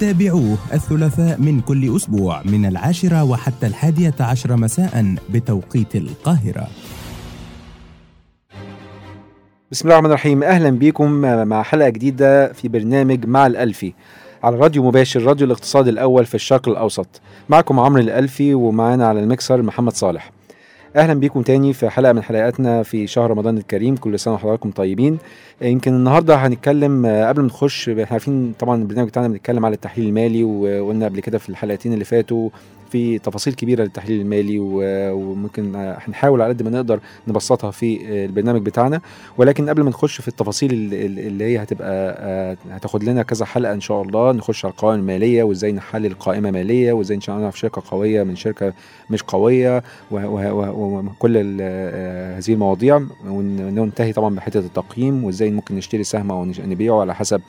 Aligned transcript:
تابعوه 0.00 0.58
الثلاثاء 0.72 1.40
من 1.40 1.60
كل 1.60 1.96
أسبوع 1.96 2.42
من 2.42 2.66
العاشرة 2.66 3.24
وحتى 3.24 3.66
الحادية 3.66 4.14
عشر 4.20 4.56
مساء 4.56 5.14
بتوقيت 5.30 5.96
القاهرة. 5.96 6.66
بسم 9.70 9.88
الله 9.88 9.98
الرحمن 9.98 10.10
الرحيم. 10.10 10.42
أهلا 10.42 10.70
بيكم 10.70 11.10
مع 11.48 11.62
حلقة 11.62 11.88
جديدة 11.88 12.52
في 12.52 12.68
برنامج 12.68 13.26
مع 13.26 13.46
الألفي. 13.46 13.92
على 14.42 14.56
راديو 14.56 14.84
مباشر 14.84 15.22
راديو 15.22 15.46
الاقتصاد 15.46 15.88
الأول 15.88 16.26
في 16.26 16.34
الشرق 16.34 16.68
الأوسط. 16.68 17.20
معكم 17.48 17.80
عمرو 17.80 18.00
الألفي 18.00 18.54
ومعانا 18.54 19.06
على 19.06 19.20
المكسر 19.20 19.62
محمد 19.62 19.92
صالح. 19.92 20.35
أهلا 20.96 21.14
بيكم 21.14 21.42
تاني 21.42 21.72
في 21.72 21.90
حلقة 21.90 22.12
من 22.12 22.22
حلقاتنا 22.22 22.82
في 22.82 23.06
شهر 23.06 23.30
رمضان 23.30 23.58
الكريم. 23.58 23.96
كل 23.96 24.18
سنة 24.18 24.34
وحضراتكم 24.34 24.70
طيبين. 24.70 25.18
يمكن 25.62 25.94
النهارده 25.94 26.34
هنتكلم 26.34 27.06
قبل 27.06 27.40
ما 27.40 27.46
نخش 27.46 27.88
إحنا 27.88 28.06
عارفين 28.10 28.54
طبعا 28.58 28.76
البرنامج 28.82 29.08
بتاعنا 29.08 29.28
بنتكلم 29.28 29.66
على 29.66 29.74
التحليل 29.74 30.08
المالي 30.08 30.44
وقلنا 30.44 31.04
قبل 31.06 31.20
كده 31.20 31.38
في 31.38 31.48
الحلقتين 31.48 31.92
اللي 31.92 32.04
فاتوا 32.04 32.50
في 32.90 33.18
تفاصيل 33.18 33.54
كبيرة 33.54 33.82
للتحليل 33.82 34.20
المالي 34.20 34.58
وممكن 34.58 35.72
هنحاول 35.76 36.42
على 36.42 36.52
قد 36.52 36.62
ما 36.62 36.70
نقدر 36.70 37.00
نبسطها 37.28 37.70
في 37.70 38.24
البرنامج 38.24 38.62
بتاعنا. 38.62 39.00
ولكن 39.38 39.68
قبل 39.68 39.82
ما 39.82 39.90
نخش 39.90 40.20
في 40.20 40.28
التفاصيل 40.28 40.72
اللي 40.92 41.44
هي 41.44 41.62
هتبقى 41.62 42.56
هتاخد 42.70 43.04
لنا 43.04 43.22
كذا 43.22 43.44
حلقة 43.44 43.72
إن 43.72 43.80
شاء 43.80 44.02
الله. 44.02 44.32
نخش 44.32 44.64
على 44.64 44.72
القوائم 44.72 45.00
المالية 45.00 45.42
وإزاي 45.42 45.72
نحلل 45.72 46.14
قائمة 46.14 46.50
مالية 46.50 46.92
وإزاي 46.92 47.18
نعرف 47.28 47.58
شركة 47.58 47.82
قوية 47.90 48.22
من 48.22 48.36
شركة 48.36 48.72
مش 49.10 49.22
قوية 49.22 49.82
وكل 50.10 51.36
هذه 51.36 52.52
المواضيع. 52.52 53.02
وننتهي 53.26 54.12
طبعا 54.12 54.34
بحتة 54.34 54.60
التقييم 54.60 55.24
وإزاي 55.24 55.50
ممكن 55.50 55.76
نشتري 55.76 56.04
سهم 56.04 56.30
أو 56.30 56.44
نبيعه 56.44 57.00
على 57.00 57.14
حسب 57.14 57.40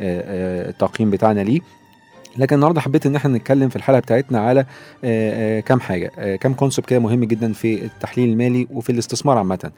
التقييم 0.00 1.10
بتاعنا 1.10 1.40
ليه. 1.40 1.60
لكن 2.38 2.54
النهارده 2.56 2.80
حبيت 2.80 3.06
إن 3.06 3.16
إحنا 3.16 3.36
نتكلم 3.38 3.68
في 3.68 3.76
الحلقة 3.76 4.00
بتاعتنا 4.00 4.38
على 4.40 4.64
كام 5.62 5.80
حاجة 5.80 6.36
كام 6.36 6.54
كونسبت 6.54 6.86
كده 6.86 6.98
مهم 6.98 7.24
جدا 7.24 7.52
في 7.52 7.84
التحليل 7.84 8.28
المالي 8.28 8.66
وفي 8.70 8.90
الاستثمار 8.90 9.38
عامة. 9.38 9.70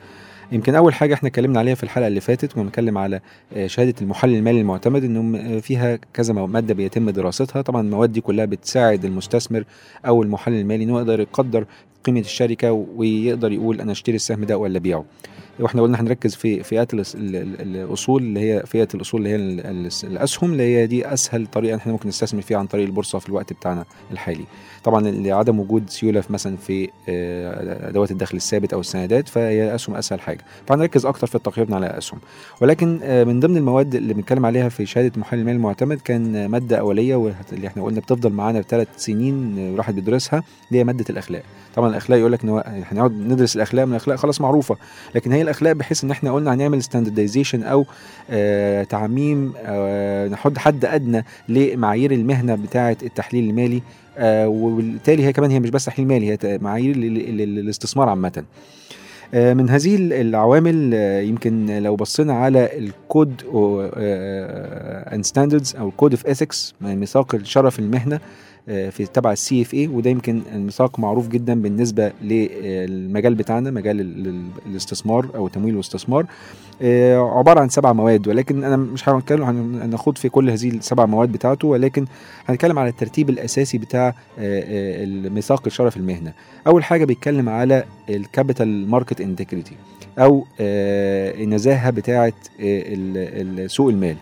يمكن 0.52 0.74
أول 0.74 0.94
حاجة 0.94 1.14
إحنا 1.14 1.28
اتكلمنا 1.28 1.58
عليها 1.58 1.74
في 1.74 1.82
الحلقة 1.82 2.06
اللي 2.06 2.20
فاتت 2.20 2.52
كنا 2.52 2.62
بنتكلم 2.64 2.98
على 2.98 3.20
شهادة 3.66 3.94
المحلل 4.02 4.34
المالي 4.36 4.60
المعتمد 4.60 5.04
انه 5.04 5.60
فيها 5.60 5.98
كذا 6.14 6.32
مادة 6.34 6.74
بيتم 6.74 7.10
دراستها. 7.10 7.62
طبعا 7.62 7.80
المواد 7.82 8.12
دي 8.12 8.20
كلها 8.20 8.44
بتساعد 8.44 9.04
المستثمر 9.04 9.64
أو 10.06 10.22
المحلل 10.22 10.60
المالي 10.60 10.84
إنه 10.84 10.96
يقدر 10.98 11.20
يقدر 11.20 11.64
قيمة 12.04 12.20
الشركة 12.20 12.72
ويقدر 12.96 13.52
يقول 13.52 13.80
أنا 13.80 13.92
أشتري 13.92 14.16
السهم 14.16 14.44
ده 14.44 14.58
ولا 14.58 14.78
أبيعه. 14.78 15.04
وإحنا 15.60 15.82
قلنا 15.82 16.00
هنركز 16.00 16.34
في 16.34 16.62
فئات 16.62 16.90
الأصول 16.94 18.22
اللي 18.22 18.40
هي 18.40 18.62
فئة 18.66 18.88
الأصول 18.94 19.26
اللي 19.26 19.30
هي 19.30 19.36
الأسهم 20.04 20.52
اللي 20.52 20.62
هي 20.62 20.86
دي 20.86 21.12
أسهل 21.12 21.46
طريقة 21.46 21.76
إحنا 21.76 21.92
ممكن 21.92 22.08
نستثمر 22.08 22.42
فيها 22.42 22.58
عن 22.58 22.66
طريق 22.66 22.84
البورصة 22.86 23.18
في 23.18 23.28
الوقت 23.28 23.52
بتاعنا 23.52 23.84
الحالي. 24.12 24.44
طبعا 24.84 25.00
لعدم 25.10 25.60
وجود 25.60 25.90
سيولة 25.90 26.22
مثلا 26.30 26.56
في 26.56 26.88
أدوات 27.88 28.10
الدخل 28.10 28.36
الثابت 28.36 28.72
أو 28.72 28.80
السندات 28.80 29.28
فهي 29.28 29.64
الأسهم 29.68 29.96
أسهل 29.96 30.20
حاجة. 30.20 30.44
فهنركز 30.66 31.06
أكتر 31.06 31.26
في 31.26 31.38
تقييمنا 31.38 31.76
على 31.76 31.86
الأسهم. 31.86 32.20
ولكن 32.60 32.88
من 33.26 33.40
ضمن 33.40 33.56
المواد 33.56 33.94
اللي 33.94 34.14
بنتكلم 34.14 34.46
عليها 34.46 34.68
في 34.68 34.86
شهادة 34.86 35.12
المحلل 35.14 35.40
المالي 35.40 35.56
المعتمد 35.56 36.00
كان 36.00 36.46
مادة 36.46 36.76
أولية 36.78 37.16
واللي 37.16 37.66
إحنا 37.66 37.82
قلنا 37.82 38.00
بتفضل 38.00 38.32
معانا 38.32 38.62
ثلاث 38.62 38.88
سنين 38.96 39.58
الواحد 39.58 39.94
بيدرسها 39.94 40.42
اللي 40.68 40.80
هي 40.80 40.84
مادة 40.84 41.04
الأخلاق. 41.10 41.42
طبعا 41.76 41.88
الأخلاق 41.90 42.18
يقول 42.18 42.32
لك 42.32 42.44
إن 42.44 42.62
هنقعد 42.90 43.12
ندرس 43.12 43.56
الأخلاق 43.56 43.84
من 43.84 43.90
الأخلاق 43.90 44.16
خلاص 44.18 44.40
معروفة 44.40 44.76
لكن 45.14 45.32
هي 45.32 45.42
الأخلاق 45.46 45.72
بحيث 45.72 46.04
إن 46.04 46.10
إحنا 46.10 46.32
قلنا 46.32 46.54
هنعمل 46.54 46.82
standardization 46.82 47.62
أو 47.62 47.86
آه 48.30 48.82
تعميم 48.82 49.52
آه 49.64 50.28
نحط 50.28 50.58
حد 50.58 50.84
أدنى 50.84 51.24
لمعايير 51.48 52.12
المهنة 52.12 52.54
بتاعة 52.54 52.96
التحليل 53.02 53.50
المالي 53.50 53.82
آه 54.18 54.48
وبالتالي 54.48 55.24
هي 55.24 55.32
كمان 55.32 55.50
هي 55.50 55.60
مش 55.60 55.70
بس 55.70 55.84
تحليل 55.84 56.08
مالي 56.08 56.30
هي 56.30 56.58
معايير 56.58 56.96
للاستثمار 56.96 58.08
عامة. 58.08 58.44
من 59.34 59.70
هذه 59.70 59.96
العوامل 60.00 60.94
يمكن 61.28 61.66
لو 61.82 61.96
بصينا 61.96 62.32
على 62.34 62.78
ال 62.78 62.91
code 62.91 63.42
and 65.14 65.24
standards 65.24 65.76
أو 65.76 65.88
ال 65.88 65.93
code 65.93 66.10
of 66.12 66.26
ethics 66.26 66.74
ميثاق 66.80 67.34
الشرف 67.34 67.78
المهنة 67.78 68.20
في 68.66 69.06
تبع 69.14 69.32
ال 69.32 69.62
CFA 69.62 69.86
وده 69.88 70.10
يمكن 70.10 70.42
الميثاق 70.54 70.98
معروف 71.00 71.28
جدا 71.28 71.62
بالنسبة 71.62 72.12
للمجال 72.22 73.34
بتاعنا 73.34 73.70
مجال 73.70 74.00
الاستثمار 74.66 75.28
أو 75.34 75.46
التمويل 75.46 75.74
والاستثمار 75.74 76.26
عبارة 77.38 77.60
عن 77.60 77.68
سبع 77.68 77.92
مواد 77.92 78.28
ولكن 78.28 78.64
أنا 78.64 78.76
مش 78.76 79.08
هنتكلم 79.08 79.42
هنخوض 79.82 80.18
في 80.18 80.28
كل 80.28 80.50
هذه 80.50 80.68
السبع 80.68 81.06
مواد 81.06 81.32
بتاعته 81.32 81.68
ولكن 81.68 82.06
هنتكلم 82.46 82.78
على 82.78 82.88
الترتيب 82.88 83.30
الأساسي 83.30 83.78
بتاع 83.78 84.14
الميثاق 84.38 85.62
الشرف 85.66 85.96
المهنة. 85.96 86.32
أول 86.66 86.84
حاجة 86.84 87.04
بيتكلم 87.04 87.48
على 87.48 87.84
ال 88.10 88.20
capital 88.20 88.88
market 88.90 89.20
integrity 89.20 89.76
أو 90.18 90.44
النزاهة 90.60 91.90
بتاعه 91.90 92.32
سوق 93.66 93.88
المال. 93.88 94.16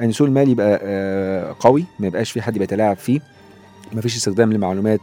يعني 0.00 0.12
سوق 0.12 0.26
المال 0.26 0.48
يبقى 0.48 1.54
قوي 1.60 1.84
ما 1.98 2.06
يبقاش 2.06 2.30
في 2.30 2.42
حد 2.42 2.58
بيتلاعب 2.58 2.96
فيه. 2.96 3.20
ما 3.92 4.00
فيش 4.00 4.16
استخدام 4.16 4.52
لمعلومات 4.52 5.00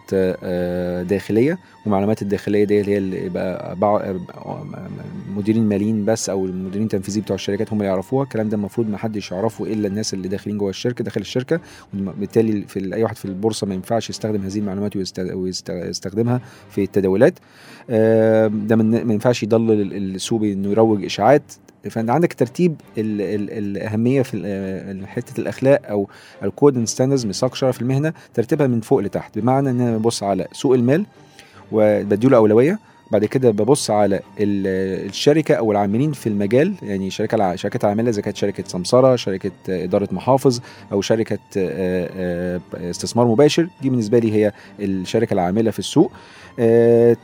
داخلية 1.09 1.59
والمعلومات 1.85 2.21
الداخلية 2.21 2.63
دي 2.63 2.81
اللي 2.81 2.91
هي 2.93 2.97
اللي 2.97 3.25
يبقى 3.25 3.75
مديرين 5.35 5.69
ماليين 5.69 6.05
بس 6.05 6.29
أو 6.29 6.45
المديرين 6.45 6.83
التنفيذيين 6.83 7.23
بتوع 7.23 7.35
الشركات 7.35 7.73
هم 7.73 7.77
اللي 7.77 7.89
يعرفوها. 7.89 8.23
الكلام 8.23 8.49
ده 8.49 8.57
المفروض 8.57 8.89
ما 8.89 8.97
حدش 8.97 9.31
يعرفه 9.31 9.65
إلا 9.65 9.87
الناس 9.87 10.13
اللي 10.13 10.27
داخلين 10.27 10.57
جوه 10.57 10.69
الشركة 10.69 11.03
داخل 11.03 11.21
الشركة 11.21 11.59
وبالتالي 11.93 12.61
في 12.67 12.93
أي 12.95 13.03
واحد 13.03 13.15
في 13.15 13.25
البورصة 13.25 13.67
ما 13.67 13.73
ينفعش 13.73 14.09
يستخدم 14.09 14.41
هذه 14.41 14.57
المعلومات 14.59 14.95
ويستخدمها 14.95 16.41
في 16.69 16.83
التداولات. 16.83 17.33
ده 18.49 18.75
ما 18.75 19.13
ينفعش 19.13 19.43
يضلل 19.43 19.93
السوق 20.15 20.41
إنه 20.43 20.69
يروج 20.71 21.05
إشاعات. 21.05 21.53
فأنت 21.89 22.09
عندك 22.09 22.33
ترتيب 22.33 22.75
ال 22.97 23.21
ال 23.21 23.51
الأهمية 23.77 24.21
في 24.21 25.03
حتة 25.07 25.41
الأخلاق 25.41 25.81
أو 25.89 26.09
ال 26.43 26.50
code 26.50 26.77
and 26.77 26.87
standards 26.87 27.25
ميثاق 27.25 27.55
شرف 27.55 27.81
المهنة 27.81 28.13
ترتيبها 28.33 28.67
من 28.67 28.81
فوق 28.81 28.99
لتحت. 28.99 29.39
بمعنى 29.39 29.69
إن 29.69 29.81
أنا 29.81 29.97
ببص 29.97 30.23
على 30.23 30.47
سوق 30.51 30.73
المال 30.73 31.05
وبديله 31.71 32.37
اولويه 32.37 32.79
بعد 33.11 33.25
كده 33.25 33.51
ببص 33.51 33.91
على 33.91 34.19
الشركة 34.39 35.55
أو 35.55 35.71
العاملين 35.71 36.11
في 36.11 36.27
المجال 36.27 36.73
يعني 36.81 37.09
شركة 37.09 37.55
شركات 37.55 37.85
عاملة 37.85 38.09
إذا 38.09 38.21
كانت 38.21 38.37
شركة 38.37 38.63
سمسرة 38.67 39.15
شركة 39.15 39.51
إدارة 39.69 40.09
محافظ 40.11 40.59
أو 40.91 41.01
شركة 41.01 41.39
استثمار 42.75 43.27
مباشر 43.27 43.67
دي 43.81 43.89
بالنسبة 43.89 44.19
لي 44.19 44.33
هي 44.33 44.51
الشركة 44.79 45.33
العاملة 45.33 45.71
في 45.71 45.79
السوق. 45.79 46.11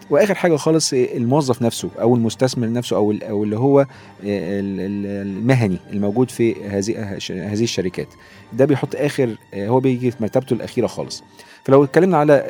وآخر 0.10 0.36
حاجة 0.36 0.56
خالص 0.56 0.94
الموظف 0.94 1.62
نفسه 1.62 1.90
أو 2.02 2.16
المستثمر 2.16 2.72
نفسه 2.72 2.96
أو 2.96 3.12
أو 3.12 3.44
اللي 3.44 3.58
هو 3.58 3.86
المهني 4.24 5.78
الموجود 5.94 6.32
في 6.32 6.66
هذه 6.66 7.18
هذه 7.30 7.64
الشركات. 7.64 8.08
ده 8.54 8.66
بيحط 8.66 8.96
آخر 8.96 9.36
هو 9.56 9.80
بيجي 9.80 10.12
في 10.12 10.18
مرتبته 10.22 10.54
الأخيرة 10.54 10.88
خالص. 10.88 11.24
فلو 11.66 11.84
اتكلمنا 11.84 12.18
على 12.18 12.44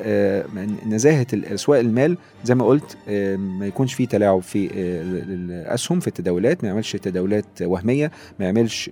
نزاهة 0.90 1.28
أسواق 1.34 1.80
المال 1.80 2.18
زي 2.44 2.56
ما 2.56 2.66
قلت 2.66 2.98
ما 3.38 3.68
يكونش 3.68 3.94
فيه 3.94 4.08
تلاعب 4.08 4.42
في 4.42 4.70
الأسهم 4.74 6.00
في 6.00 6.08
التداولات 6.08 6.64
ما 6.64 6.70
يعملش 6.70 6.96
تداولات 6.96 7.46
وهمية 7.62 8.12
ما 8.40 8.46
يعملش 8.46 8.90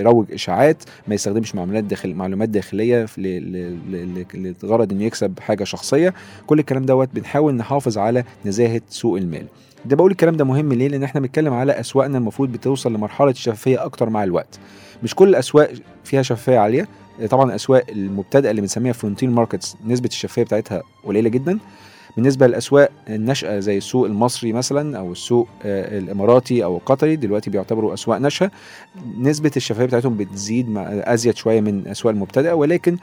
يروج 0.00 0.32
إشاعات 0.32 0.82
ما 1.08 1.14
يستخدمش 1.14 1.54
معلومات 1.54 1.84
داخل 1.84 2.14
معلومات 2.14 2.48
داخلية 2.48 3.06
لغرض 4.62 4.92
إنه 4.92 5.04
يكسب 5.04 5.38
حاجة 5.40 5.64
شخصية. 5.64 6.14
كل 6.46 6.58
الكلام 6.58 6.86
دوت 6.86 7.05
بنحاول 7.14 7.54
نحافظ 7.54 7.98
على 7.98 8.24
نزاهة 8.44 8.80
سوق 8.88 9.16
المال. 9.16 9.46
ده 9.84 9.96
بقول 9.96 10.10
الكلام 10.10 10.36
ده 10.36 10.44
مهم 10.44 10.72
ليه؟ 10.72 10.88
لأن 10.88 11.02
إحنا 11.02 11.20
بنتكلم 11.20 11.52
على 11.52 11.80
أسواقنا 11.80 12.18
المفروض 12.18 12.52
بتوصل 12.52 12.92
لمرحلة 12.92 13.30
الشفافيه 13.30 13.84
أكتر 13.84 14.10
مع 14.10 14.24
الوقت. 14.24 14.58
مش 15.02 15.14
كل 15.14 15.28
الأسواق 15.28 15.72
فيها 16.04 16.22
شفافية 16.22 16.58
عالية. 16.58 16.88
طبعا 17.30 17.44
الأسواق 17.44 17.84
المبتدئة 17.88 18.50
اللي 18.50 18.60
بنسميها 18.60 18.92
frontier 18.92 19.30
markets 19.30 19.76
نسبة 19.86 20.08
الشفافية 20.08 20.42
بتاعتها 20.42 20.82
قليلة 21.04 21.28
جدا. 21.28 21.58
بالنسبة 22.16 22.46
للأسواق 22.46 22.90
الناشئة 23.08 23.58
زي 23.58 23.78
السوق 23.78 24.06
المصري 24.06 24.52
مثلا 24.52 24.98
أو 24.98 25.12
السوق 25.12 25.48
آه، 25.64 25.98
الإماراتي 25.98 26.64
أو 26.64 26.76
القطري 26.76 27.16
دلوقتي 27.16 27.50
بيعتبروا 27.50 27.94
أسواق 27.94 28.18
ناشئة 28.18 28.50
نسبة 29.18 29.50
الشفافية 29.56 29.84
بتاعتهم 29.84 30.16
بتزيد 30.16 30.68
مع 30.70 30.82
أزيد 30.90 31.36
شوية 31.36 31.60
من 31.60 31.78
الاسواق 31.78 32.14
المبتدئة 32.14 32.52
ولكن 32.52 32.96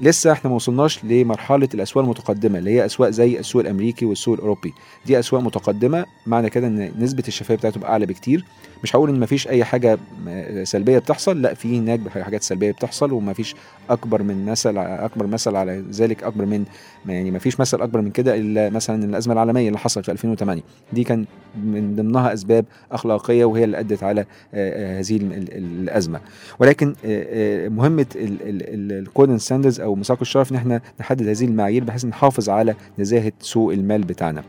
لسه 0.00 0.32
إحنا 0.32 0.50
ما 0.50 0.56
وصلناش 0.56 1.04
لمرحلة 1.04 1.68
الأسواق 1.74 2.04
المتقدمة 2.04 2.58
اللي 2.58 2.70
هي 2.70 2.84
أسواق 2.86 3.10
زي 3.10 3.38
السوق 3.38 3.62
الأمريكي 3.62 4.04
والسوق 4.04 4.34
الأوروبي. 4.34 4.72
دي 5.06 5.18
أسواق 5.18 5.42
متقدمة 5.42 6.06
معنى 6.26 6.50
كده 6.50 6.66
إن 6.66 6.92
نسبة 6.98 7.22
الشفافية 7.28 7.54
بتاعته 7.54 7.86
أعلى 7.86 8.06
بكتير. 8.06 8.44
مش 8.82 8.96
هقول 8.96 9.10
إن 9.10 9.20
مفيش 9.20 9.48
أي 9.48 9.64
حاجة 9.64 9.98
م- 10.26 10.64
سلبية 10.64 10.98
بتحصل 10.98 11.42
لا 11.42 11.54
في 11.54 11.78
هناك 11.78 12.08
حاجات 12.08 12.42
سلبية 12.42 12.70
بتحصل 12.70 13.12
ومفيش 13.12 13.54
أكبر 13.90 14.22
من 14.22 14.46
مثل 14.46 14.78
أكبر 14.78 15.26
مثل 15.26 15.56
على 15.56 15.84
ذلك 15.92 16.22
أكبر 16.22 16.46
من 16.46 16.64
يعني 17.06 17.30
مفيش 17.30 17.60
مثل 17.60 17.80
أكبر 17.82 18.00
من 18.00 18.10
كده 18.10 18.34
إلا 18.36 18.57
مثلا 18.68 19.04
الأزمة 19.04 19.32
العالمية 19.34 19.68
اللي 19.68 19.78
حصلت 19.78 20.04
في 20.06 20.12
2008 20.12 20.62
دي 20.92 21.04
كان 21.04 21.24
من 21.64 21.96
ضمنها 21.96 22.32
أسباب 22.32 22.64
أخلاقية 22.92 23.44
وهي 23.44 23.64
اللي 23.64 23.80
أدت 23.80 24.02
على 24.02 24.20
آه، 24.20 24.26
آه، 24.54 25.00
هذه 25.00 25.16
ال- 25.16 25.32
ال- 25.32 25.54
الأزمة. 25.82 26.20
ولكن 26.58 26.94
آه، 27.04 27.68
مهمة 27.68 28.06
ال 28.16 28.40
code 28.40 29.36
standards 29.36 29.80
أو 29.80 29.94
ميثاق 29.94 30.18
الشرف 30.20 30.50
إن 30.52 30.56
إحنا 30.56 30.80
نحدد 31.00 31.28
هذه 31.28 31.44
المعايير 31.44 31.84
بحيث 31.84 32.04
نحافظ 32.04 32.48
على 32.48 32.74
نزاهة 32.98 33.32
سوق 33.40 33.72
المال 33.72 34.02
بتاعنا. 34.02 34.42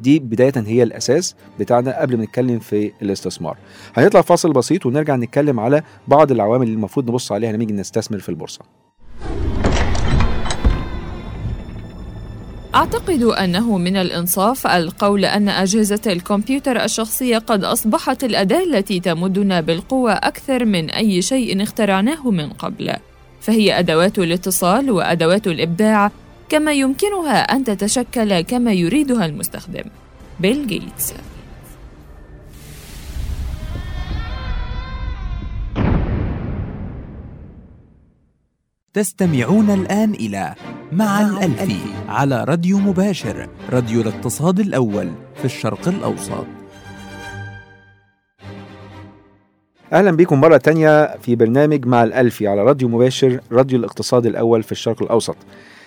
دي 0.00 0.18
بداية 0.18 0.52
هي 0.56 0.82
الأساس 0.82 1.34
بتاعنا 1.60 2.00
قبل 2.00 2.16
ما 2.16 2.24
نتكلم 2.24 2.58
في 2.58 2.92
الاستثمار. 3.02 3.56
هنطلع 3.94 4.20
فاصل 4.20 4.52
بسيط 4.52 4.86
ونرجع 4.86 5.16
نتكلم 5.16 5.60
على 5.60 5.82
بعض 6.08 6.30
العوامل 6.32 6.62
اللي 6.66 6.74
المفروض 6.74 7.08
نبص 7.10 7.32
عليها 7.32 7.50
لما 7.50 7.58
نيجي 7.58 7.72
نستثمر 7.72 8.18
في 8.18 8.28
البورصة. 8.28 8.60
أعتقد 12.74 13.22
أنه 13.22 13.78
من 13.78 13.96
الإنصاف 13.96 14.66
القول 14.66 15.24
أن 15.24 15.48
أجهزة 15.48 16.00
الكمبيوتر 16.06 16.84
الشخصية 16.84 17.38
قد 17.38 17.64
أصبحت 17.64 18.24
الأداة 18.24 18.64
التي 18.64 19.00
تمدنا 19.00 19.60
بالقوة 19.60 20.12
أكثر 20.12 20.64
من 20.64 20.90
أي 20.90 21.22
شيء 21.22 21.62
اخترعناه 21.62 22.30
من 22.30 22.48
قبل، 22.48 22.92
فهي 23.40 23.78
أدوات 23.78 24.18
الاتصال 24.18 24.90
وأدوات 24.90 25.46
الإبداع، 25.46 26.10
كما 26.48 26.72
يمكنها 26.72 27.40
أن 27.40 27.64
تتشكل 27.64 28.40
كما 28.40 28.72
يريدها 28.72 29.26
المستخدم. 29.26 29.84
بيل 30.40 30.66
جيتس 30.66 31.14
تستمعون 38.94 39.70
الآن 39.70 40.14
إلى 40.14 40.54
مع 40.92 41.20
الألفي 41.20 41.80
على 42.08 42.44
راديو 42.44 42.78
مباشر 42.78 43.48
راديو 43.70 44.00
الاقتصاد 44.00 44.60
الأول 44.60 45.12
في 45.34 45.44
الشرق 45.44 45.88
الأوسط. 45.88 46.46
أهلا 49.92 50.10
بكم 50.10 50.40
مرة 50.40 50.56
تانية 50.56 51.16
في 51.16 51.36
برنامج 51.36 51.86
مع 51.86 52.04
الألفي 52.04 52.46
على 52.46 52.62
راديو 52.62 52.88
مباشر 52.88 53.40
راديو 53.52 53.78
الاقتصاد 53.78 54.26
الأول 54.26 54.62
في 54.62 54.72
الشرق 54.72 55.02
الأوسط. 55.02 55.36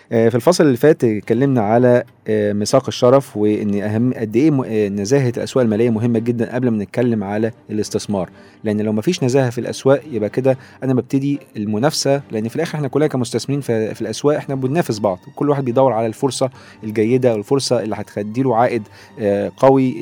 في 0.10 0.36
الفصل 0.36 0.64
اللي 0.64 0.78
فات 0.78 1.04
اتكلمنا 1.04 1.62
على 1.62 2.04
آه، 2.28 2.54
ميثاق 2.54 2.84
الشرف 2.88 3.38
وإن 3.38 3.82
أهم 3.82 4.14
قد 4.14 4.36
إيه 4.36 4.64
آه، 4.66 4.90
نزاهة 4.90 5.34
الأسواق 5.38 5.64
المالية 5.64 5.90
مهمة 5.90 6.20
جدا 6.20 6.56
قبل 6.56 6.70
ما 6.70 6.84
نتكلم 6.84 7.24
على 7.24 7.52
الاستثمار. 7.70 8.30
لأن 8.64 8.82
لو 8.82 8.94
ما 8.94 9.02
فيش 9.02 9.24
نزاهة 9.24 9.50
في 9.50 9.58
الأسواق 9.58 10.02
يبقى 10.12 10.30
كده 10.30 10.58
أنا 10.84 10.94
ببتدي 10.94 11.40
المنافسة. 11.58 12.22
لأن 12.32 12.48
في 12.48 12.56
الآخر 12.56 12.76
إحنا 12.76 12.88
كلنا 12.88 13.08
كمستثمرين 13.08 13.62
في, 13.62 14.02
الأسواق 14.02 14.38
إحنا 14.38 14.56
بننافس 14.56 15.00
بعض. 15.00 15.20
كل 15.36 15.50
واحد 15.50 15.66
بيدور 15.66 15.94
على 15.94 16.08
الفرصة 16.08 16.50
الجيدة 16.84 17.34
والفرصه 17.34 17.84
اللي 17.84 17.96
هتخدي 17.96 18.44
له 18.44 18.56
عائد 18.56 18.84
آه، 19.20 19.52
قوي 19.58 19.96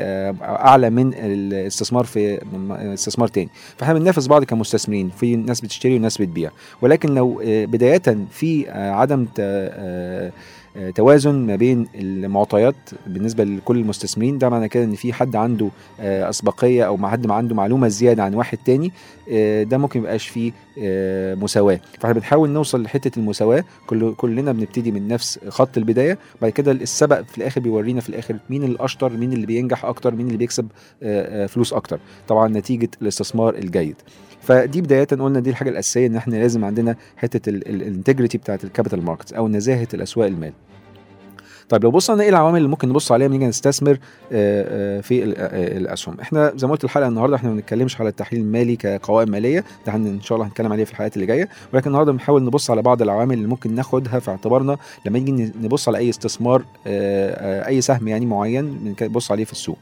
آه، 0.00 0.34
أعلى 0.42 0.90
من 0.90 1.14
الاستثمار 1.14 2.04
في 2.04 2.38
استثمار 2.94 3.28
تاني. 3.28 3.48
فإحنا 3.76 3.94
بننافس 3.94 4.26
بعض 4.26 4.44
كمستثمرين. 4.44 5.10
في 5.10 5.36
ناس 5.36 5.60
بتشتري 5.60 5.96
وناس 5.96 6.18
بتبيع. 6.18 6.50
ولكن 6.82 7.14
لو 7.14 7.42
آه، 7.44 7.64
بداية 7.64 8.02
في 8.30 8.70
آه، 8.70 8.90
عدم 8.90 9.26
ت- 9.34 9.40
آه، 9.40 10.32
آه، 10.76 10.90
توازن 10.90 11.34
ما 11.34 11.56
بين 11.56 11.86
المعطيات 11.94 12.74
بالنسبة 13.06 13.44
لكل 13.44 13.76
المستثمرين. 13.78 14.38
ده 14.38 14.48
معنى 14.48 14.68
كده 14.68 14.84
إن 14.84 14.94
في 14.94 15.12
حد 15.12 15.36
عنده 15.36 15.68
آه، 16.00 16.28
أسبقية 16.30 16.86
أو 16.86 17.08
حد 17.08 17.26
ما 17.26 17.34
عنده 17.34 17.54
معلومة 17.54 17.88
زيادة 17.88 18.22
عن 18.22 18.34
واحد 18.34 18.58
تاني 18.64 18.92
ده 19.64 19.78
ممكن 19.78 20.00
يبقاش 20.00 20.28
فيه 20.28 20.52
مساواة. 21.34 21.80
فإحنا 22.00 22.12
بنحاول 22.12 22.50
نوصل 22.50 22.82
لحتة 22.82 23.18
المساواة. 23.18 23.64
كل 23.86 24.14
كلنا 24.14 24.52
بنبتدي 24.52 24.92
من 24.92 25.08
نفس 25.08 25.38
خط 25.48 25.76
البداية. 25.78 26.18
بعد 26.42 26.50
كده 26.50 26.72
السبق 26.72 27.20
في 27.22 27.38
الآخر 27.38 27.60
بيورينا 27.60 28.00
في 28.00 28.08
الآخر 28.08 28.36
مين 28.50 28.64
الأشطر 28.64 29.12
مين 29.12 29.32
اللي 29.32 29.46
بينجح 29.46 29.84
أكتر 29.84 30.14
مين 30.14 30.26
اللي 30.26 30.38
بيكسب 30.38 30.68
فلوس 31.48 31.72
أكتر. 31.72 31.98
طبعا 32.28 32.48
نتيجة 32.48 32.88
الاستثمار 33.02 33.54
الجيد. 33.54 33.96
فدي 34.48 34.80
بداية 34.80 35.04
قلنا 35.04 35.40
دي 35.40 35.50
الحاجة 35.50 35.68
الأساسية 35.68 36.06
إن 36.06 36.16
إحنا 36.16 36.36
لازم 36.36 36.64
عندنا 36.64 36.96
حتة 37.16 37.48
ال 37.50 37.59
integrity 37.59 38.38
بتاعت 38.38 38.64
ال 38.64 38.69
capital 38.69 39.04
markets 39.04 39.32
أو 39.32 39.48
نزاهة 39.48 39.88
الأسواق 39.94 40.26
المال. 40.26 40.52
طيب 41.68 41.84
لو 41.84 41.90
بصنا 41.90 42.22
إيه 42.22 42.28
العوامل 42.28 42.56
اللي 42.56 42.68
ممكن 42.68 42.88
نبص 42.88 43.12
عليها 43.12 43.28
لما 43.28 43.36
نيجي 43.36 43.48
نستثمر 43.48 43.90
آه، 43.90 43.98
آه، 44.32 45.00
في 45.00 45.24
آه، 45.24 45.26
الأسهم. 45.76 46.20
إحنا 46.20 46.52
زي 46.56 46.66
ما 46.66 46.72
قلت 46.72 46.84
الحلقة 46.84 47.08
النهارده 47.08 47.36
إحنا 47.36 47.48
ما 47.48 47.54
بنتكلمش 47.54 48.00
على 48.00 48.08
التحليل 48.08 48.42
المالي 48.42 48.76
كقوائم 48.76 49.30
مالية 49.30 49.64
ده 49.86 49.94
إن 49.94 50.20
شاء 50.20 50.36
الله 50.36 50.48
هنتكلم 50.48 50.72
عليه 50.72 50.84
في 50.84 50.90
الحلقات 50.90 51.14
اللي 51.14 51.26
جاية. 51.26 51.48
ولكن 51.72 51.86
النهارده 51.90 52.12
بنحاول 52.12 52.44
نبص 52.44 52.70
على 52.70 52.82
بعض 52.82 53.02
العوامل 53.02 53.34
اللي 53.34 53.48
ممكن 53.48 53.74
ناخدها 53.74 54.18
في 54.18 54.30
اعتبارنا 54.30 54.76
لما 55.06 55.18
نيجي 55.18 55.52
نبص 55.62 55.88
على 55.88 55.98
أي 55.98 56.10
استثمار 56.10 56.64
أي 56.86 57.80
سهم 57.80 58.08
يعني 58.08 58.26
معين 58.26 58.94
بنبص 59.00 59.30
عليه 59.30 59.44
في 59.44 59.52
السوق. 59.52 59.78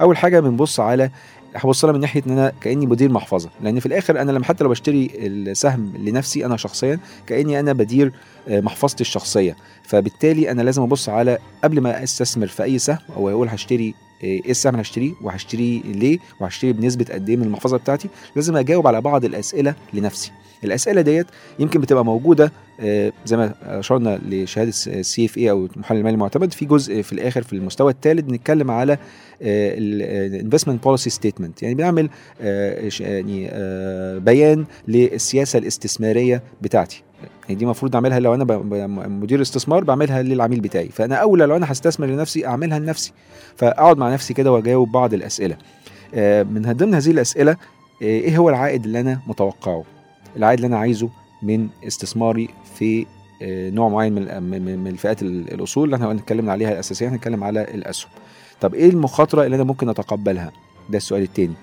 أول 0.00 0.16
حاجة 0.16 0.40
بنبص 0.40 0.80
على 0.80 1.10
هبص 1.58 1.84
لها 1.84 1.92
من 1.92 2.00
ناحية 2.00 2.22
إن 2.26 2.32
أنا 2.32 2.52
كأني 2.60 2.86
مدير 2.86 3.12
محفظة. 3.12 3.50
لأن 3.60 3.80
في 3.80 3.86
الآخر 3.86 4.20
أنا 4.20 4.32
لما 4.32 4.44
حتى 4.44 4.64
لو 4.64 4.70
بشتري 4.70 5.10
السهم 5.14 5.92
لنفسي 5.98 6.46
أنا 6.46 6.56
شخصيا 6.56 6.98
كأني 7.26 7.60
أنا 7.60 7.72
بدير 7.72 8.12
آه، 8.48 8.60
محفظتي 8.60 9.00
الشخصية. 9.00 9.56
فبالتالي 9.82 10.50
أنا 10.50 10.62
لازم 10.62 10.82
أبص 10.82 11.08
على 11.08 11.38
قبل 11.64 11.80
ما 11.80 12.02
أستثمر 12.02 12.46
في 12.46 12.62
أي 12.62 12.78
سهم 12.78 12.98
أو 13.16 13.30
أقول 13.30 13.48
هشتري 13.48 13.94
إيه 14.24 14.50
السهم 14.50 14.74
اللي 14.74 14.82
هشتريه 14.82 15.12
وهشتريه 15.22 15.82
ليه 15.82 16.18
وهشتري 16.40 16.72
بنسبة 16.72 17.06
قد 17.10 17.28
إيه 17.28 17.36
من 17.36 17.42
المحفظة 17.42 17.76
بتاعتي؟ 17.76 18.08
لازم 18.36 18.56
أجاوب 18.56 18.86
على 18.86 19.00
بعض 19.00 19.24
الأسئلة 19.24 19.74
لنفسي. 19.94 20.32
الأسئلة 20.64 21.00
ديت 21.00 21.26
يمكن 21.58 21.80
بتبقى 21.80 22.04
موجودة 22.04 22.52
آه، 22.80 23.12
زي 23.26 23.36
ما 23.36 23.54
أشرنا 23.62 24.20
لشهادة 24.28 24.68
ال 24.86 25.24
CFA 25.24 25.50
أو 25.50 25.66
المحلل 25.66 25.98
المالي 25.98 26.14
المعتمد 26.14 26.52
في 26.52 26.64
جزء 26.64 27.02
في 27.02 27.12
الآخر 27.12 27.42
في 27.42 27.52
المستوى 27.52 27.92
الثالث 27.92 28.20
بنتكلم 28.20 28.70
على 28.70 28.98
ال 29.42 29.55
investment 29.55 30.84
policy 30.84 31.10
statement 31.10 31.62
يعني 31.62 31.74
بنعمل 31.74 32.08
آه، 32.40 32.90
يعني 33.00 33.48
آه، 33.50 34.18
بيان 34.18 34.64
للسياسة 34.88 35.58
الاستثمارية 35.58 36.42
بتاعتي. 36.62 37.02
دي 37.50 37.64
المفروض 37.64 37.94
اعملها 37.94 38.20
لو 38.20 38.34
أنا 38.34 38.66
مدير 39.08 39.42
استثمار 39.42 39.84
بعملها 39.84 40.22
للعميل 40.22 40.60
بتاعي. 40.60 40.88
فانا 40.88 41.14
اولى 41.16 41.46
لو 41.46 41.56
أنا 41.56 41.72
هستثمر 41.72 42.06
لنفسي 42.06 42.46
اعملها 42.46 42.78
لنفسي. 42.78 43.12
فاقعد 43.56 43.98
مع 43.98 44.12
نفسي 44.12 44.34
كده 44.34 44.52
واجاوب 44.52 44.92
بعض 44.92 45.14
الاسئلة. 45.14 45.56
آه، 46.14 46.42
من 46.42 46.62
ضمن 46.72 46.94
هذه 46.94 47.10
الاسئلة 47.10 47.52
آه، 47.52 47.56
إيه 48.02 48.38
هو 48.38 48.48
العائد 48.50 48.84
اللي 48.84 49.00
أنا 49.00 49.20
متوقعه؟ 49.26 49.84
العائد 50.36 50.58
اللي 50.58 50.66
أنا 50.66 50.78
عايزه 50.78 51.08
من 51.42 51.68
استثماري 51.86 52.48
في 52.74 53.06
آه، 53.42 53.70
نوع 53.70 53.88
معين 53.88 54.12
من 54.52 54.86
الفئات 54.86 55.22
ال- 55.22 55.54
الأصول 55.54 55.84
اللي 55.84 55.96
إحنا 55.96 56.12
اتكلمنا 56.12 56.52
عليها 56.52 56.72
الأساسية. 56.72 57.08
هنتكلم 57.08 57.44
على 57.44 57.62
الأسهم. 57.62 58.10
طب 58.60 58.74
إيه 58.74 58.90
المخاطرة 58.90 59.44
اللي 59.44 59.56
أنا 59.56 59.64
ممكن 59.64 59.88
اتقبلها؟ 59.88 60.52
ده 60.90 60.96
السؤال 60.96 61.22
التاني. 61.22 61.54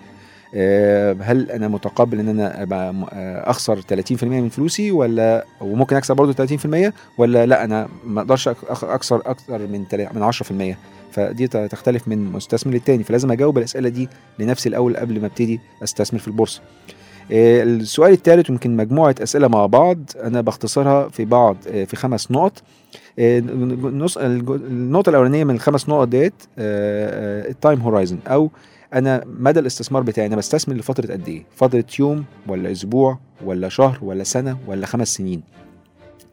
هل 1.21 1.51
أنا 1.51 1.67
متقبل 1.67 2.19
إن 2.19 2.29
أنا 2.29 2.63
أبقى 2.63 2.93
آه، 3.13 3.49
أخسر 3.49 3.81
30% 3.81 4.23
من 4.23 4.49
فلوسي 4.49 4.91
ولا 4.91 5.45
وممكن 5.61 5.95
أكسب 5.95 6.15
برضه 6.15 6.33
30% 6.33 6.93
ولا 7.17 7.45
لأ 7.45 7.63
أنا 7.63 7.87
ما 8.05 8.21
أقدرش 8.21 8.47
أكسر 8.71 9.21
أكتر 9.25 9.59
من 9.67 9.85
من 9.91 10.23
10% 10.23 10.77
فدي 11.11 11.47
تختلف 11.47 12.07
من 12.07 12.31
مستثمر 12.31 12.73
للتاني 12.73 13.03
فلازم 13.03 13.31
أجاوب 13.31 13.57
الأسئلة 13.57 13.89
دي 13.89 14.09
لنفسي 14.39 14.69
الأول 14.69 14.97
قبل 14.97 15.21
ما 15.21 15.27
أبتدي 15.27 15.59
أستثمر 15.83 16.19
في 16.19 16.27
البورصة. 16.27 16.61
آه، 17.31 17.63
السؤال 17.63 18.11
الثالث 18.11 18.49
يمكن 18.49 18.77
مجموعة 18.77 19.15
أسئلة 19.23 19.47
مع 19.47 19.65
بعض 19.65 19.97
أنا 20.23 20.41
بختصرها 20.41 21.09
في 21.09 21.25
بعض 21.25 21.57
آه، 21.67 21.83
في 21.83 21.95
خمس 21.95 22.31
نقط. 22.31 22.63
آه، 23.19 23.39
النقطة 24.17 25.09
الأولانية 25.09 25.43
من 25.43 25.55
الخمس 25.55 25.89
نقط 25.89 26.07
ديت 26.07 26.33
ال 26.57 26.82
time 26.82 27.81
horizon 27.81 28.17
أو 28.27 28.51
أنا 28.93 29.23
مدى 29.39 29.59
الاستثمار 29.59 30.03
بتاعي 30.03 30.27
أنا 30.27 30.35
بستثمر 30.35 30.75
لفترة 30.75 31.11
قد 31.13 31.27
إيه؟ 31.27 31.43
فترة 31.55 31.85
يوم 31.99 32.25
ولا 32.47 32.71
أسبوع 32.71 33.17
ولا 33.45 33.69
شهر 33.69 33.99
ولا 34.01 34.23
سنة 34.23 34.57
ولا 34.67 34.85
خمس 34.85 35.13
سنين. 35.15 35.41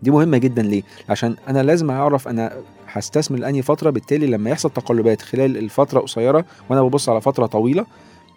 دي 0.03 0.11
مهمة 0.11 0.39
جدا 0.39 0.63
ليه؟ 0.63 0.83
عشان 1.09 1.37
أنا 1.49 1.63
لازم 1.63 1.91
أعرف 1.91 2.29
أنا 2.29 2.53
هستثمر 2.89 3.39
لأنهي 3.39 3.63
فترة 3.63 3.91
بالتالي 3.91 4.27
لما 4.27 4.51
يحصل 4.51 4.71
تقلبات 4.71 5.23
خلال 5.23 5.57
الفترة 5.57 6.01
قصيرة 6.01 6.45
وأنا 6.71 6.83
ببص 6.83 7.09
على 7.09 7.21
فترة 7.21 7.47
طويلة 7.47 7.87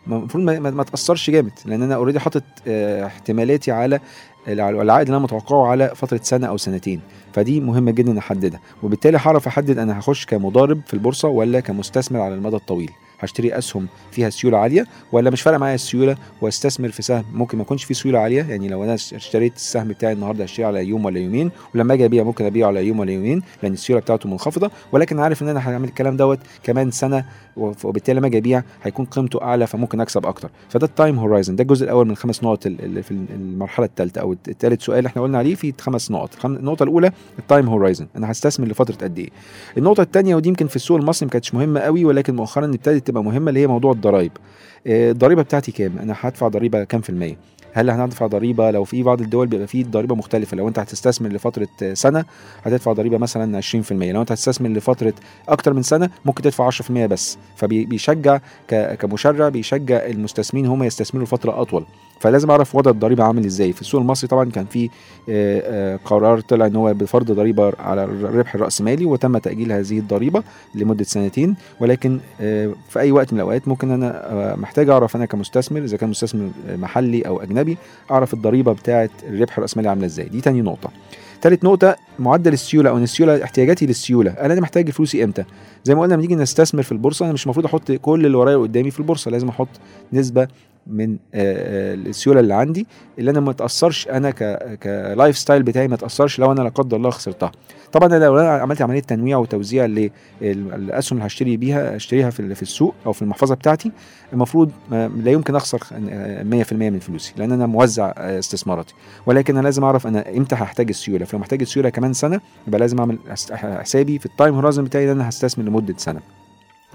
المفروض 0.07 0.43
ما, 0.43 0.59
ما, 0.59 0.71
ما 0.71 0.83
تأثرش 0.83 1.29
جامد 1.29 1.51
لأن 1.65 1.81
أنا 1.81 1.95
already 1.95 2.19
حاطط 2.19 2.43
آه، 2.67 3.05
احتمالاتي 3.05 3.71
على 3.71 3.99
الع- 4.47 4.69
العائد 4.69 5.07
اللي 5.07 5.17
أنا 5.17 5.23
متوقعه 5.23 5.67
على 5.67 5.91
فترة 5.95 6.19
سنة 6.23 6.47
أو 6.47 6.57
سنتين. 6.57 7.01
فدي 7.33 7.59
مهمة 7.59 7.91
جدا 7.91 8.19
أحددها. 8.19 8.59
وبالتالي 8.83 9.17
هعرف 9.17 9.47
أحدد 9.47 9.77
أنا 9.77 9.99
هخش 9.99 10.25
كمضارب 10.25 10.81
في 10.87 10.93
البورصة 10.93 11.27
ولا 11.27 11.59
كمستثمر 11.59 12.19
على 12.21 12.33
المدى 12.35 12.55
الطويل. 12.55 12.91
هشتري 13.19 13.57
أسهم 13.57 13.87
فيها 14.11 14.29
سيولة 14.29 14.57
عالية 14.57 14.85
ولا 15.11 15.29
مش 15.29 15.41
فارقة 15.41 15.57
معايا 15.57 15.75
السيولة 15.75 16.17
واستثمر 16.41 16.89
في 16.89 17.01
سهم؟ 17.01 17.25
ممكن 17.33 17.57
ما 17.57 17.61
يكونش 17.63 17.83
فيه 17.83 17.93
سيولة 17.95 18.19
عالية 18.19 18.43
يعني 18.43 18.67
لو 18.67 18.83
أنا 18.83 18.93
اشتريت 18.93 19.55
السهم 19.55 19.87
بتاعي 19.87 20.13
النهارده 20.13 20.43
اشتريه 20.43 20.65
على 20.67 20.85
يوم 20.85 21.05
ولا 21.05 21.19
يومين 21.19 21.51
ولما 21.75 21.93
أجي 21.93 22.05
أبيع 22.05 22.23
ممكن 22.23 22.45
أبيعه 22.45 22.67
على 22.67 22.87
يوم 22.87 22.99
ولا 22.99 23.11
يومين 23.11 23.41
لأن 23.63 23.73
السيولة 23.73 24.01
بتاعته 24.01 24.29
منخفضة 24.29 24.71
ولكن 24.91 25.19
عارف 25.19 25.43
إن 25.43 25.49
أنا 25.49 25.69
هعمل 25.69 25.87
الكلام 25.87 26.17
دوت 26.17 26.39
كمان 26.63 26.91
سنة 26.91 27.25
وبالتالي 27.57 28.19
لما 28.19 28.27
أجي 28.27 28.37
أبيع 28.37 28.63
هيكون 28.83 29.05
قيمته 29.05 29.41
أعلى 29.41 29.67
فممكن 29.67 30.01
أكسب 30.01 30.25
أكتر. 30.25 30.49
فده 30.69 30.87
ال 30.87 30.94
time 30.94 31.19
horizon 31.19 31.55
ده 31.55 31.61
الجزء 31.61 31.83
الأول 31.83 32.05
من 32.05 32.11
الخمس 32.11 32.43
نقط 32.43 32.63
في 32.63 33.11
المرحلة 33.11 33.85
الثالثه 33.85 34.21
أو 34.21 34.35
الثالث 34.47 34.81
سؤال 34.83 34.97
اللي 34.97 35.07
إحنا 35.07 35.21
قلنا 35.21 35.37
عليه 35.37 35.55
في 35.55 35.73
خمس 35.79 36.11
نقط. 36.11 36.45
النقطة 36.45 36.83
الأولى 36.83 37.11
ال 37.39 37.45
time 37.45 37.67
horizon 37.69 38.07
أنا 38.17 38.31
هستثمر 38.31 38.67
لفترة 38.67 38.95
قد 38.95 39.19
إيه؟ 39.19 39.29
النقطة 39.77 40.01
الثانية 40.01 40.35
ودي 40.35 40.49
يمكن 40.49 40.67
في 40.67 40.75
السوق 40.75 40.97
المصري 40.97 41.25
ما 41.25 41.31
كانتش 41.31 41.53
مهمة 41.53 41.79
قوي 41.79 42.05
ولكن 42.05 42.35
مؤخرا 42.35 42.65
ابتدت 42.65 43.04
تبقى 43.05 43.23
مهمة 43.23 43.49
اللي 43.49 43.59
هي 43.59 43.67
موضوع 43.67 43.91
الضرايب. 43.91 44.31
آه، 44.87 45.11
الضريبة 45.11 45.41
بتاعتي 45.41 45.71
كام؟ 45.71 45.97
أنا 45.99 46.15
هدفع 46.19 46.47
ضريبة 46.47 46.83
كام 46.83 47.01
في 47.01 47.09
المية؟ 47.09 47.37
هل 47.73 47.89
هندفع 47.89 48.27
ضريبة 48.27 48.71
لو 48.71 48.83
في 48.83 49.03
بعض 49.03 49.21
الدول 49.21 49.47
بيبقى 49.47 49.67
فيه 49.67 49.85
ضريبة 49.85 50.15
مختلفة؟ 50.15 50.57
لو 50.57 50.67
أنت 50.67 50.79
هتستثمر 50.79 51.29
لفترة 51.29 51.67
سنة 51.93 52.25
هتدفع 52.63 52.93
ضريبة 52.93 53.17
مثلا 53.17 53.61
20% 53.61 53.91
لو 53.91 54.21
أنت 54.21 54.31
هتستثمر 54.31 54.69
لفترة 54.69 55.13
أكتر 55.49 55.73
من 55.73 55.81
سنة 55.81 56.09
ممكن 56.25 56.43
تدفع 56.43 56.69
10% 56.71 56.91
بس. 57.05 57.37
فبيشجع 57.55 58.39
كمشرع 58.99 59.49
بيشجع 59.49 60.05
المستثمرين 60.05 60.65
هم 60.65 60.83
يستثمروا 60.83 61.25
فتره 61.25 61.61
أطول. 61.61 61.85
فلازم 62.19 62.51
أعرف 62.51 62.75
وضع 62.75 62.91
الضريبة 62.91 63.23
عامل 63.23 63.45
إزاي. 63.45 63.73
في 63.73 63.81
السوق 63.81 64.01
المصري 64.01 64.27
طبعا 64.27 64.51
كان 64.51 64.65
في 64.65 64.89
آه، 65.29 65.61
آه، 65.65 65.99
قرار 66.05 66.39
طلع 66.39 66.65
إن 66.65 66.75
هو 66.75 66.93
بفرض 66.93 67.31
ضريبة 67.31 67.73
على 67.79 68.03
الربح 68.03 68.55
الراسمالي 68.55 69.05
وتم 69.05 69.37
تأجيل 69.37 69.71
هذه 69.71 69.99
الضريبة 69.99 70.43
لمدة 70.75 71.03
سنتين. 71.03 71.55
ولكن 71.79 72.19
آه، 72.41 72.73
في 72.89 72.99
أي 72.99 73.11
وقت 73.11 73.33
من 73.33 73.39
الأوقات 73.39 73.67
ممكن 73.67 73.91
أنا 73.91 74.55
محتاج 74.55 74.89
أعرف 74.89 75.15
أنا 75.15 75.25
كمستثمر 75.25 75.83
إذا 75.83 75.97
كان 75.97 76.09
مستثمر 76.09 76.49
محلي 76.67 77.21
أو 77.21 77.41
أجنبي 77.41 77.77
أعرف 78.11 78.33
الضريبة 78.33 78.73
بتاعة 78.73 79.09
الربح 79.29 79.57
الراسمالي 79.57 79.89
عاملة 79.89 80.05
إزاي. 80.05 80.25
دي 80.25 80.41
تاني 80.41 80.61
نقطة. 80.61 80.89
تالت 81.41 81.63
نقطة 81.63 81.95
معدل 82.19 82.53
السيولة 82.53 82.89
أو 82.89 82.97
إن 82.97 83.03
السيولة 83.03 83.43
احتياجاتي 83.43 83.85
للسيولة، 83.85 84.31
أنا 84.31 84.53
أنا 84.53 84.61
محتاج 84.61 84.89
فلوسي 84.89 85.23
إمتى؟ 85.23 85.43
زي 85.83 85.95
ما 85.95 86.01
قلنا 86.01 86.13
لما 86.13 86.21
نيجي 86.21 86.35
نستثمر 86.35 86.83
في 86.83 86.91
البورصة 86.91 87.25
أنا 87.25 87.33
مش 87.33 87.45
المفروض 87.45 87.65
أحط 87.65 87.91
كل 87.91 88.25
اللي 88.25 88.37
ورايا 88.37 88.57
قدامي 88.57 88.91
في 88.91 88.99
البورصة، 88.99 89.31
لازم 89.31 89.49
أحط 89.49 89.67
نسبة 90.13 90.47
من 90.87 91.11
آه، 91.11 91.17
آه، 91.33 91.93
السيولة 91.93 92.39
اللي 92.39 92.53
عندي 92.53 92.87
اللي 93.19 93.31
أنا 93.31 93.39
ما 93.39 93.51
اتاثرش 93.51 94.07
أنا 94.07 94.31
ك 94.75 95.37
lifestyle 95.37 95.63
بتاعي 95.63 95.87
ما 95.87 95.95
اتاثرش 95.95 96.39
لو 96.39 96.51
أنا 96.51 96.61
لا 96.61 96.69
قدر 96.69 96.97
الله 96.97 97.09
خسرتها. 97.09 97.51
طبعا 97.91 98.07
أنا 98.09 98.25
لو 98.25 98.39
أنا 98.39 98.49
عملت 98.51 98.81
عملية 98.81 98.99
تنويع 98.99 99.37
وتوزيع 99.37 99.85
للاسهم 100.41 101.17
اللي 101.17 101.27
هشتري 101.27 101.57
بيها 101.57 101.95
أشتريها 101.95 102.29
في 102.29 102.61
السوق 102.61 102.95
أو 103.05 103.13
في 103.13 103.21
المحفظة 103.21 103.55
بتاعتي 103.55 103.91
المفروض 104.33 104.71
لا 104.91 105.31
يمكن 105.31 105.55
أخسر 105.55 105.79
آه، 106.09 106.43
100% 106.43 106.73
من 106.73 106.99
فلوسي 106.99 107.33
لأن 107.37 107.51
أنا 107.51 107.65
موزع 107.65 108.13
آه، 108.17 108.39
استثماراتي. 108.39 108.93
ولكن 109.25 109.55
أنا 109.57 109.63
لازم 109.63 109.83
أعرف 109.83 110.07
أنا 110.07 110.37
إمتى 110.37 110.55
هحتاج 110.55 110.87
السيولة. 110.89 111.25
فلو 111.25 111.39
محتاج 111.39 111.61
السيولة 111.61 111.89
كمان 111.89 112.13
سنة 112.13 112.41
يبقى 112.67 112.79
لازم 112.79 112.99
أعمل 112.99 113.17
حس- 113.29 113.51
حسابي 113.51 114.19
في 114.19 114.25
ال 114.25 114.31
time 114.31 114.53
horizon 114.55 114.83
بتاعي 114.83 115.05
إن 115.05 115.09
أنا 115.09 115.29
هستثمر 115.29 115.65
لمدة 115.65 115.93
سنة. 115.97 116.19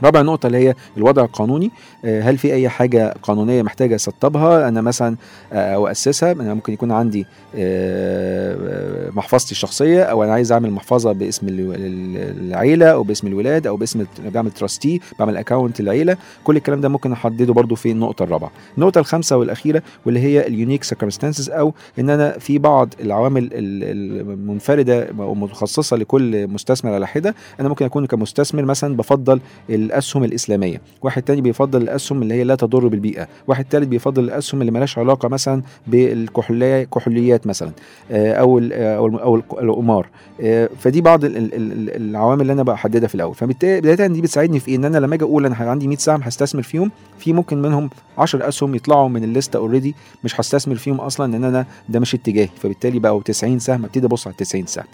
رابع 0.04 0.23
نقطة 0.23 0.47
اللي 0.47 0.59
هي 0.69 0.75
الوضع 0.97 1.23
القانوني. 1.25 1.71
آه، 2.04 2.23
هل 2.23 2.38
في 2.38 2.54
أي 2.54 2.69
حاجة 2.69 3.14
قانونية 3.23 3.62
محتاجة 3.62 3.95
أسطبها؟ 3.95 4.69
أنا 4.69 4.80
مثلا 4.80 5.16
آه، 5.52 5.75
أو 5.75 5.87
أسسها. 5.87 6.33
أنا 6.33 6.54
ممكن 6.54 6.73
يكون 6.73 6.92
عندي 6.92 7.26
آه، 7.57 9.11
محفظتي 9.11 9.52
الشخصية 9.52 10.02
أو 10.02 10.25
أنا 10.25 10.33
عايز 10.33 10.52
أعمل 10.52 10.71
محفظة 10.71 11.12
باسم 11.12 11.49
ال- 11.49 11.61
ال- 11.75 12.47
العيلة 12.47 12.87
أو 12.87 13.02
باسم 13.02 13.26
الولاد 13.26 13.66
أو 13.66 13.76
باسم 13.76 14.04
بعمل 14.35 14.50
trust 14.50 15.00
بعمل 15.19 15.37
account 15.37 15.80
العيلة 15.80 16.16
كل 16.45 16.57
الكلام 16.57 16.80
ده 16.80 16.88
ممكن 16.88 17.12
أحدده 17.12 17.52
برضو 17.52 17.75
في 17.75 17.90
النقطة 17.90 18.23
الرابعة. 18.23 18.50
النقطة 18.78 18.99
الخامسة 18.99 19.37
والأخيرة 19.37 19.83
واللي 20.07 20.21
هي 20.21 20.47
ال 20.47 20.52
unique 20.52 20.85
circumstances 20.85 21.50
أو 21.50 21.75
إن 21.99 22.11
أنا 22.11 22.38
في 22.38 22.59
بعض 22.59 22.95
العوامل 23.00 23.45
ال- 23.45 23.50
ال- 23.54 24.21
المنفردة 24.30 25.09
أو 25.19 25.35
متخصصة 25.35 25.97
لكل 25.97 26.47
مستثمر 26.49 26.92
على 26.92 27.07
حدة. 27.07 27.35
أنا 27.61 27.69
ممكن 27.69 27.85
أكون 27.85 28.07
كمستثمر 28.07 28.62
مثلا 28.64 28.97
بفضل 28.97 29.40
الأسهم 29.90 30.25
الإسلامية. 30.25 30.80
واحد 31.02 31.23
تاني 31.23 31.40
بيفضل 31.40 31.82
الأسهم 31.82 32.23
اللي 32.23 32.35
هي 32.35 32.44
لا 32.44 32.54
تضر 32.54 32.88
بالبيئة. 32.88 33.28
واحد 33.47 33.64
تالت 33.64 33.88
بيفضل 33.88 34.25
الأسهم 34.25 34.61
اللي 34.61 34.73
ملهاش 34.73 34.99
علاقة 34.99 35.28
مثلا 35.28 35.62
بالكحوليه 35.87 36.85
كحوليات 36.85 37.47
مثلا 37.47 37.70
آه، 38.11 38.32
أو 38.32 38.59
ال 38.59 38.73
أو 38.73 39.06
ال 39.06 39.20
أو 39.20 39.37
ال- 39.37 39.42
القمار. 39.61 40.09
آه، 40.40 40.70
فدي 40.78 41.00
بعض 41.00 41.25
ال- 41.25 41.37
ال- 41.37 41.54
ال- 41.54 41.97
العوامل 42.11 42.40
اللي 42.42 42.52
أنا 42.52 42.62
بحددها 42.62 43.09
في 43.09 43.14
الأول. 43.14 43.35
فبالتالي 43.35 43.80
بدايه 43.80 44.09
دي 44.09 44.20
بتساعدني 44.20 44.61
في 44.61 44.68
إيه؟ 44.68 44.76
إن 44.76 44.85
أنا 44.85 44.99
لما 44.99 45.14
أجي 45.14 45.25
أقول 45.25 45.47
أنا 45.47 45.56
عندي 45.56 45.88
100 45.88 45.97
سهم 45.99 46.23
هستثمر 46.23 46.62
فيهم 46.62 46.90
في 47.18 47.32
ممكن 47.32 47.62
منهم 47.62 47.90
10 48.18 48.49
أسهم 48.49 48.75
يطلعوا 48.75 49.09
من 49.09 49.25
الليستة 49.25 49.56
already 49.56 49.94
مش 50.25 50.40
هستثمر 50.40 50.75
فيهم 50.75 51.00
أصلا 51.00 51.32
لأن 51.32 51.44
أنا 51.44 51.66
ده 51.88 52.00
مش 52.00 52.14
اتجاهي. 52.14 52.49
فبالتالي 52.62 52.99
بقوا 52.99 53.23
90 53.23 53.59
سهم 53.59 53.85
أبتدي 53.85 54.06
أبص 54.06 54.26
على 54.26 54.37
90 54.38 54.66
سهم. 54.66 54.85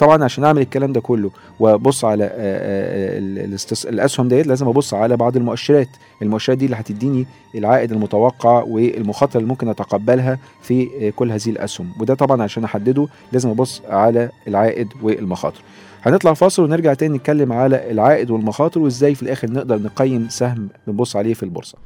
طبعا 0.00 0.24
عشان 0.24 0.44
أعمل 0.44 0.62
الكلام 0.62 0.92
ده 0.92 1.00
كله 1.00 1.30
وأبص 1.60 2.04
على 2.04 2.24
آه، 2.24 2.30
آه، 2.34 3.18
الاستس- 3.18 3.86
الأسهم 3.86 4.28
ديت 4.28 4.46
لازم 4.46 4.68
أبص 4.68 4.94
على 4.94 5.16
بعض 5.16 5.36
المؤشرات. 5.36 5.88
المؤشرات 6.22 6.58
دي 6.58 6.64
اللي 6.64 6.76
هتديني 6.76 7.26
العائد 7.54 7.92
المتوقع 7.92 8.62
والمخاطرة 8.62 9.36
اللي 9.40 9.48
ممكن 9.48 9.68
أتقبلها 9.68 10.38
في 10.62 10.88
آه، 11.00 11.10
كل 11.10 11.32
هذه 11.32 11.48
الأسهم. 11.50 11.88
وده 12.00 12.14
طبعا 12.14 12.42
عشان 12.42 12.64
أحدده 12.64 13.08
لازم 13.32 13.48
أبص 13.50 13.82
على 13.88 14.30
العائد 14.48 14.88
والمخاطر. 15.02 15.60
هنطلع 16.02 16.34
فاصل 16.34 16.62
ونرجع 16.64 16.94
تاني 16.94 17.16
نتكلم 17.16 17.52
على 17.52 17.90
العائد 17.90 18.30
والمخاطر 18.30 18.80
وإزاي 18.80 19.14
في 19.14 19.22
الآخر 19.22 19.50
نقدر 19.52 19.82
نقيم 19.82 20.28
سهم 20.28 20.68
بنبص 20.86 21.16
عليه 21.16 21.34
في 21.34 21.42
البورصة. 21.42 21.78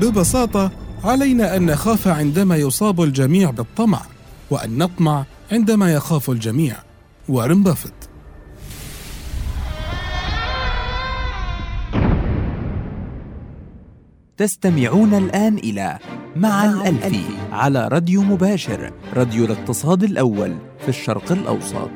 ببساطة 0.00 0.70
علينا 1.04 1.56
أن 1.56 1.66
نخاف 1.66 2.08
عندما 2.08 2.56
يصاب 2.56 3.02
الجميع 3.02 3.50
بالطمع 3.50 4.00
وأن 4.50 4.78
نطمع 4.78 5.24
عندما 5.52 5.92
يخاف 5.94 6.30
الجميع. 6.30 6.76
وارن 7.28 7.62
بافيت 7.62 7.92
تستمعون 14.36 15.14
الآن 15.14 15.58
إلى 15.58 15.98
مع 16.36 16.64
الألفي 16.64 17.24
على 17.52 17.88
راديو 17.88 18.22
مباشر 18.22 18.92
راديو 19.14 19.44
الاقتصاد 19.44 20.02
الأول 20.02 20.56
في 20.78 20.88
الشرق 20.88 21.32
الأوسط. 21.32 21.90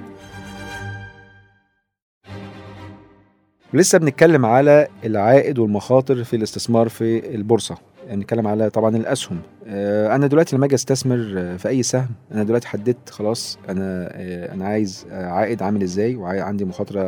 لسه 3.74 3.98
بنتكلم 3.98 4.46
على 4.46 4.88
العائد 5.04 5.58
والمخاطر 5.58 6.24
في 6.24 6.36
الاستثمار 6.36 6.88
في 6.88 7.34
البورصة. 7.34 7.78
نتكلم 8.08 8.46
على 8.46 8.70
طبعا 8.70 8.96
الأسهم. 8.96 9.38
آه، 9.66 10.14
أنا 10.14 10.26
دلوقتي 10.26 10.56
لما 10.56 10.66
أجي 10.66 10.74
أستثمر 10.74 11.34
آه، 11.38 11.56
في 11.56 11.68
أي 11.68 11.82
سهم 11.82 12.08
أنا 12.32 12.42
دلوقتي 12.42 12.68
حددت 12.68 13.10
خلاص 13.10 13.58
أنا 13.68 14.08
آه، 14.12 14.54
أنا 14.54 14.64
عايز 14.64 15.06
عائد 15.10 15.62
عامل 15.62 15.82
إزاي 15.82 16.16
وعندي 16.16 16.64
مخاطرة 16.64 17.02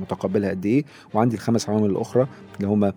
متقبلها 0.00 0.50
قد 0.50 0.66
إيه 0.66 0.84
وعندي 1.14 1.36
الخمس 1.36 1.68
عوامل 1.68 1.90
الأخرى 1.90 2.26
اللي 2.56 2.68
هم 2.68 2.92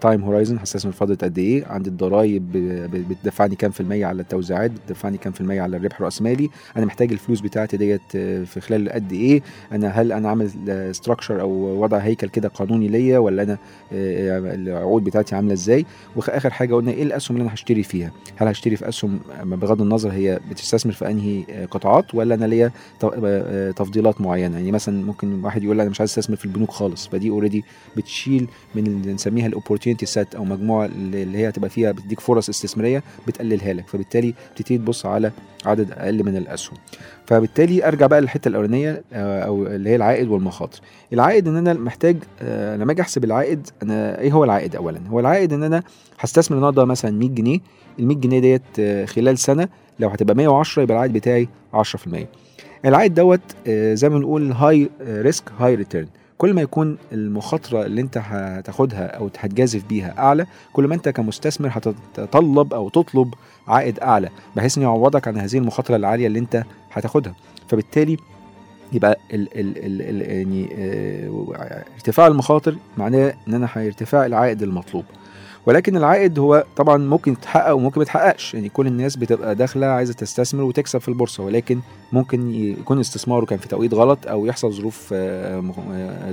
time 0.00 0.22
horizon 0.22 0.58
هستثمر 0.58 0.92
فتره 0.92 1.14
قد 1.14 1.38
إيه؟ 1.38 1.66
عندي 1.66 1.90
الضرايب 1.90 2.52
بتدفعني 2.92 3.56
كام 3.56 3.70
في 3.70 3.80
المية 3.80 4.06
على 4.06 4.22
التوزيعات؟ 4.22 4.70
بتدفعني 4.70 5.18
كام 5.18 5.32
في 5.32 5.40
المية 5.40 5.62
على 5.62 5.76
الربح 5.76 5.96
الرأسمالي؟ 5.96 6.48
أنا 6.76 6.86
محتاج 6.86 7.12
الفلوس 7.12 7.40
بتاعتي 7.40 7.76
ديت 7.76 8.00
آه، 8.16 8.44
في 8.44 8.60
خلال 8.60 8.88
قد 8.88 9.12
إيه؟ 9.12 9.42
أنا 9.72 9.88
هل 9.88 10.12
أنا 10.12 10.28
عامل 10.28 10.50
structure 10.94 11.40
أو 11.40 11.50
وضع 11.82 11.98
هيكل 11.98 12.28
كده 12.28 12.48
قانوني 12.48 12.88
ليا 12.88 13.18
ولا 13.18 13.42
أنا 13.42 13.58
آه، 13.92 14.38
العقود 14.54 15.04
بتاعتي 15.04 15.34
عاملة 15.36 15.52
إزاي؟ 15.52 15.86
وآخر 16.16 16.50
حاجة 16.50 16.74
قلنا 16.74 16.90
إيه 16.90 17.02
الأسهم 17.02 17.36
اللي 17.36 17.46
أنا 17.46 17.54
هشتري 17.54 17.82
فيها؟ 17.82 18.12
هل 18.36 18.48
هشتري 18.48 18.76
في 18.76 18.88
أسهم 18.88 19.20
آه، 19.40 19.44
بغض 19.44 19.82
النظر 19.82 20.12
هي 20.12 20.40
بتستثمر 20.50 20.92
في 20.92 21.10
أنهي 21.10 21.44
آه، 21.50 21.66
قطاعات 21.66 22.14
ولا 22.14 22.34
أنا 22.34 22.44
ليا 22.44 22.70
آه، 23.04 23.70
تفضيلات 23.70 24.20
معينة؟ 24.20 24.56
يعني 24.56 24.72
مثلا 24.72 25.04
ممكن 25.04 25.44
واحد 25.44 25.64
يقول 25.64 25.80
أنا 25.80 25.90
مش 25.90 26.00
عايز 26.00 26.10
أستثمر 26.10 26.36
في 26.36 26.44
البنوك 26.44 26.70
خالص 26.70 27.08
فدي 27.08 27.30
already 27.30 27.64
بتشيل 27.96 28.48
من 28.74 28.86
اللي 28.86 29.12
نسميها 29.28 29.46
ال 29.46 29.51
opportunity 29.51 30.06
set 30.06 30.34
أو 30.34 30.44
مجموعة 30.44 30.86
اللي 30.86 31.38
هي 31.38 31.48
هتبقى 31.48 31.70
فيها 31.70 31.92
بتديك 31.92 32.20
فرص 32.20 32.48
استثمارية 32.48 33.02
بتقللها 33.26 33.72
لك 33.72 33.88
فبالتالي 33.88 34.34
بتبتدي 34.54 34.78
تبص 34.78 35.06
على 35.06 35.32
عدد 35.66 35.92
أقل 35.92 36.24
من 36.24 36.36
الأسهم. 36.36 36.78
فبالتالي 37.26 37.88
أرجع 37.88 38.06
بقى 38.06 38.20
للحتة 38.20 38.48
الأولانية 38.48 39.02
آه، 39.12 39.40
أو 39.40 39.66
اللي 39.66 39.90
هي 39.90 39.96
العائد 39.96 40.28
والمخاطر. 40.28 40.80
العائد 41.12 41.48
إن 41.48 41.56
أنا 41.56 41.72
محتاج 41.72 42.16
آه، 42.42 42.76
لما 42.76 42.92
أجي 42.92 43.02
أحسب 43.02 43.24
العائد 43.24 43.68
أنا 43.82 44.20
إيه 44.20 44.32
هو 44.32 44.44
العائد 44.44 44.76
اولا؟ 44.76 45.00
هو 45.08 45.20
العائد 45.20 45.52
إن 45.52 45.62
أنا 45.62 45.82
هستثمر 46.18 46.56
النهارده 46.56 46.84
مثلا 46.84 47.10
100 47.10 47.28
جنيه 47.28 47.58
ال 47.98 48.06
100 48.06 48.16
جنيه 48.16 48.38
ديت 48.38 48.62
آه، 48.80 49.04
خلال 49.04 49.38
سنة 49.38 49.68
لو 50.00 50.08
هتبقى 50.08 50.34
110 50.34 50.82
يبقى 50.82 50.94
العائد 50.94 51.12
بتاعي 51.12 51.48
10% 51.74 52.26
العائد 52.84 53.14
دوت 53.14 53.40
زي 53.68 54.08
ما 54.08 54.18
بنقول 54.18 54.52
high 54.52 54.90
risk 55.00 55.44
high 55.58 55.74
return 55.74 56.06
كل 56.38 56.54
ما 56.54 56.62
يكون 56.62 56.98
المخاطرة 57.12 57.82
اللي 57.86 58.00
انت 58.00 58.18
هتاخدها 58.18 59.06
أو 59.06 59.30
هتجازف 59.38 59.84
بيها 59.88 60.14
اعلى 60.18 60.46
كل 60.72 60.84
ما 60.88 60.94
انت 60.94 61.08
كمستثمر 61.08 61.68
هتتطلب 61.72 62.74
أو 62.74 62.88
تطلب 62.88 63.34
عائد 63.68 63.98
اعلى 64.00 64.28
بحيث 64.56 64.78
إنه 64.78 64.86
يعوضك 64.86 65.28
عن 65.28 65.36
هذه 65.38 65.58
المخاطرة 65.58 65.96
العالية 65.96 66.26
اللي 66.26 66.38
انت 66.38 66.64
هتاخدها. 66.92 67.34
فبالتالي 67.68 68.16
يبقى 68.92 69.18
ال 69.32 69.58
ال 69.58 69.78
ال 69.78 70.02
ال 70.22 70.30
يعني 70.36 70.68
آه 70.78 71.84
ارتفاع 71.94 72.26
المخاطر 72.26 72.76
معناه 72.98 73.34
ان 73.48 73.54
أنا 73.54 73.68
هيرتفع 73.74 74.26
العائد 74.26 74.62
المطلوب. 74.62 75.04
ولكن 75.68 75.96
العائد 75.96 76.38
هو 76.38 76.64
طبعا 76.76 76.96
ممكن 76.96 77.32
يتحقق 77.32 77.72
وممكن 77.72 78.00
ما 78.00 78.02
يتحققش 78.02 78.54
يعني 78.54 78.68
كل 78.68 78.86
الناس 78.86 79.16
بتبقى 79.16 79.54
داخلة 79.54 79.86
عايزة 79.86 80.12
تستثمر 80.14 80.62
وتكسب 80.62 80.98
في 81.00 81.08
البورصة 81.08 81.44
ولكن 81.44 81.80
ممكن 82.12 82.54
يكون 82.54 83.00
استثماره 83.00 83.44
كان 83.44 83.58
في 83.58 83.68
توقيت 83.68 83.94
غلط 83.94 84.18
أو 84.26 84.46
يحصل 84.46 84.72
ظروف 84.72 85.14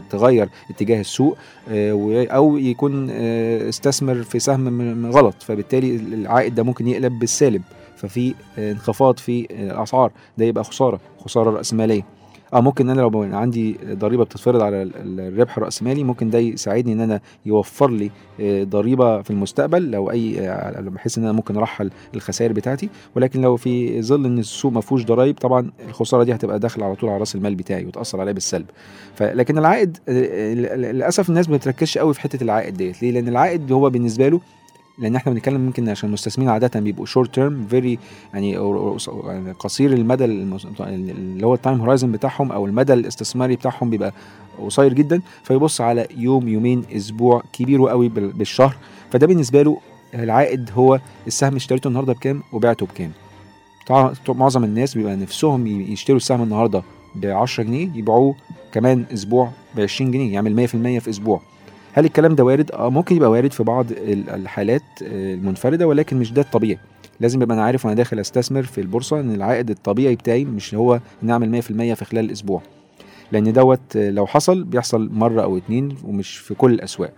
تغير 0.10 0.50
اتجاه 0.70 1.00
السوق 1.02 1.38
أو 1.70 2.58
يكون 2.58 3.10
استثمر 3.10 4.24
في 4.24 4.40
سهم 4.40 5.12
غلط. 5.12 5.36
فبالتالي 5.44 5.96
العائد 5.96 6.56
ده 6.56 6.64
ممكن 6.64 6.88
يقلب 6.88 7.20
بالسالب. 7.20 7.62
ففي 7.98 8.34
انخفاض 8.58 9.18
في 9.18 9.48
الأسعار. 9.52 10.12
ده 10.38 10.46
يبقى 10.46 10.64
خسارة 10.64 11.00
خسارة 11.26 11.50
رأسمالية. 11.50 12.15
آه 12.54 12.62
ممكن 12.62 12.90
أنا 12.90 13.02
لو 13.02 13.22
عندي 13.34 13.78
ضريبة 13.92 14.24
بتتفرض 14.24 14.62
على 14.62 14.90
الربح 14.96 15.58
الراسمالي 15.58 16.04
ممكن 16.04 16.30
ده 16.30 16.40
يساعدني 16.40 16.94
إن 16.94 17.02
أنا 17.02 17.22
يوفر 17.46 17.92
لي 17.92 18.12
ضريبة 18.64 19.22
في 19.22 19.32
المستقبل 19.32 19.92
لو 19.92 20.12
أي 20.12 20.36
بحيث 20.80 21.18
إن 21.18 21.24
أنا 21.24 21.34
ممكن 21.34 21.58
أرحل 21.58 21.92
الخسائر 22.16 22.54
بتاعتي. 22.54 22.90
ولكن 23.16 23.42
لو 23.42 23.56
في 23.58 24.02
ظل 24.02 24.26
إن 24.26 24.40
السوق 24.40 24.72
ما 24.72 24.82
فيهوش 24.82 25.06
ضرايب 25.06 25.36
طبعا 25.38 25.72
الخسارة 25.90 26.24
دي 26.24 26.36
هتبقى 26.36 26.60
داخلة 26.60 26.86
على 26.86 26.96
طول 26.96 27.10
على 27.10 27.20
رأس 27.20 27.36
المال 27.36 27.56
بتاعي 27.56 27.86
وتأثر 27.86 28.22
عليا 28.22 28.32
بالسلب. 28.34 28.66
فلكن 29.16 29.58
العائد 29.58 29.98
للأسف 30.08 31.30
الناس 31.30 31.50
ما 31.50 31.58
بتركزش 31.58 31.98
قوي 31.98 32.14
في 32.14 32.22
حتة 32.22 32.44
العائد 32.44 32.78
ديت. 32.78 33.02
ليه؟ 33.02 33.12
لأن 33.12 33.28
العائد 33.28 33.72
هو 33.72 33.90
بالنسبة 33.90 34.28
له 34.28 34.42
لأن 34.98 35.16
إحنا 35.16 35.32
بنتكلم 35.34 35.66
يمكن 35.66 35.90
عشان 35.90 36.08
المستثمرين 36.10 36.50
عادة 36.50 36.80
بيبقوا 36.80 37.06
short 37.06 37.36
term 37.36 37.68
very 37.70 38.00
يعني 38.34 38.58
قصير 39.60 39.94
المدى 39.94 40.26
اللي 40.26 41.46
هو 41.48 41.54
ال 41.54 41.59
time 41.59 41.80
horizon 41.80 42.12
بتاعهم 42.12 42.52
أو 42.52 42.66
المدى 42.66 42.94
الاستثماري 42.94 43.56
بتاعهم 43.56 43.90
بيبقى 43.90 44.14
قصير 44.66 44.94
جدا 44.94 45.22
فيبص 45.44 45.82
على 45.82 46.08
يوم 46.18 46.48
يومين 46.48 46.84
أسبوع 46.96 47.44
كبير 47.54 47.90
قوي 47.90 48.10
بالشهر. 48.10 48.76
فده 49.12 49.28
بالنسبة 49.28 49.62
له 49.62 49.78
العائد 50.14 50.70
هو 50.76 51.00
السهم 51.28 51.56
اشتريته 51.56 51.88
النهارده 51.88 52.14
بكام 52.14 52.44
وبعته 52.54 52.86
بكام. 52.86 53.12
معظم 54.30 54.64
الناس 54.64 54.98
بيبقى 54.98 55.16
نفسهم 55.16 55.68
يشتروا 55.68 56.18
السهم 56.18 56.44
النهارده 56.44 56.84
ب 57.16 57.26
10 57.26 57.64
جنيه 57.64 57.90
يبيعوه 57.96 58.36
كمان 58.72 59.06
أسبوع 59.14 59.52
ب 59.76 59.80
20 59.80 60.12
جنيه 60.12 60.34
يعمل 60.34 60.68
100% 60.68 60.72
في 61.00 61.10
أسبوع. 61.10 61.42
هل 61.98 62.06
الكلام 62.06 62.36
ده 62.36 62.44
وارد؟ 62.44 62.72
آه 62.72 62.90
ممكن 62.90 63.16
يبقى 63.16 63.32
وارد 63.32 63.52
في 63.54 63.64
بعض 63.64 63.86
الحالات 64.08 64.82
المنفردة 65.02 65.88
ولكن 65.88 66.18
مش 66.18 66.34
ده 66.34 66.42
الطبيعي. 66.42 66.80
لازم 67.20 67.42
يبقى 67.42 67.56
أنا 67.56 67.64
عارف 67.64 67.86
وأنا 67.86 67.96
داخل 67.96 68.20
أستثمر 68.20 68.64
في 68.64 68.82
البورصة 68.82 69.20
إن 69.20 69.36
العائد 69.36 69.70
الطبيعي 69.70 70.16
بتاعي 70.16 70.46
مش 70.46 70.76
هو 70.76 71.00
ان 71.24 71.30
اعمل 71.30 71.62
100% 71.62 71.66
في 71.94 72.06
خلال 72.06 72.26
الأسبوع. 72.26 72.62
لأن 73.32 73.54
دوت 73.54 73.80
لو 73.98 74.26
حصل 74.28 74.64
بيحصل 74.64 75.10
مرة 75.14 75.42
أو 75.44 75.58
اتنين 75.58 75.96
ومش 76.04 76.38
في 76.38 76.54
كل 76.54 76.74
الأسواق. 76.74 77.14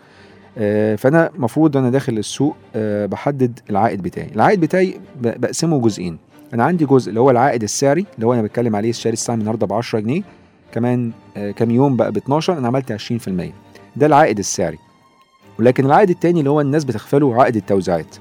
فأنا 0.97 1.29
المفروض 1.35 1.77
أنا 1.77 1.89
داخل 1.89 2.17
السوق 2.17 2.55
بحدد 3.05 3.59
العائد 3.69 4.01
بتاعي، 4.01 4.29
العائد 4.35 4.59
بتاعي 4.59 4.99
بقسمه 5.21 5.81
جزئين. 5.81 6.17
أنا 6.53 6.63
عندي 6.63 6.85
جزء 6.85 7.09
اللي 7.09 7.19
هو 7.19 7.31
العائد 7.31 7.63
السعري 7.63 8.05
اللي 8.15 8.27
هو 8.27 8.33
أنا 8.33 8.41
بتكلم 8.41 8.75
عليه 8.75 8.91
شاري 8.91 9.13
السهم 9.13 9.39
النهارده 9.39 9.67
ب 9.67 9.73
10 9.73 9.99
جنيه 9.99 10.21
كمان 10.71 11.11
كام 11.55 11.71
يوم 11.71 11.95
بقى 11.95 12.11
ب 12.11 12.17
12 12.17 12.57
أنا 12.57 12.67
عملت 12.67 12.91
20% 12.93 13.51
ده 13.97 14.05
العائد 14.05 14.39
السعري. 14.39 14.79
ولكن 15.59 15.85
العائد 15.85 16.09
التاني 16.09 16.39
اللي 16.39 16.49
هو 16.49 16.61
الناس 16.61 16.83
بتغفله 16.83 17.41
عائد 17.41 17.55
التوزيعات. 17.55 18.15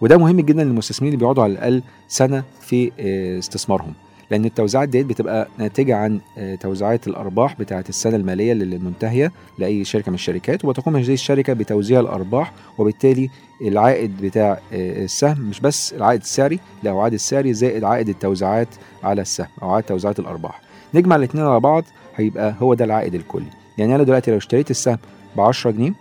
وده 0.00 0.16
مهم 0.18 0.40
جدا 0.40 0.64
للمستثمرين 0.64 1.12
اللي 1.14 1.20
بيقعدوا 1.20 1.42
على 1.42 1.52
الأقل 1.52 1.82
سنة 2.08 2.42
في 2.60 2.92
استثمارهم. 3.38 3.92
لأن 4.30 4.44
التوزيعات 4.44 4.88
ديت 4.88 5.06
بتبقى 5.06 5.48
ناتجة 5.58 5.96
عن 5.96 6.20
توزيعات 6.60 7.06
الأرباح 7.08 7.56
بتاعة 7.60 7.84
السنة 7.88 8.16
المالية 8.16 8.52
اللي 8.52 8.78
منتهية 8.78 9.32
لأي 9.58 9.84
شركة 9.84 10.10
من 10.10 10.14
الشركات 10.14 10.64
وتقوم 10.64 10.96
هذه 10.96 11.12
الشركة 11.12 11.52
بتوزيع 11.52 12.00
الأرباح 12.00 12.52
وبالتالي 12.78 13.30
العائد 13.62 14.16
بتاع 14.22 14.60
السهم 14.72 15.40
مش 15.40 15.60
بس 15.60 15.92
العائد 15.92 16.20
السعري 16.20 16.58
لا 16.82 16.90
هو 16.90 16.96
العائد 16.96 17.12
السعري 17.12 17.54
زائد 17.54 17.84
عائد 17.84 18.08
التوزيعات 18.08 18.68
على 19.02 19.22
السهم 19.22 19.48
أو 19.62 19.70
عائد 19.70 19.84
توزيعات 19.84 20.18
الأرباح. 20.18 20.60
نجمع 20.94 21.16
الاثنين 21.16 21.44
على 21.44 21.60
بعض 21.60 21.84
هيبقى 22.16 22.54
هو 22.60 22.74
ده 22.74 22.84
العائد 22.84 23.14
الكلي. 23.14 23.59
يعني 23.78 23.94
أنا 23.94 24.02
دلوقتي 24.02 24.30
لو 24.30 24.36
اشتريت 24.36 24.70
السهم 24.70 24.98
ب 25.36 25.40
10 25.40 25.70
جنيه 25.70 25.92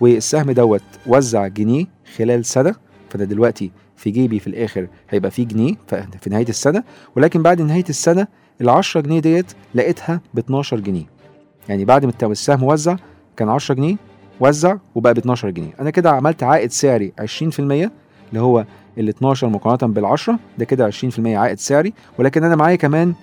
والسهم 0.00 0.50
دوت 0.50 0.82
وزع 1.06 1.46
جنيه 1.46 1.86
خلال 2.16 2.44
سنة 2.44 2.74
فانا 3.10 3.24
دلوقتي 3.24 3.70
في 3.96 4.10
جيبي 4.10 4.38
في 4.38 4.46
الآخر 4.46 4.86
هيبقى 5.10 5.30
فيه 5.30 5.46
جنيه 5.46 5.74
في 6.20 6.30
نهاية 6.30 6.48
السنة. 6.48 6.84
ولكن 7.16 7.42
بعد 7.42 7.62
نهاية 7.62 7.84
السنة 7.88 8.26
ال 8.60 8.68
10 8.68 9.00
جنيه 9.00 9.20
ديت 9.20 9.46
لقيتها 9.74 10.20
ب 10.34 10.38
12 10.38 10.80
جنيه. 10.80 11.04
يعني 11.68 11.84
بعد 11.84 12.04
ما 12.04 12.10
السهم 12.32 12.62
وزع 12.62 12.96
كان 13.36 13.48
10 13.48 13.74
جنيه 13.74 13.96
وزع 14.40 14.76
وبقى 14.94 15.14
ب 15.14 15.18
12 15.18 15.50
جنيه. 15.50 15.70
أنا 15.80 15.90
كده 15.90 16.10
عملت 16.10 16.42
عائد 16.42 16.70
سعري 16.70 17.12
20% 17.20 17.58
اللي 17.60 17.90
هو 18.34 18.64
ال 18.98 19.08
12 19.08 19.48
مقارنة 19.48 19.94
بال 19.94 20.04
10 20.04 20.38
ده 20.58 20.64
كده 20.64 20.90
20% 20.90 20.94
عائد 21.26 21.58
سعري. 21.58 21.92
ولكن 22.18 22.44
أنا 22.44 22.56
معايا 22.56 22.76
كمان 22.76 23.14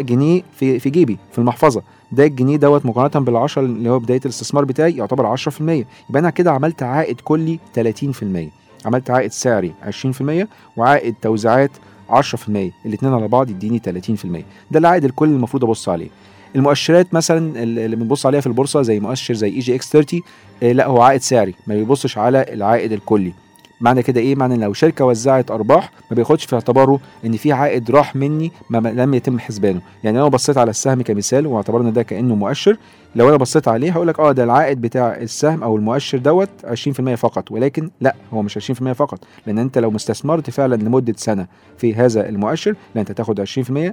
جنيه 0.00 0.42
في 0.58 0.78
في 0.78 0.90
جيبي 0.90 1.18
في 1.32 1.38
المحفظة. 1.38 1.82
ده 2.12 2.24
الجنيه 2.26 2.56
دوت 2.56 2.86
مقارنة 2.86 3.46
بال10 3.46 3.58
اللي 3.58 3.90
هو 3.90 3.98
بداية 3.98 4.20
الاستثمار 4.24 4.64
بتاعي 4.64 4.96
يعتبر 4.96 5.36
10% 5.36 5.60
يبقى 5.60 5.84
أنا 6.16 6.30
كده 6.30 6.52
عملت 6.52 6.82
عائد 6.82 7.20
كلي 7.20 7.58
30% 7.78 7.82
عملت 8.86 9.10
عائد 9.10 9.32
سعري 9.32 9.72
20% 10.20 10.46
وعائد 10.76 11.14
توزيعات 11.22 11.70
10% 12.10 12.14
الاثنين 12.86 13.12
على 13.14 13.28
بعض 13.28 13.50
يديني 13.50 13.78
30% 13.86 14.26
ده 14.70 14.78
العائد 14.78 15.04
الكلي 15.04 15.30
المفروض 15.30 15.64
أبص 15.64 15.88
عليه. 15.88 16.08
المؤشرات 16.56 17.14
مثلا 17.14 17.62
اللي 17.62 17.96
بنبص 17.96 18.26
عليها 18.26 18.40
في 18.40 18.46
البورصة 18.46 18.82
زي 18.82 19.00
مؤشر 19.00 19.34
زي 19.34 19.48
EGX 19.48 19.90
30 19.92 20.20
لا 20.62 20.86
هو 20.86 21.00
عائد 21.02 21.20
سعري 21.20 21.54
ما 21.66 21.74
بيبصش 21.74 22.18
على 22.18 22.44
العائد 22.52 22.92
الكلي. 22.92 23.32
معنى 23.80 24.02
كده 24.02 24.20
إيه؟ 24.20 24.34
معنى 24.34 24.56
لو 24.56 24.72
شركة 24.72 25.04
وزعت 25.04 25.50
أرباح 25.50 25.90
ما 26.10 26.14
بياخدش 26.14 26.44
في 26.44 26.54
اعتباره 26.54 27.00
إن 27.26 27.32
في 27.32 27.52
عائد 27.52 27.90
راح 27.90 28.16
مني 28.16 28.52
ما 28.70 28.78
لم 28.78 29.14
يتم 29.14 29.38
حسبانه. 29.38 29.80
يعني 30.04 30.18
لو 30.18 30.30
بصيت 30.30 30.58
على 30.58 30.70
السهم 30.70 31.02
كمثال 31.02 31.46
واعتبرنا 31.46 31.90
ده 31.90 32.02
كأنه 32.02 32.34
مؤشر 32.34 32.76
لو 33.16 33.28
أنا 33.28 33.36
بصيت 33.36 33.68
عليه 33.68 33.92
هقول 33.92 34.08
لك 34.08 34.20
آه 34.20 34.32
ده 34.32 34.44
العائد 34.44 34.80
بتاع 34.80 35.16
السهم 35.16 35.62
أو 35.62 35.76
المؤشر 35.76 36.18
دوت 36.18 36.48
20% 36.64 37.14
فقط 37.14 37.50
ولكن 37.52 37.90
لأ 38.00 38.14
هو 38.34 38.42
مش 38.42 38.70
20% 38.72 38.72
فقط. 38.92 39.18
لأن 39.46 39.58
أنت 39.58 39.78
لو 39.78 39.90
مستثمرت 39.90 40.50
فعلا 40.50 40.74
لمدة 40.74 41.14
سنة 41.16 41.46
في 41.78 41.94
هذا 41.94 42.28
المؤشر 42.28 42.74
لا 42.94 43.00
أنت 43.00 43.12
تاخد 43.12 43.40
20% 43.40 43.44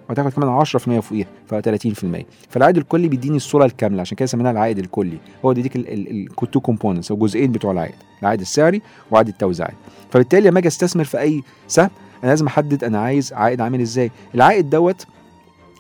وتاخد 0.09 0.31
كمان 0.31 0.65
10% 0.65 0.67
فوقيها 0.99 1.27
ف 1.47 1.55
30% 1.55 2.23
فالعائد 2.49 2.77
الكلي 2.77 3.07
بيديني 3.07 3.37
الصورة 3.37 3.65
الكاملة 3.65 4.01
عشان 4.01 4.17
كده 4.17 4.25
سميناها 4.25 4.51
العائد 4.51 4.79
الكلي. 4.79 5.17
هو 5.45 5.53
بيديك 5.53 5.75
ال 5.75 5.96
two 5.96 6.59
components 6.59 7.11
أو 7.11 7.17
الجزئين 7.17 7.51
بتوع 7.51 7.71
العائد 7.71 7.95
العائد 8.21 8.39
السعري 8.39 8.81
وعائد 9.11 9.27
التوزيعات 9.27 9.74
فبالتالي 10.11 10.49
لما 10.49 10.59
أجي 10.59 10.67
استثمر 10.67 11.03
في 11.03 11.19
أي 11.19 11.43
سهم 11.67 11.89
أنا 12.23 12.29
لازم 12.29 12.47
أحدد 12.47 12.83
أنا 12.83 12.99
عايز 12.99 13.33
عائد 13.33 13.61
عامل 13.61 13.81
إزاي. 13.81 14.11
العائد 14.35 14.69
دوت 14.69 15.05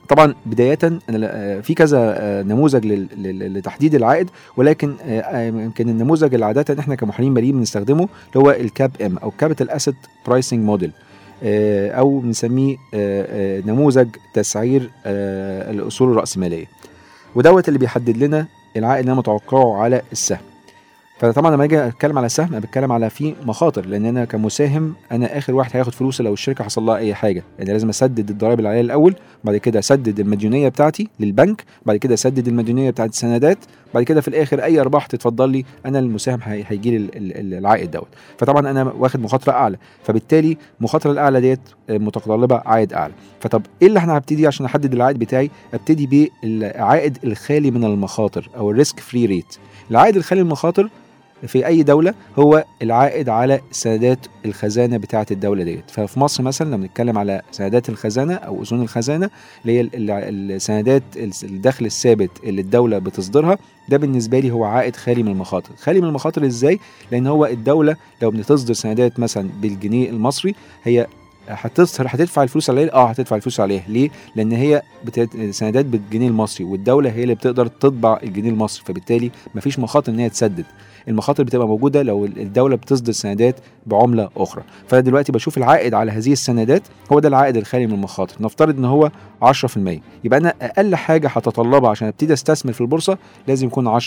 طبعا 0.09 0.35
بداية 0.45 0.79
أنا 0.83 1.61
في 1.61 1.73
كذا 1.73 2.17
نموذج 2.43 2.85
لتحديد 2.85 3.95
العائد 3.95 4.29
ولكن 4.57 4.95
يمكن 5.33 5.89
النموذج 5.89 6.33
اللي 6.33 6.45
عادة 6.45 6.79
إحنا 6.79 6.95
كمحللين 6.95 7.33
ماليين 7.33 7.57
بنستخدمه 7.57 8.09
اللي 8.33 8.45
هو 8.45 8.51
ال 8.51 8.91
CAPM 9.01 9.17
أو 9.17 9.31
capital 9.31 9.69
asset 9.69 9.95
pricing 10.27 10.59
model 10.59 10.91
أو 11.43 12.19
بنسميه 12.19 12.77
نموذج 13.65 14.07
تسعير 14.33 14.89
الأصول 15.05 16.11
الرأسمالية. 16.11 16.65
ودوت 17.35 17.67
اللي 17.67 17.79
بيحدد 17.79 18.17
لنا 18.17 18.47
العائد 18.77 18.99
اللي 18.99 19.11
أنا 19.11 19.19
متوقعه 19.19 19.77
على 19.77 20.01
السهم. 20.11 20.39
فطبعا 21.19 21.51
لما 21.55 21.63
أجي 21.63 21.87
أتكلم 21.87 22.17
على 22.17 22.29
سهم 22.29 22.47
أنا 22.47 22.59
بتكلم 22.59 22.91
على 22.91 23.09
فيه 23.09 23.33
مخاطر 23.45 23.85
لأن 23.85 24.05
أنا 24.05 24.25
كمساهم 24.25 24.93
أنا 25.11 25.37
آخر 25.37 25.55
واحد 25.55 25.71
هياخد 25.73 25.93
فلوسي 25.93 26.23
لو 26.23 26.33
الشركة 26.33 26.63
حصل 26.63 26.83
لها 26.85 26.97
أي 26.97 27.13
حاجة. 27.13 27.43
يعني 27.59 27.71
لازم 27.71 27.89
أسدد 27.89 28.29
الضرائب 28.29 28.59
اللي 28.59 28.81
الأول 28.81 29.15
بعد 29.43 29.57
كده 29.57 29.79
أسدد 29.79 30.19
المديونية 30.19 30.69
بتاعتي 30.69 31.07
للبنك 31.19 31.63
بعد 31.85 31.97
كده 31.97 32.13
أسدد 32.13 32.47
المديونية 32.47 32.89
بتاعت 32.89 33.09
السندات 33.09 33.57
بعد 33.93 34.03
كده 34.03 34.21
في 34.21 34.27
الآخر 34.27 34.63
أي 34.63 34.79
أرباح 34.81 35.05
تتفضل 35.05 35.49
لي 35.49 35.65
أنا 35.85 35.99
المساهم 35.99 36.39
هيجي 36.43 36.97
لي 36.97 37.09
العائد 37.57 37.91
دوت. 37.91 38.07
فطبعا 38.37 38.71
أنا 38.71 38.83
واخد 38.83 39.19
مخاطرة 39.19 39.51
أعلى. 39.53 39.77
فبالتالي 40.03 40.57
المخاطره 40.79 41.11
الأعلى 41.11 41.41
ديت 41.41 41.59
متطلبة 41.89 42.61
عائد 42.65 42.93
أعلى. 42.93 43.13
فطب 43.39 43.61
إيه 43.81 43.87
اللي 43.87 43.99
إحنا 43.99 44.17
هبتدي 44.17 44.47
عشان 44.47 44.65
أحدد 44.65 44.93
العائد 44.93 45.19
بتاعي؟ 45.19 45.49
أبتدي 45.73 46.29
بالعائد 46.43 47.17
الخالي 47.23 47.71
من 47.71 47.83
المخاطر 47.83 48.49
أو 48.57 48.71
ال 48.71 48.77
risk 48.77 48.99
free 48.99 49.25
rate 49.25 49.55
العائد 49.91 50.15
الخالي 50.15 50.41
من 50.41 50.47
المخاطر 50.47 50.89
في 51.47 51.67
أي 51.67 51.83
دولة 51.83 52.13
هو 52.39 52.63
العائد 52.81 53.29
على 53.29 53.59
سندات 53.71 54.19
الخزانة 54.45 54.97
بتاعة 54.97 55.25
الدولة 55.31 55.63
ديت. 55.63 55.83
ففي 55.91 56.19
مصر 56.19 56.43
مثلا 56.43 56.75
لما 56.75 56.85
نتكلم 56.85 57.17
على 57.17 57.41
سندات 57.51 57.89
الخزانة 57.89 58.33
أو 58.33 58.61
أذون 58.63 58.81
الخزانة 58.81 59.29
اللي 59.61 59.77
هي 59.77 59.81
ال- 59.81 59.95
ال- 60.11 60.51
السندات 60.51 61.03
الدخل 61.43 61.85
الثابت 61.85 62.31
اللي 62.43 62.61
الدولة 62.61 62.97
بتصدرها 62.97 63.57
ده 63.89 63.97
بالنسبة 63.97 64.39
لي 64.39 64.51
هو 64.51 64.63
عائد 64.63 64.95
خالي 64.95 65.23
من 65.23 65.31
المخاطر. 65.31 65.69
خالي 65.77 66.01
من 66.01 66.07
المخاطر 66.07 66.45
إزاي؟ 66.45 66.79
لأن 67.11 67.27
هو 67.27 67.45
الدولة 67.45 67.95
لو 68.21 68.31
بتصدر 68.31 68.73
سندات 68.73 69.19
مثلا 69.19 69.49
بالجنيه 69.61 70.09
المصري 70.09 70.55
هي 70.83 71.07
هتصدر 71.47 72.05
هتدفع 72.09 72.43
الفلوس 72.43 72.69
عليها؟ 72.69 72.93
آه 72.93 73.09
هتدفع 73.09 73.35
الفلوس 73.35 73.59
عليها. 73.59 73.83
ليه؟ 73.87 74.09
لأن 74.35 74.51
هي 74.51 74.81
بت... 75.05 75.29
سندات 75.51 75.85
بالجنيه 75.85 76.27
المصري 76.27 76.65
والدولة 76.65 77.09
هي 77.11 77.23
اللي 77.23 77.35
بتقدر 77.35 77.67
تطبع 77.67 78.19
الجنيه 78.23 78.49
المصري 78.49 78.83
فبالتالي 78.85 79.31
مفيش 79.55 79.79
مخاطر 79.79 80.11
إن 80.11 80.19
هي 80.19 80.29
تسدد. 80.29 80.65
المخاطر 81.07 81.43
بتبقى 81.43 81.67
موجودة 81.67 82.03
لو 82.03 82.25
الدولة 82.25 82.75
بتصدر 82.75 83.11
سندات 83.11 83.55
بعملة 83.85 84.29
أخرى. 84.37 84.63
فانا 84.87 85.01
دلوقتي 85.01 85.31
بشوف 85.31 85.57
العائد 85.57 85.93
على 85.93 86.11
هذه 86.11 86.31
السندات 86.31 86.81
هو 87.11 87.19
ده 87.19 87.27
العائد 87.27 87.57
الخالي 87.57 87.87
من 87.87 87.93
المخاطر. 87.93 88.35
نفترض 88.39 88.77
إن 88.77 88.85
هو 88.85 89.11
10% 89.43 89.77
يبقى 90.23 90.39
أنا 90.39 90.53
أقل 90.61 90.95
حاجة 90.95 91.27
هتطلبها 91.27 91.89
عشان 91.89 92.07
أبتدي 92.07 92.33
أستثمر 92.33 92.73
في 92.73 92.81
البورصة 92.81 93.17
لازم 93.47 93.67
يكون 93.67 93.99
10% 93.99 94.03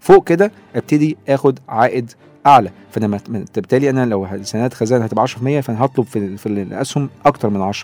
فوق 0.00 0.24
كده 0.28 0.52
أبتدي 0.76 1.16
آخد 1.28 1.58
عائد 1.68 2.12
أعلى. 2.46 2.70
فأنا 2.90 3.20
بالتالي 3.54 3.90
أنا 3.90 4.06
لو 4.06 4.26
سندات 4.42 4.74
خزانة 4.74 5.04
هتبقى 5.04 5.26
10% 5.28 5.30
فأنا 5.60 5.84
هطلب 5.84 6.06
في, 6.06 6.36
في 6.36 6.46
الأسهم 6.46 7.08
أكتر 7.26 7.50
من 7.50 7.72
10% 7.72 7.76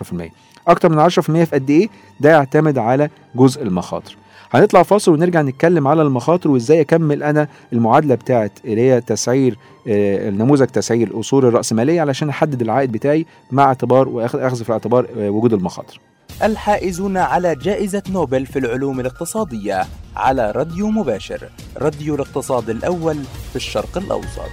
أكتر 0.67 0.89
من 0.89 1.09
10% 1.09 1.09
في 1.19 1.45
قد 1.45 1.69
إيه؟ 1.69 1.87
ده 2.19 2.29
يعتمد 2.29 2.77
على 2.77 3.09
جزء 3.35 3.63
المخاطر. 3.63 4.15
هنطلع 4.51 4.83
فاصل 4.83 5.11
ونرجع 5.11 5.41
نتكلم 5.41 5.87
على 5.87 6.01
المخاطر 6.01 6.51
وإزاي 6.51 6.81
أكمل 6.81 7.23
أنا 7.23 7.47
المعادلة 7.73 8.15
بتاعت 8.15 8.51
اللي 8.65 8.81
هي 8.81 9.01
تسعير 9.01 9.57
آه، 9.87 10.29
النموذج 10.29 10.67
تسعير 10.67 11.07
الاصول 11.07 11.45
الرأسمالية 11.45 12.01
علشان 12.01 12.29
أحدد 12.29 12.61
العائد 12.61 12.91
بتاعي 12.91 13.25
مع 13.51 13.63
اعتبار 13.63 14.09
واخذ 14.09 14.39
أخذ 14.39 14.57
في 14.63 14.69
الاعتبار 14.69 15.07
آه، 15.17 15.29
وجود 15.29 15.53
المخاطر. 15.53 15.99
الحائزون 16.43 17.17
على 17.17 17.55
جائزة 17.55 18.03
نوبل 18.09 18.45
في 18.45 18.59
العلوم 18.59 18.99
الاقتصادية 18.99 19.83
على 20.15 20.51
راديو 20.51 20.89
مباشر 20.89 21.49
راديو 21.77 22.15
الاقتصاد 22.15 22.69
الأول 22.69 23.17
في 23.49 23.55
الشرق 23.55 23.97
الأوسط. 23.97 24.51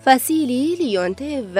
فاسيلي 0.00 0.76
ليونتيف. 0.76 1.58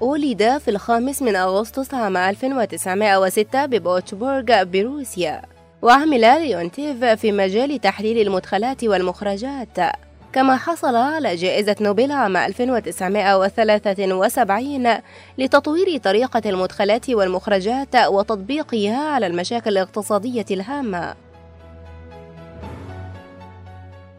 ولد 0.00 0.58
في 0.58 0.70
الخامس 0.70 1.22
من 1.22 1.36
أغسطس 1.36 1.94
عام 1.94 2.16
1906 2.16 3.66
ببطرسبورغ 3.66 4.64
بروسيا. 4.64 5.42
وعمل 5.82 6.20
ليونتيف 6.20 7.04
في 7.04 7.32
مجال 7.32 7.80
تحليل 7.80 8.26
المدخلات 8.26 8.84
والمخرجات. 8.84 9.78
كما 10.32 10.56
حصل 10.56 10.96
على 10.96 11.36
جائزة 11.36 11.76
نوبل 11.80 12.12
عام 12.12 12.36
1973 12.36 14.98
لتطوير 15.38 15.98
طريقة 15.98 16.42
المدخلات 16.46 17.10
والمخرجات 17.10 17.96
وتطبيقها 17.96 18.98
على 18.98 19.26
المشاكل 19.26 19.70
الاقتصادية 19.70 20.46
الهامة. 20.50 21.14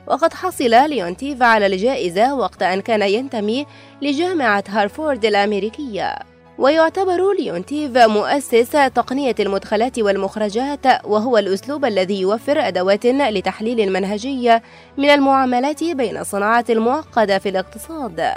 وقد 0.07 0.33
حصل 0.33 0.89
ليونتيف 0.89 1.43
على 1.43 1.65
الجائزة 1.65 2.35
وقت 2.35 2.63
أن 2.63 2.81
كان 2.81 3.01
ينتمي 3.01 3.65
لجامعة 4.01 4.63
هارفارد 4.67 5.25
الأمريكية. 5.25 6.15
ويعتبر 6.57 7.33
ليونتيف 7.33 7.97
مؤسس 7.97 8.71
تقنية 8.71 9.35
المدخلات 9.39 9.99
والمخرجات 9.99 11.05
وهو 11.05 11.37
الأسلوب 11.37 11.85
الذي 11.85 12.21
يوفر 12.21 12.67
أدوات 12.67 13.05
للتحليل 13.05 13.79
المنهجي 13.81 14.59
من 14.97 15.09
المعاملات 15.09 15.83
بين 15.83 16.17
الصناعات 16.17 16.69
المعقدة 16.69 17.37
في 17.37 17.49
الاقتصاد. 17.49 18.33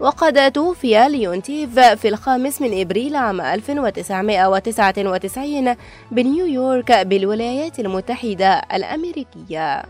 وقد 0.00 0.52
توفي 0.52 1.08
ليونتيف 1.08 1.78
في 1.78 2.08
الخامس 2.08 2.62
من 2.62 2.80
إبريل 2.80 3.16
عام 3.16 3.40
1999 3.40 5.76
بنيويورك 6.10 6.92
بالولايات 6.92 7.80
المتحدة 7.80 8.62
الأمريكية. 8.72 9.82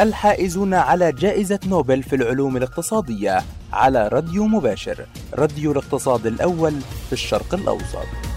الحائزون 0.00 0.74
على 0.74 1.12
جائزة 1.12 1.60
نوبل 1.66 2.02
في 2.02 2.16
العلوم 2.16 2.56
الاقتصادية 2.56 3.38
على 3.72 4.08
راديو 4.08 4.46
مباشر 4.46 5.06
راديو 5.34 5.72
الاقتصاد 5.72 6.26
الأول 6.26 6.72
في 7.06 7.12
الشرق 7.12 7.54
الأوسط. 7.54 8.31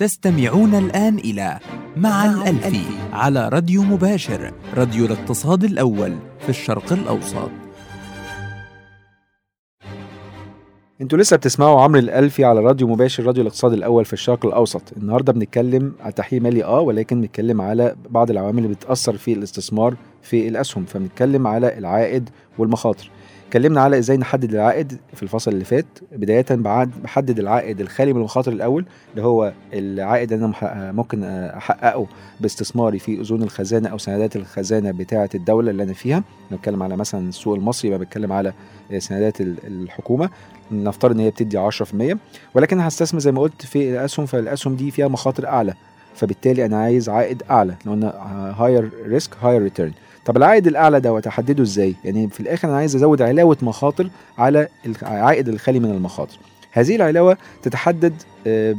تستمعون 0.00 0.74
الآن 0.74 1.18
إلى 1.18 1.58
مع 1.96 2.24
الألفي 2.24 2.84
على 3.12 3.48
راديو 3.48 3.82
مباشر 3.82 4.52
راديو 4.74 5.06
الاقتصاد 5.06 5.64
الأول 5.64 6.16
في 6.38 6.48
الشرق 6.48 6.92
الأوسط. 6.92 7.50
أنتوا 11.00 11.18
لسه 11.18 11.36
بتسمعوا 11.36 11.80
عمرو 11.80 11.98
الألفي 11.98 12.44
على 12.44 12.60
راديو 12.60 12.88
مباشر 12.88 13.24
راديو 13.26 13.42
الاقتصاد 13.42 13.72
الأول 13.72 14.04
في 14.04 14.12
الشرق 14.12 14.46
الأوسط. 14.46 14.82
النهاردة 14.96 15.32
بنتكلم 15.32 15.92
على 16.00 16.12
تحليل 16.12 16.42
مالي 16.42 16.64
آه 16.64 16.80
ولكن 16.80 17.20
بنتكلم 17.20 17.60
على 17.60 17.96
بعض 18.10 18.30
العوامل 18.30 18.64
اللي 18.64 18.74
بتأثر 18.74 19.16
في 19.16 19.32
الاستثمار 19.32 19.96
في 20.22 20.48
الأسهم. 20.48 20.84
فبنتكلم 20.84 21.46
على 21.46 21.78
العائد 21.78 22.30
والمخاطر. 22.58 23.10
اتكلمنا 23.50 23.80
على 23.80 23.98
إزاي 23.98 24.16
نحدد 24.16 24.54
العائد 24.54 24.98
في 25.14 25.22
الفصل 25.22 25.50
اللي 25.52 25.64
فات 25.64 25.86
بداية 26.12 26.46
بعد 26.50 26.90
بحدد 27.02 27.38
العائد 27.38 27.80
الخالي 27.80 28.12
من 28.12 28.18
المخاطر 28.18 28.52
الأول 28.52 28.84
اللي 29.10 29.22
هو 29.26 29.52
العائد 29.72 30.32
اللي 30.32 30.46
مح- 30.48 30.74
ممكن 30.74 31.24
أحققه 31.24 32.06
باستثماري 32.40 32.98
في 32.98 33.20
أذون 33.20 33.42
الخزانة 33.42 33.88
أو 33.88 33.98
سندات 33.98 34.36
الخزانة 34.36 34.90
بتاعة 34.90 35.28
الدولة 35.34 35.70
اللي 35.70 35.82
أنا 35.82 35.92
فيها. 35.92 36.24
نتكلم 36.52 36.82
على 36.82 36.96
مثلا 36.96 37.28
السوق 37.28 37.54
المصري 37.54 37.88
يبقى 37.90 37.98
بتكلم 38.06 38.32
على 38.32 38.52
سندات 38.98 39.40
ال- 39.40 39.66
الحكومة. 39.66 40.30
نفترض 40.72 41.14
إن 41.14 41.20
هي 41.20 41.30
بتدي 41.30 41.58
10% 41.58 42.18
ولكن 42.54 42.80
هستثمر 42.80 43.20
زي 43.20 43.32
ما 43.32 43.40
قلت 43.40 43.62
في 43.66 43.90
الأسهم 43.90 44.26
فالأسهم 44.26 44.76
دي 44.76 44.90
فيها 44.90 45.08
مخاطر 45.08 45.46
أعلى 45.46 45.74
فبالتالي 46.14 46.64
أنا 46.66 46.76
عايز 46.82 47.08
عائد 47.08 47.42
أعلى 47.50 47.74
لو 47.86 47.92
قلنا 47.92 48.08
higher 48.58 48.90
risk 49.06 49.30
higher 49.42 49.62
return 49.62 49.92
طب 50.24 50.36
العائد 50.36 50.66
الأعلى 50.66 51.00
دوت 51.00 51.26
أحدده 51.26 51.62
إزاي؟ 51.62 51.94
يعني 52.04 52.28
في 52.28 52.40
الآخر 52.40 52.68
أنا 52.68 52.76
عايز 52.76 52.96
أزود 52.96 53.22
علاوة 53.22 53.56
مخاطر 53.62 54.10
على 54.38 54.68
العائد 55.02 55.48
الخالي 55.48 55.80
من 55.80 55.90
المخاطر. 55.90 56.38
هذه 56.72 56.96
العلاوة 56.96 57.36
تتحدد 57.62 58.14
آه، 58.46 58.74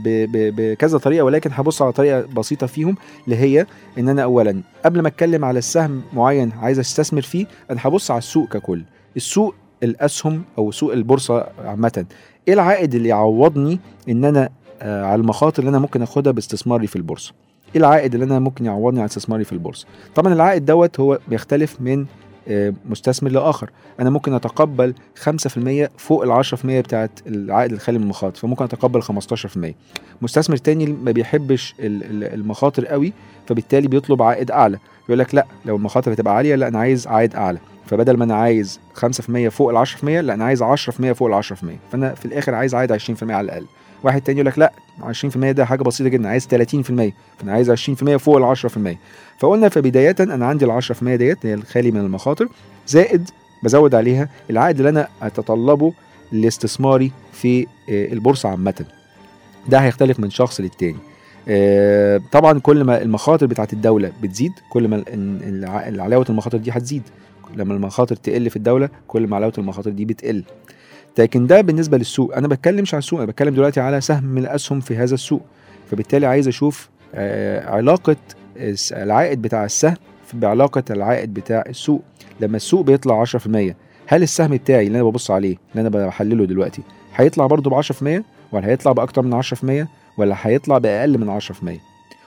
بكذا 0.57 0.97
طريقة 0.97 1.23
ولكن 1.23 1.49
هبص 1.53 1.81
على 1.81 1.91
طريقة 1.91 2.21
بسيطة 2.35 2.67
فيهم 2.67 2.97
اللي 3.25 3.35
هي 3.37 3.65
إن 3.97 4.09
أنا 4.09 4.23
اولا 4.23 4.61
قبل 4.85 5.01
ما 5.01 5.07
أتكلم 5.07 5.45
على 5.45 5.59
السهم 5.59 6.01
معين 6.13 6.51
عايز 6.61 6.79
أستثمر 6.79 7.21
فيه 7.21 7.45
أنا 7.71 7.79
هبص 7.83 8.11
على 8.11 8.17
السوق 8.17 8.49
ككل. 8.49 8.83
السوق 9.17 9.55
الأسهم 9.83 10.43
أو 10.57 10.71
سوق 10.71 10.93
البورصة 10.93 11.47
عامة 11.65 12.05
إيه 12.47 12.53
العائد 12.53 12.95
اللي 12.95 13.09
يعوضني 13.09 13.79
إن 14.09 14.25
أنا 14.25 14.49
آه 14.81 15.05
على 15.05 15.21
المخاطر 15.21 15.59
اللي 15.59 15.69
أنا 15.69 15.79
ممكن 15.79 16.01
آخدها 16.01 16.33
باستثماري 16.33 16.87
في 16.87 16.95
البورصة؟ 16.95 17.33
إيه 17.75 17.81
العائد 17.81 18.13
اللي 18.13 18.25
أنا 18.25 18.39
ممكن 18.39 18.65
يعوضني 18.65 18.99
على 18.99 19.05
استثماري 19.07 19.43
في 19.43 19.51
البورصة؟ 19.51 19.87
طبعا 20.15 20.33
العائد 20.33 20.65
دوت 20.65 20.99
هو 20.99 21.19
بيختلف 21.27 21.77
من 21.81 22.05
آه، 22.47 22.73
مستثمر 22.89 23.29
لآخر. 23.31 23.69
أنا 23.99 24.09
ممكن 24.09 24.33
أتقبل 24.33 24.93
5% 25.15 25.89
فوق 25.97 26.23
ال 26.23 26.31
10% 26.31 26.65
بتاعت 26.65 27.11
العائد 27.27 27.71
الخالي 27.71 27.97
من 27.97 28.03
المخاطر 28.03 28.39
فممكن 28.39 28.65
أتقبل 28.65 29.01
15% 29.03 29.75
مستثمر 30.21 30.57
تاني 30.57 30.85
ما 30.85 31.11
بيحبش 31.11 31.75
ال- 31.79 32.03
ال- 32.03 32.33
المخاطر 32.33 32.85
قوي 32.85 33.13
فبالتالي 33.47 33.87
بيطلب 33.87 34.21
عائد 34.21 34.51
أعلى. 34.51 34.77
يقول 35.05 35.19
لك 35.19 35.35
لأ 35.35 35.45
لو 35.65 35.75
المخاطر 35.75 36.13
هتبقى 36.13 36.35
عالية 36.35 36.55
لأ 36.55 36.67
أنا 36.67 36.79
عايز 36.79 37.07
عائد 37.07 37.35
أعلى. 37.35 37.59
فبدل 37.91 38.17
ما 38.17 38.23
أنا 38.23 38.35
عايز 38.35 38.79
5% 38.95 39.47
فوق 39.47 39.69
ال 39.69 39.87
10% 39.87 40.03
لأ 40.03 40.33
أنا 40.33 40.45
عايز 40.45 40.63
10% 40.63 40.65
فوق 41.11 41.27
ال 41.35 41.43
10% 41.43 41.55
فأنا 41.91 42.13
في 42.13 42.25
الآخر 42.25 42.55
عايز 42.55 42.75
عائد 42.75 42.91
20% 42.93 43.31
على 43.31 43.45
الأقل. 43.45 43.65
واحد 44.03 44.21
تاني 44.21 44.39
يقول 44.39 44.47
لك 44.47 44.59
لأ 44.59 44.71
20% 45.01 45.37
ده 45.51 45.65
حاجة 45.65 45.83
بسيطة 45.83 46.09
جدا 46.09 46.29
عايز 46.29 46.47
30% 46.47 47.13
فأنا 47.39 47.51
عايز 47.53 47.71
20% 47.71 48.15
فوق 48.15 48.37
ال 48.37 48.43
10% 48.43 48.97
فقلنا 49.39 49.69
فبداية 49.69 50.15
أنا 50.19 50.45
عندي 50.45 50.65
ال 50.65 50.81
10% 50.83 51.03
ديت 51.03 51.45
هي 51.45 51.53
الخالي 51.53 51.91
من 51.91 51.99
المخاطر 51.99 52.47
زائد 52.87 53.29
بزود 53.63 53.95
عليها 53.95 54.29
العائد 54.49 54.77
اللي 54.77 54.89
أنا 54.89 55.07
أتطلبه 55.21 55.93
لاستثماري 56.31 57.11
في 57.33 57.61
آه، 57.61 57.65
البورصة 58.13 58.49
عامة. 58.49 58.85
ده 59.69 59.77
هيختلف 59.77 60.19
من 60.19 60.29
شخص 60.29 60.61
للتاني. 60.61 60.97
آه، 61.47 62.21
طبعا 62.31 62.59
كل 62.59 62.83
ما 62.83 63.01
المخاطر 63.01 63.45
بتاعت 63.45 63.73
الدولة 63.73 64.11
بتزيد 64.23 64.51
كل 64.69 64.87
ما 64.87 65.03
علاوه 66.03 66.25
المخاطر 66.29 66.57
دي 66.57 66.71
هتزيد. 66.71 67.03
لما 67.55 67.73
المخاطر 67.73 68.15
تقل 68.15 68.49
في 68.49 68.55
الدولة 68.55 68.89
كل 69.07 69.27
ما 69.27 69.35
علاوة 69.35 69.53
المخاطر 69.57 69.89
دي 69.89 70.05
بتقل. 70.05 70.43
لكن 71.17 71.47
ده 71.47 71.61
بالنسبة 71.61 71.97
للسوق. 71.97 72.35
أنا 72.37 72.47
بتكلمش 72.47 72.93
على 72.93 72.99
السوق 72.99 73.19
أنا 73.19 73.31
بتكلم 73.31 73.53
دلوقتي 73.53 73.79
على 73.79 74.01
سهم 74.01 74.23
من 74.23 74.41
الاسهم 74.41 74.79
في 74.79 74.97
هذا 74.97 75.13
السوق. 75.13 75.41
فبالتالي 75.91 76.25
عايز 76.25 76.47
أشوف 76.47 76.89
آه، 77.15 77.69
علاقة 77.69 78.15
العائد 78.91 79.41
بتاع 79.41 79.65
السهم 79.65 79.95
بعلاقة 80.33 80.83
العائد 80.89 81.33
بتاع 81.33 81.63
السوق. 81.69 82.01
لما 82.39 82.57
السوق 82.57 82.81
بيطلع 82.85 83.25
10% 83.25 83.75
هل 84.07 84.23
السهم 84.23 84.51
بتاعي 84.51 84.87
اللي 84.87 84.99
أنا 84.99 85.09
ببص 85.09 85.31
عليه 85.31 85.57
اللي 85.75 85.87
أنا 85.87 85.89
بحلله 85.89 86.45
دلوقتي 86.45 86.81
هيطلع 87.15 87.45
برضه 87.45 87.69
ب 87.69 87.73
10% 87.73 88.23
ولا 88.51 88.67
هيطلع 88.67 88.91
بأكتر 88.91 89.21
من 89.21 89.33
10% 89.33 89.87
ولا 90.17 90.35
هيطلع 90.41 90.77
بأقل 90.77 91.17
من 91.17 91.39
10% 91.41 91.53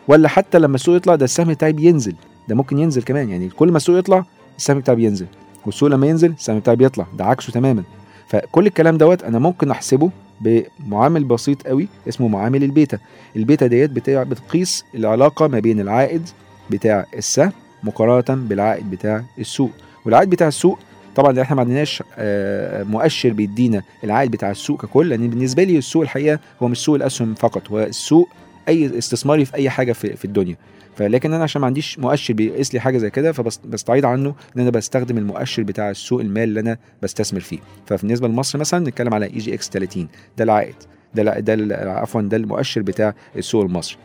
ولا 0.09 0.29
حتى 0.29 0.59
لما 0.59 0.75
السوق 0.75 0.97
يطلع 0.97 1.15
ده 1.15 1.25
السهم 1.25 1.49
بتاعي 1.49 1.73
بينزل. 1.73 2.15
ده 2.49 2.55
ممكن 2.55 2.79
ينزل 2.79 3.03
كمان. 3.03 3.31
يعني 3.31 3.49
كل 3.49 3.71
ما 3.71 3.77
السوق 3.77 3.99
يطلع 3.99 4.25
السهم 4.59 4.79
بتاعي 4.79 4.97
بينزل 4.97 5.27
والسوق 5.67 5.89
لما 5.89 6.07
ينزل 6.07 6.31
السهم 6.31 6.59
بتاعي 6.59 6.77
بيطلع 6.77 7.07
ده 7.19 7.25
عكسه 7.25 7.53
تماما. 7.53 7.83
فكل 8.29 8.67
الكلام 8.67 8.99
دوت 8.99 9.23
أنا 9.23 9.39
ممكن 9.39 9.71
أحسبه 9.71 10.11
بمعامل 10.41 11.25
بسيط 11.25 11.67
قوي 11.67 11.89
اسمه 12.09 12.29
معامل 12.29 12.65
ال 12.65 12.70
beta. 12.70 12.99
ال 13.37 13.43
beta 13.43 13.67
ديت 13.67 13.91
بتقيس 13.91 14.85
العلاقة 14.95 15.49
ما 15.49 15.59
بين 15.59 15.81
العائد 15.81 16.29
بتاع 16.71 17.07
السهم 17.15 17.53
مقارنة 17.83 18.43
بالعائد 18.49 18.91
بتاع 18.91 19.25
السوق. 19.39 19.71
والعائد 20.07 20.31
بتاع 20.31 20.49
السوق 20.49 20.79
طبعا 21.17 21.41
إحنا 21.43 21.57
ما 21.57 21.63
عندناش 21.63 22.03
آه، 22.19 22.83
مؤشر 22.83 23.33
بيدينا 23.33 23.83
العائد 24.05 24.31
بتاع 24.31 24.51
السوق 24.51 24.83
ككل 24.83 25.09
لأن 25.09 25.29
بالنسبة 25.31 25.63
لي 25.65 25.79
السوق 25.79 26.03
الحقيقة 26.03 26.39
هو 26.63 26.69
مش 26.69 26.79
سوق 26.79 26.95
الأسهم 26.95 27.35
فقط 27.35 27.71
هو 27.71 27.79
السوق 27.81 28.29
أي 28.69 28.99
استثماري 28.99 29.45
في 29.45 29.55
أي 29.55 29.71
حاجة 29.71 29.93
في, 29.93 30.17
في 30.17 30.25
الدنيا. 30.25 30.57
فلكن 30.97 31.33
أنا 31.33 31.43
عشان 31.45 31.61
ما 31.61 31.67
عنديش 31.67 31.99
مؤشر 31.99 32.35
بيقيس 32.35 32.75
لي 32.75 32.81
حاجة 32.81 32.99
زي 32.99 33.11
كده 33.11 33.33
فبستعيض 33.33 34.05
عنه 34.05 34.35
إن 34.57 34.61
أنا 34.61 34.71
بستخدم 34.71 35.19
المؤشر 35.19 35.63
بتاع 35.63 35.91
السوق 35.91 36.21
المال 36.21 36.43
اللي 36.43 36.61
أنا 36.61 36.79
بستثمر 37.03 37.41
فيه. 37.41 37.59
فبالنسبة 37.87 38.29
لمصر 38.29 38.59
مثلا 38.59 38.81
نتكلم 38.89 39.15
على 39.15 39.27
EGX 39.27 39.71
30 39.71 40.09
ده 40.39 40.45
العائد. 40.45 40.75
ده 41.15 41.41
ده 41.41 41.91
عفوا 41.93 42.21
ده 42.23 42.37
المؤشر 42.37 42.83
بتاع 42.83 43.15
السوق 43.37 43.63
المصري. 43.65 43.97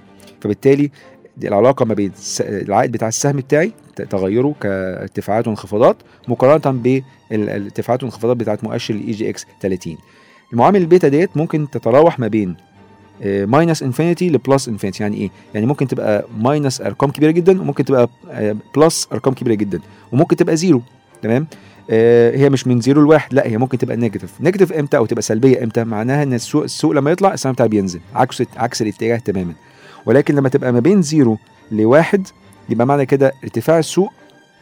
فبالتالي 0.41 0.91
العلاقة 1.43 1.85
ما 1.85 1.93
بين 1.93 2.11
العائد 2.39 2.91
بتاع 2.91 3.07
السهم 3.07 3.37
بتاعي 3.37 3.71
تغيره 4.09 4.55
كارتفاعات 4.61 5.47
وانخفاضات 5.47 5.97
مقارنة 6.27 6.99
بالارتفاعات 7.31 8.03
والانخفاضات 8.03 8.37
بتاعت 8.37 8.63
مؤشر 8.63 8.93
ال 8.93 9.11
EGX 9.11 9.45
30 9.61 9.97
المعامل 10.53 10.81
البيتا 10.81 11.07
ديت 11.07 11.37
ممكن 11.37 11.69
تتراوح 11.69 12.19
ما 12.19 12.27
بين 12.27 12.55
minus 13.25 13.83
infinity 13.83 14.29
ل 14.29 14.37
plus 14.37 14.67
infinity 14.67 15.03
يعني 15.03 15.17
إيه؟ 15.17 15.29
يعني 15.53 15.65
ممكن 15.65 15.87
تبقى 15.87 16.25
minus 16.37 16.81
أرقام 16.81 17.11
كبيرة 17.11 17.31
جدا 17.31 17.61
وممكن 17.61 17.85
تبقى 17.85 18.09
plus 18.75 19.07
أرقام 19.13 19.33
كبيرة 19.33 19.53
جدا 19.55 19.79
وممكن 20.11 20.35
تبقى 20.35 20.57
zero 20.57 20.81
تمام؟ 21.21 21.47
آه، 21.91 22.35
هي 22.35 22.49
مش 22.49 22.67
من 22.67 22.81
zero 22.81 23.01
لواحد 23.01 23.33
لا 23.33 23.47
هي 23.47 23.57
ممكن 23.57 23.77
تبقى 23.77 23.97
negative 23.97 24.41
negative 24.41 24.73
إمتى؟ 24.73 24.97
أو 24.97 25.05
تبقى 25.05 25.21
سلبية 25.21 25.63
إمتى؟ 25.63 25.83
معناها 25.83 26.23
إن 26.23 26.33
السوق 26.33 26.63
السوق 26.63 26.91
لما 26.91 27.11
يطلع 27.11 27.33
السهم 27.33 27.53
بتاعي 27.53 27.69
بينزل 27.69 27.99
عكس 28.15 28.43
عكس 28.57 28.81
الاتجاه 28.81 29.17
تماما. 29.17 29.53
ولكن 30.05 30.35
لما 30.35 30.49
تبقى 30.49 30.71
ما 30.73 30.79
بين 30.79 31.01
zero 31.01 31.37
لواحد 31.71 32.27
يبقى 32.69 32.87
معنى 32.87 33.05
كده 33.05 33.33
ارتفاع 33.43 33.79
السوق 33.79 34.13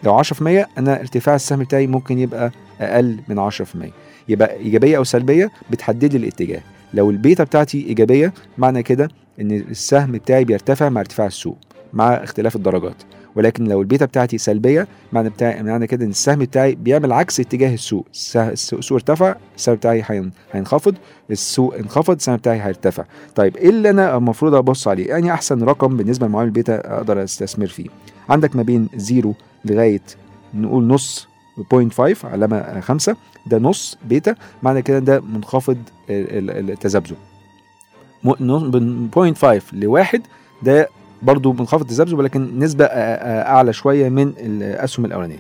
لو 0.04 0.24
10% 0.24 0.42
أنا 0.78 1.00
ارتفاع 1.00 1.36
السهم 1.36 1.60
بتاعي 1.60 1.88
ممكن 1.88 2.20
يبقى 2.20 2.52
أقل 2.82 3.18
من 3.28 3.50
10% 3.52 3.54
يبقى 4.30 4.56
إيجابية 4.56 4.98
أو 4.98 5.04
سلبية 5.04 5.52
بتحدد 5.72 6.14
لي 6.14 6.18
الاتجاه. 6.18 6.62
لو 6.94 7.10
البيتا 7.10 7.44
بتاعتي 7.44 7.86
إيجابية 7.88 8.34
معنى 8.58 8.84
كده 8.84 9.10
إن 9.42 9.52
السهم 9.52 10.12
بتاعي 10.12 10.44
بيرتفع 10.46 10.90
مع 10.90 11.02
ارتفاع 11.02 11.28
السوق 11.28 11.58
مع 11.94 12.14
اختلاف 12.14 12.56
الدرجات. 12.56 12.96
ولكن 13.36 13.64
لو 13.64 13.82
البيتا 13.82 14.06
بتاعتي 14.06 14.38
سلبية 14.38 14.88
معنى 15.14 15.30
بتاعي 15.30 15.64
معنى 15.64 15.88
كده 15.88 16.06
إن 16.06 16.10
السهم 16.10 16.40
بتاعي 16.40 16.76
بيعمل 16.76 17.12
عكس 17.12 17.40
اتجاه 17.40 17.74
السوق. 17.74 18.08
السوق 18.36 18.94
ارتفع 18.94 19.36
السهم 19.56 19.76
بتاعي 19.76 20.04
هين- 20.06 20.32
هينخفض 20.52 20.96
السوق 21.32 21.76
انخفض 21.76 22.16
السهم 22.16 22.36
بتاعي 22.36 22.62
هيرتفع. 22.62 23.04
طيب 23.36 23.58
إيه 23.58 23.70
اللي 23.70 23.90
أنا 23.90 24.18
المفروض 24.18 24.54
أبص 24.56 24.88
عليه؟ 24.88 25.08
يعني 25.08 25.34
أحسن 25.34 25.64
رقم 25.64 25.98
بالنسبة 25.98 26.28
لمعامل 26.28 26.48
البيتا 26.48 26.98
أقدر 26.98 27.24
أستثمر 27.24 27.68
فيه. 27.68 27.88
عندك 28.30 28.56
ما 28.56 28.64
بين 28.64 28.90
zero 28.96 29.34
لغاية 29.66 30.02
نقول 30.54 30.84
نص 30.84 31.28
0.5 31.58 32.26
علامة 32.26 32.80
خمسة 32.80 33.16
ده 33.46 33.58
نص 33.58 33.98
بيتا 34.10 34.36
معنى 34.64 34.82
كده 34.82 35.00
ده 35.00 35.20
منخفض 35.22 35.78
ال- 36.10 36.50
ال- 36.52 36.72
التذبذب. 36.72 37.16
م- 38.24 38.30
نص- 38.40 38.76
من 38.76 39.10
0.5 39.12 39.74
لواحد 39.74 40.22
ده 40.64 40.90
برضو 41.22 41.54
منخفض 41.54 41.82
التذبذب 41.82 42.18
ولكن 42.20 42.60
نسبة 42.60 42.86
آه، 42.86 43.42
أعلى 43.48 43.74
شوية 43.74 44.10
من 44.10 44.34
الأسهم 44.38 45.06
الأولانية. 45.06 45.40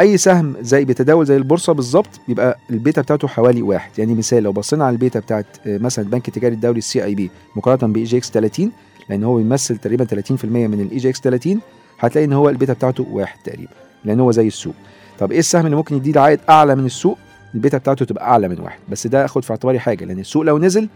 أي 0.00 0.16
سهم 0.16 0.54
زي 0.60 0.84
بيتداول 0.84 1.26
زي 1.26 1.36
البورصة 1.36 1.72
بالظبط 1.72 2.08
بيبقى 2.28 2.58
البيتا 2.70 3.02
بتاعته 3.02 3.28
حوالي 3.28 3.62
واحد. 3.62 3.90
يعني 3.98 4.14
مثال 4.14 4.42
لو 4.42 4.52
بصينا 4.52 4.84
على 4.84 4.92
البيتا 4.94 5.20
بتاعت 5.20 5.46
آه، 5.66 5.78
مثلا 5.78 6.04
البنك 6.04 6.28
التجاري 6.28 6.54
الدولي 6.54 6.78
ال 6.78 7.04
CIB 7.04 7.30
مقارنة 7.56 7.92
ب 7.92 8.04
EGX 8.04 8.30
30 8.30 8.72
لأن 9.08 9.24
هو 9.24 9.36
بيمثل 9.36 9.76
تقريبا 9.78 10.04
30% 10.04 10.44
من 10.44 10.80
ال 10.80 10.96
EGX 10.96 11.20
30 11.20 11.60
هتلاقي 12.00 12.24
إن 12.24 12.32
هو 12.32 12.48
البيتا 12.48 12.72
بتاعته 12.72 13.06
واحد 13.10 13.38
تقريبا 13.44 13.72
لأن 14.04 14.20
هو 14.20 14.30
زي 14.30 14.46
السوق. 14.46 14.74
طب 15.18 15.32
إيه 15.32 15.38
السهم 15.38 15.64
اللي 15.64 15.76
ممكن 15.76 15.96
يديه 15.96 16.20
عائد 16.20 16.40
أعلى 16.48 16.74
من 16.76 16.86
السوق؟ 16.86 17.18
البيتا 17.54 17.78
بتاعته 17.78 18.04
تبقى 18.04 18.24
أعلى 18.24 18.48
من 18.48 18.60
واحد 18.60 18.78
بس 18.88 19.06
ده 19.06 19.24
اخد 19.24 19.44
في 19.44 19.50
اعتباري 19.50 19.78
حاجة 19.78 20.04
لأن 20.04 20.18
السوق 20.18 20.42
لو 20.42 20.58
نزل 20.58 20.88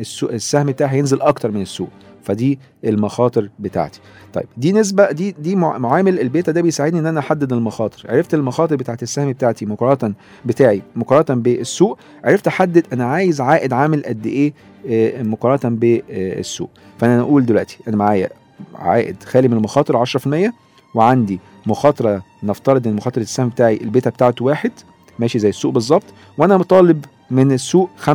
السوق 0.00 0.32
السهم 0.32 0.66
بتاعي 0.66 0.90
هينزل 0.96 1.20
أكتر 1.22 1.50
من 1.50 1.62
السوق 1.62 1.88
فدي 2.24 2.58
المخاطر 2.84 3.50
بتاعتي. 3.58 4.00
طيب 4.34 4.44
دي 4.56 4.72
نسبة 4.72 5.10
دي 5.10 5.30
دي 5.38 5.56
مع- 5.56 5.78
معامل 5.78 6.20
البيتا 6.20 6.52
ده 6.52 6.60
بيساعدني 6.60 6.98
إن 7.00 7.06
أنا 7.06 7.20
أحدد 7.20 7.52
المخاطر. 7.52 8.04
عرفت 8.08 8.34
المخاطر 8.34 8.76
بتاعت 8.76 9.02
السهم 9.02 9.32
بتاعتي 9.32 9.66
مقارنة 9.66 10.14
بتاعي 10.44 10.82
مقارنة 10.96 11.40
بالسوق 11.40 11.98
عرفت 12.24 12.46
أحدد 12.46 12.86
أنا 12.92 13.04
عايز 13.04 13.40
عائد 13.40 13.72
عامل 13.72 14.02
قد 14.06 14.26
إيه 14.26 14.52
آه، 14.90 15.22
مقارنة 15.22 15.76
بالسوق 15.76 16.70
فأنا 16.98 17.18
نقول 17.18 17.46
دلوقتي 17.46 17.78
أنا 17.88 17.96
معايا 17.96 18.28
عائد 18.74 19.22
خالي 19.22 19.48
من 19.48 19.56
المخاطر 19.56 20.04
10% 20.04 20.52
وعندي 20.94 21.40
مخاطرة 21.66 22.22
نفترض 22.42 22.86
إن 22.86 22.94
مخاطرة 22.94 23.22
السهم 23.22 23.48
بتاعي 23.48 23.76
البيتا 23.76 24.10
بتاعته 24.10 24.44
واحد 24.44 24.72
ماشي 25.18 25.38
زي 25.38 25.48
السوق 25.48 25.72
بالظبط 25.72 26.04
وأنا 26.38 26.56
مطالب 26.56 27.04
من 27.30 27.52
السوق 27.52 27.90
5% 28.06 28.08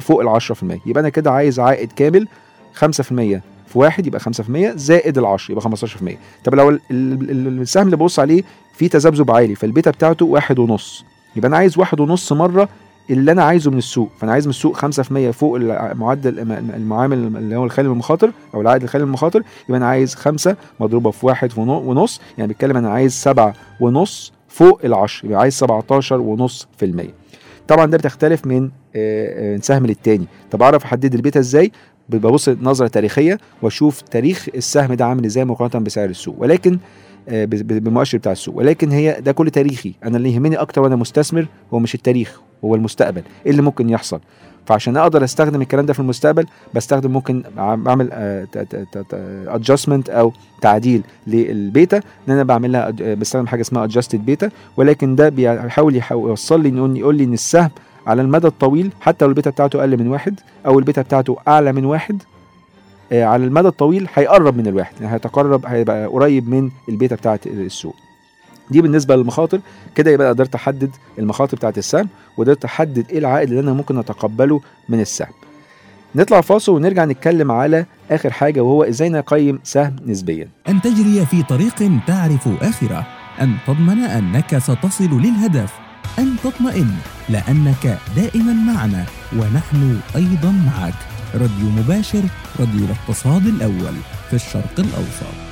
فوق 0.00 0.20
ال 0.20 0.40
10% 0.40 0.52
يبقى 0.86 1.00
أنا 1.00 1.08
كده 1.08 1.30
عايز 1.30 1.60
عائد 1.60 1.92
كامل 1.92 2.28
5% 2.84 2.86
في 3.02 3.40
واحد 3.74 4.06
يبقى 4.06 4.20
5% 4.20 4.30
زائد 4.76 5.18
ال 5.18 5.24
10 5.26 5.52
يبقى 5.52 5.70
15% 5.70 6.16
طب 6.44 6.54
لو 6.54 6.68
ال- 6.68 6.80
ال- 6.90 7.30
ال- 7.30 7.60
السهم 7.60 7.86
اللي 7.86 7.96
ببص 7.96 8.18
عليه 8.18 8.42
فيه 8.74 8.88
تذبذب 8.88 9.30
عالي 9.30 9.54
فالبيتا 9.54 9.90
بتاعته 9.90 10.26
واحد 10.26 10.58
ونص. 10.58 11.04
يبقى 11.36 11.48
أنا 11.48 11.56
عايز 11.56 11.78
واحد 11.78 12.00
ونص 12.00 12.32
مرة 12.32 12.68
اللي 13.10 13.32
أنا 13.32 13.42
عايزه 13.44 13.70
من 13.70 13.78
السوق. 13.78 14.10
فأنا 14.18 14.32
عايز 14.32 14.46
من 14.46 14.50
السوق 14.50 14.76
5% 14.76 15.30
فوق 15.30 15.56
المعدل 15.56 16.38
المعامل 16.76 17.18
اللي 17.36 17.56
هو 17.56 17.64
الخالي 17.64 17.88
المخاطر 17.88 18.30
أو 18.54 18.60
العائد 18.60 18.82
الخالي 18.82 19.04
المخاطر. 19.04 19.42
يبقى 19.68 19.78
أنا 19.78 19.86
عايز 19.86 20.14
5 20.14 20.56
مضروبة 20.80 21.10
في 21.10 21.26
واحد 21.26 21.52
ونو- 21.56 21.80
ونص. 21.90 22.20
يعني 22.38 22.48
بيتكلم 22.48 22.76
أنا 22.76 22.90
عايز 22.90 23.12
7 23.12 23.54
ونص 23.80 24.32
فوق 24.48 24.80
ال 24.84 24.94
10 24.94 25.26
يبقى 25.26 25.40
عايز 25.40 25.54
17 25.54 26.20
ونص 26.20 26.68
في 26.78 26.84
المية. 26.84 27.14
طبعا 27.68 27.86
ده 27.86 27.98
بتختلف 27.98 28.46
من 28.46 28.70
سهم 29.62 29.86
للتاني. 29.86 30.26
طب 30.50 30.62
أعرف 30.62 30.84
أحدد 30.84 31.14
البيتا 31.14 31.40
إزاي؟ 31.40 31.72
ببص 32.08 32.48
نظرة 32.48 32.86
تاريخية 32.88 33.38
وأشوف 33.62 34.00
تاريخ 34.00 34.46
السهم 34.54 34.94
ده 34.94 35.04
عامل 35.06 35.24
إزاي 35.24 35.44
مقارنة 35.44 35.84
بسعر 35.84 36.08
السوق. 36.08 36.36
ولكن 36.38 36.78
بالمؤشر 37.28 38.18
بتاع 38.18 38.32
السوق. 38.32 38.56
ولكن 38.56 38.90
هي 38.90 39.20
ده 39.20 39.32
كل 39.32 39.50
تاريخي. 39.50 39.94
أنا 40.04 40.16
اللي 40.16 40.34
يهمني 40.34 40.56
أكتر 40.56 40.82
وأنا 40.82 40.96
مستثمر 40.96 41.46
هو 41.74 41.78
مش 41.78 41.94
التاريخ. 41.94 42.40
هو 42.64 42.74
المستقبل. 42.74 43.22
إيه 43.46 43.50
اللي 43.50 43.62
ممكن 43.62 43.90
يحصل؟ 43.90 44.20
فعشان 44.66 44.96
أقدر 44.96 45.24
أستخدم 45.24 45.62
الكلام 45.62 45.86
ده 45.86 45.92
في 45.92 46.00
المستقبل 46.00 46.46
بستخدم 46.74 47.10
ممكن 47.10 47.42
عم- 47.56 47.82
بعمل 47.84 48.08
adjustment 49.48 50.10
أو 50.10 50.32
تعديل 50.60 51.02
للبيتا 51.26 51.96
إن 51.96 52.32
أنا 52.32 52.42
بعملها 52.42 52.90
ad- 52.90 53.02
بستخدم 53.02 53.46
حاجة 53.46 53.60
اسمها 53.60 53.84
adjusted 53.84 54.24
beta 54.26 54.50
ولكن 54.76 55.14
ده 55.16 55.28
بيحاول 55.28 55.96
يحاول 55.96 56.28
يوصل 56.30 56.62
لي 56.62 56.68
إنه 56.68 56.98
يقول 56.98 57.14
لي 57.16 57.24
إن 57.24 57.32
السهم 57.32 57.70
على 58.06 58.22
المدى 58.22 58.46
الطويل 58.46 58.90
حتى 59.00 59.24
لو 59.24 59.28
البيتا 59.30 59.50
بتاعته 59.50 59.80
أقل 59.80 59.96
من 59.98 60.06
واحد 60.08 60.40
أو 60.66 60.78
البيتا 60.78 61.02
بتاعته 61.02 61.36
أعلى 61.48 61.72
من 61.72 61.84
واحد 61.84 62.22
آه، 63.12 63.24
على 63.24 63.44
المدى 63.44 63.68
الطويل 63.68 64.08
هيقرب 64.14 64.56
من 64.56 64.66
الواحد 64.66 64.92
يعني 65.00 65.14
هيتقرب 65.14 65.66
هيبقى 65.66 66.06
قريب 66.06 66.48
من 66.48 66.70
البيتا 66.88 67.14
بتاعت 67.16 67.46
السوق. 67.46 67.94
دي 68.70 68.82
بالنسبة 68.82 69.16
للمخاطر. 69.16 69.60
كده 69.94 70.10
يبقى 70.10 70.28
قدرت 70.28 70.54
أحدد 70.54 70.90
المخاطر 71.18 71.56
بتاعت 71.56 71.78
السهم 71.78 72.08
وقدرت 72.36 72.64
أحدد 72.64 73.04
إيه 73.10 73.18
العائد 73.18 73.48
اللي 73.48 73.60
أنا 73.60 73.72
ممكن 73.72 73.98
أتقبله 73.98 74.60
من 74.88 75.00
السهم. 75.00 75.32
نطلع 76.14 76.40
فاصل 76.40 76.72
ونرجع 76.72 77.04
نتكلم 77.04 77.50
على 77.52 77.86
آخر 78.10 78.30
حاجة 78.32 78.60
وهو 78.60 78.84
إزاي 78.84 79.08
نقيم 79.08 79.58
سهم 79.64 79.96
نسبيا. 80.06 80.48
أن 80.68 80.80
تجري 80.80 81.26
في 81.26 81.42
طريق 81.42 81.90
تعرف 82.06 82.48
آخره 82.62 83.06
أن 83.40 83.54
تضمن 83.66 83.98
أنك 83.98 84.58
ستصل 84.58 85.20
للهدف 85.20 85.72
أن 86.18 86.36
تطمئن 86.44 86.90
لأنك 87.28 87.98
دائما 88.16 88.52
معنا 88.52 89.04
ونحن 89.32 90.00
أيضا 90.16 90.50
معك. 90.50 90.94
راديو 91.34 91.70
مباشر 91.78 92.22
راديو 92.60 92.84
الاقتصاد 92.84 93.46
الأول 93.46 93.94
في 94.30 94.36
الشرق 94.36 94.74
الأوسط. 94.78 95.49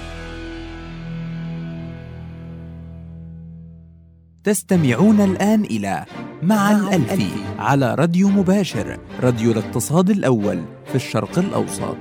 تستمعون 4.48 5.20
الآن 5.20 5.64
إلى 5.64 6.04
مع 6.42 6.72
الألفي 6.72 7.30
على 7.58 7.94
راديو 7.94 8.28
مباشر 8.28 8.98
راديو 9.22 9.52
الاقتصاد 9.52 10.10
الأول 10.10 10.62
في 10.86 10.94
الشرق 10.94 11.38
الأوسط. 11.38 11.96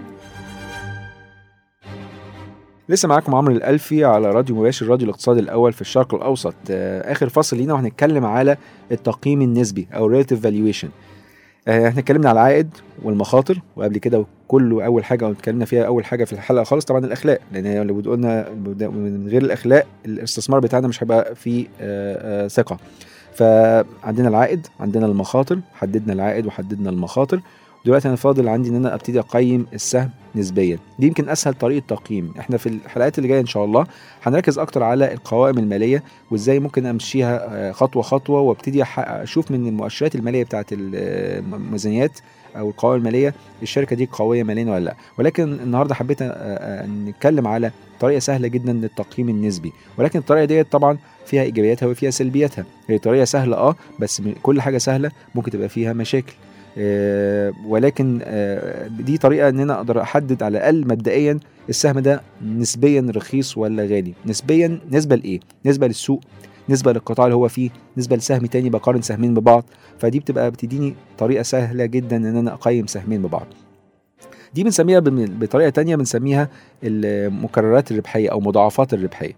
لسه 2.90 3.08
معاكم 3.08 3.36
عمرو 3.36 3.56
الألفي 3.56 4.06
على 4.06 4.32
راديو 4.32 4.56
مباشر 4.56 4.88
راديو 4.88 5.06
الاقتصاد 5.06 5.38
الأول 5.38 5.74
في 5.74 5.82
الشرق 5.82 6.16
الأوسط. 6.16 6.56
آه، 6.70 7.12
آخر 7.12 7.30
فصل 7.30 7.58
لينا 7.58 7.74
وهنتكلم 7.74 8.26
على 8.26 8.58
التقييم 8.92 9.42
النسبي 9.42 9.88
أو 9.94 10.24
relative 10.24 10.38
valuation. 10.44 10.88
آه، 11.68 11.88
إحنا 11.88 12.00
اتكلمنا 12.00 12.30
على 12.30 12.40
العائد 12.40 12.70
والمخاطر 13.04 13.62
وقبل 13.76 13.98
كده 13.98 14.26
كله 14.48 14.86
أول 14.86 15.06
حاجة 15.06 15.32
اتكلمنا 15.32 15.66
فيها 15.66 15.84
أول 15.84 16.06
حاجة 16.06 16.24
في 16.24 16.34
الحلقة 16.34 16.64
خالص 16.64 16.86
طبعا 16.86 17.06
الأخلاق 17.06 17.40
لأن 17.52 17.88
لو 17.88 18.12
قلنا 18.12 18.50
من 18.80 19.28
غير 19.28 19.42
الأخلاق 19.42 19.86
الاستثمار 20.06 20.60
بتاعنا 20.60 20.88
مش 20.88 21.04
هيبقى 21.04 21.36
فيه 21.36 21.68
آه، 21.82 22.46
آه، 22.46 22.48
ثقة. 22.48 22.78
فعندنا 23.34 24.28
العائد 24.28 24.68
عندنا 24.80 25.06
المخاطر 25.06 25.60
حددنا 25.74 26.14
العائد 26.14 26.46
وحددنا 26.46 26.90
المخاطر. 26.90 27.40
دلوقتي 27.86 28.08
أنا 28.08 28.16
فاضل 28.16 28.48
عندي 28.50 28.70
إن 28.70 28.76
أنا 28.76 28.94
أبتدي 28.94 29.20
أقيم 29.20 29.66
السهم 29.74 30.10
نسبيا. 30.36 30.80
دي 31.00 31.08
يمكن 31.08 31.30
أسهل 31.30 31.54
طريقة 31.54 31.86
تقييم. 31.96 32.34
إحنا 32.40 32.58
في 32.58 32.70
الحلقات 32.70 33.18
اللي 33.18 33.30
جاية 33.30 33.40
إن 33.42 33.46
شاء 33.46 33.66
الله 33.66 33.86
هنركز 34.24 34.60
أكتر 34.60 34.84
على 34.84 35.14
القوائم 35.14 35.58
المالية 35.58 36.04
وإزاي 36.32 36.60
ممكن 36.60 36.86
أمشيها 36.86 37.48
آه، 37.70 37.72
خطوة 37.72 38.02
خطوة 38.04 38.42
وأبتدي 38.42 38.84
أشوف 38.98 39.52
من 39.52 39.68
المؤشرات 39.68 40.16
المالية 40.16 40.44
بتاعه 40.44 40.66
الميزانيات 40.72 42.20
أو 42.60 42.70
القوائم 42.70 43.00
المالية 43.00 43.34
الشركة 43.64 43.96
دي 43.96 44.10
قوية 44.12 44.44
ماليا 44.44 44.66
ولا 44.74 44.84
لأ؟ 44.86 44.96
ولكن 45.20 45.44
النهارده 45.54 45.96
حبيت 45.96 46.24
نتكلم 47.08 47.48
على 47.48 47.72
طريقة 48.00 48.20
سهلة 48.20 48.48
جدا 48.48 48.74
للتقييم 48.74 49.30
النسبي. 49.30 49.74
ولكن 49.98 50.20
الطريقة 50.20 50.46
ديت 50.46 50.72
طبعا 50.72 50.98
فيها 51.26 51.42
إيجابياتها 51.44 51.88
وفيها 51.88 52.10
سلبياتها. 52.10 52.66
هي 52.88 52.98
طريقة 52.98 53.26
سهلة 53.26 53.58
آه 53.58 53.76
بس 54.00 54.22
كل 54.44 54.62
حاجة 54.62 54.78
سهلة 54.78 55.12
ممكن 55.36 55.52
تبقى 55.52 55.70
فيها 55.70 55.94
مشاكل. 55.94 56.34
آه، 56.80 57.54
ولكن 57.68 58.20
آه، 58.24 58.88
دي 58.88 59.18
طريقة 59.18 59.50
إن 59.50 59.60
أنا 59.60 59.74
أقدر 59.76 60.02
أحدد 60.02 60.44
على 60.44 60.58
الأقل 60.58 60.82
مبدئيا 60.82 61.40
السهم 61.70 62.00
ده 62.00 62.22
نسبيا 62.46 63.12
رخيص 63.16 63.58
ولا 63.58 63.84
غالي. 63.84 64.14
نسبيا 64.26 64.80
نسبة 64.92 65.16
لإيه؟ 65.16 65.40
نسبة 65.66 65.88
للسوق. 65.88 66.22
نسبه 66.70 66.92
للقطاع 66.94 67.26
اللي 67.26 67.36
هو 67.36 67.48
فيه 67.48 67.70
نسبه 67.98 68.16
لسهم 68.16 68.46
تاني 68.46 68.70
بقارن 68.70 69.02
سهمين 69.02 69.34
ببعض. 69.34 69.64
فدي 70.00 70.20
بتبقى 70.20 70.52
بتديني 70.52 70.96
طريقة 71.18 71.44
سهلة 71.44 71.86
جدا 71.86 72.18
إن 72.18 72.26
أنا 72.38 72.54
أقيم 72.54 72.88
سهمين 72.88 73.22
ببعض. 73.22 73.48
دي 74.54 74.64
بنسميها 74.64 75.00
بطريقة 75.06 75.70
تانية 75.70 75.96
بنسميها 75.96 76.50
المكررات 76.84 77.92
الربحية 77.92 78.30
أو 78.32 78.40
مضاعفات 78.40 78.94
الربحية. 78.94 79.34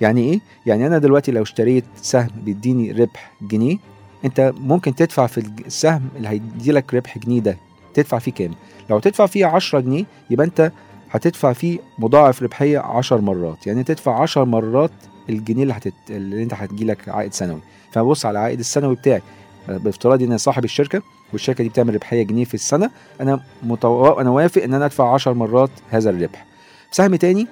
يعني 0.00 0.20
إيه؟ 0.32 0.40
يعني 0.66 0.86
أنا 0.86 0.98
دلوقتي 0.98 1.32
لو 1.32 1.42
اشتريت 1.42 1.84
سهم 1.96 2.28
بيديني 2.44 2.92
ربح 2.92 3.32
جنيه 3.42 3.76
أنت 4.24 4.52
ممكن 4.60 4.94
تدفع 4.94 5.26
في 5.26 5.38
السهم 5.66 6.02
اللي 6.16 6.28
هيدي 6.28 6.72
لك 6.72 6.94
ربح 6.94 7.18
جنيه 7.18 7.40
ده 7.40 7.56
تدفع 7.94 8.18
فيه 8.18 8.32
كام؟ 8.32 8.50
لو 8.90 8.98
تدفع 8.98 9.26
فيه 9.26 9.46
10 9.46 9.80
جنيه 9.80 10.04
يبقى 10.30 10.46
أنت 10.46 10.72
هتدفع 11.10 11.52
فيه 11.52 11.78
مضاعف 11.98 12.42
ربحية 12.42 12.78
10 12.78 13.20
مرات. 13.20 13.66
يعني 13.66 13.82
تدفع 13.84 14.22
10 14.22 14.44
مرات 14.44 14.90
الجنيه 15.28 15.62
اللي 15.62 15.74
هتت... 15.74 15.92
اللي 16.10 16.42
انت 16.42 16.54
هتجي 16.54 16.84
لك 16.84 17.08
عائد 17.08 17.32
سنوي. 17.32 17.60
فبص 17.92 18.26
على 18.26 18.38
العائد 18.38 18.58
السنوي 18.58 18.94
بتاعي. 18.94 19.22
بافتراض 19.68 20.22
ان 20.22 20.28
أنا 20.28 20.36
صاحب 20.36 20.64
الشركة 20.64 21.02
والشركة 21.32 21.64
دي 21.64 21.68
بتعمل 21.70 21.94
ربحية 21.94 22.22
جنيه 22.22 22.44
في 22.44 22.54
السنة 22.54 22.90
أنا 23.20 23.40
متو... 23.62 24.20
أنا 24.20 24.30
وافق 24.30 24.62
إن 24.62 24.74
أنا 24.74 24.84
أدفع 24.84 25.14
10 25.14 25.32
مرات 25.32 25.70
هذا 25.90 26.10
الربح. 26.10 26.46
سهم 26.90 27.14
تاني 27.16 27.46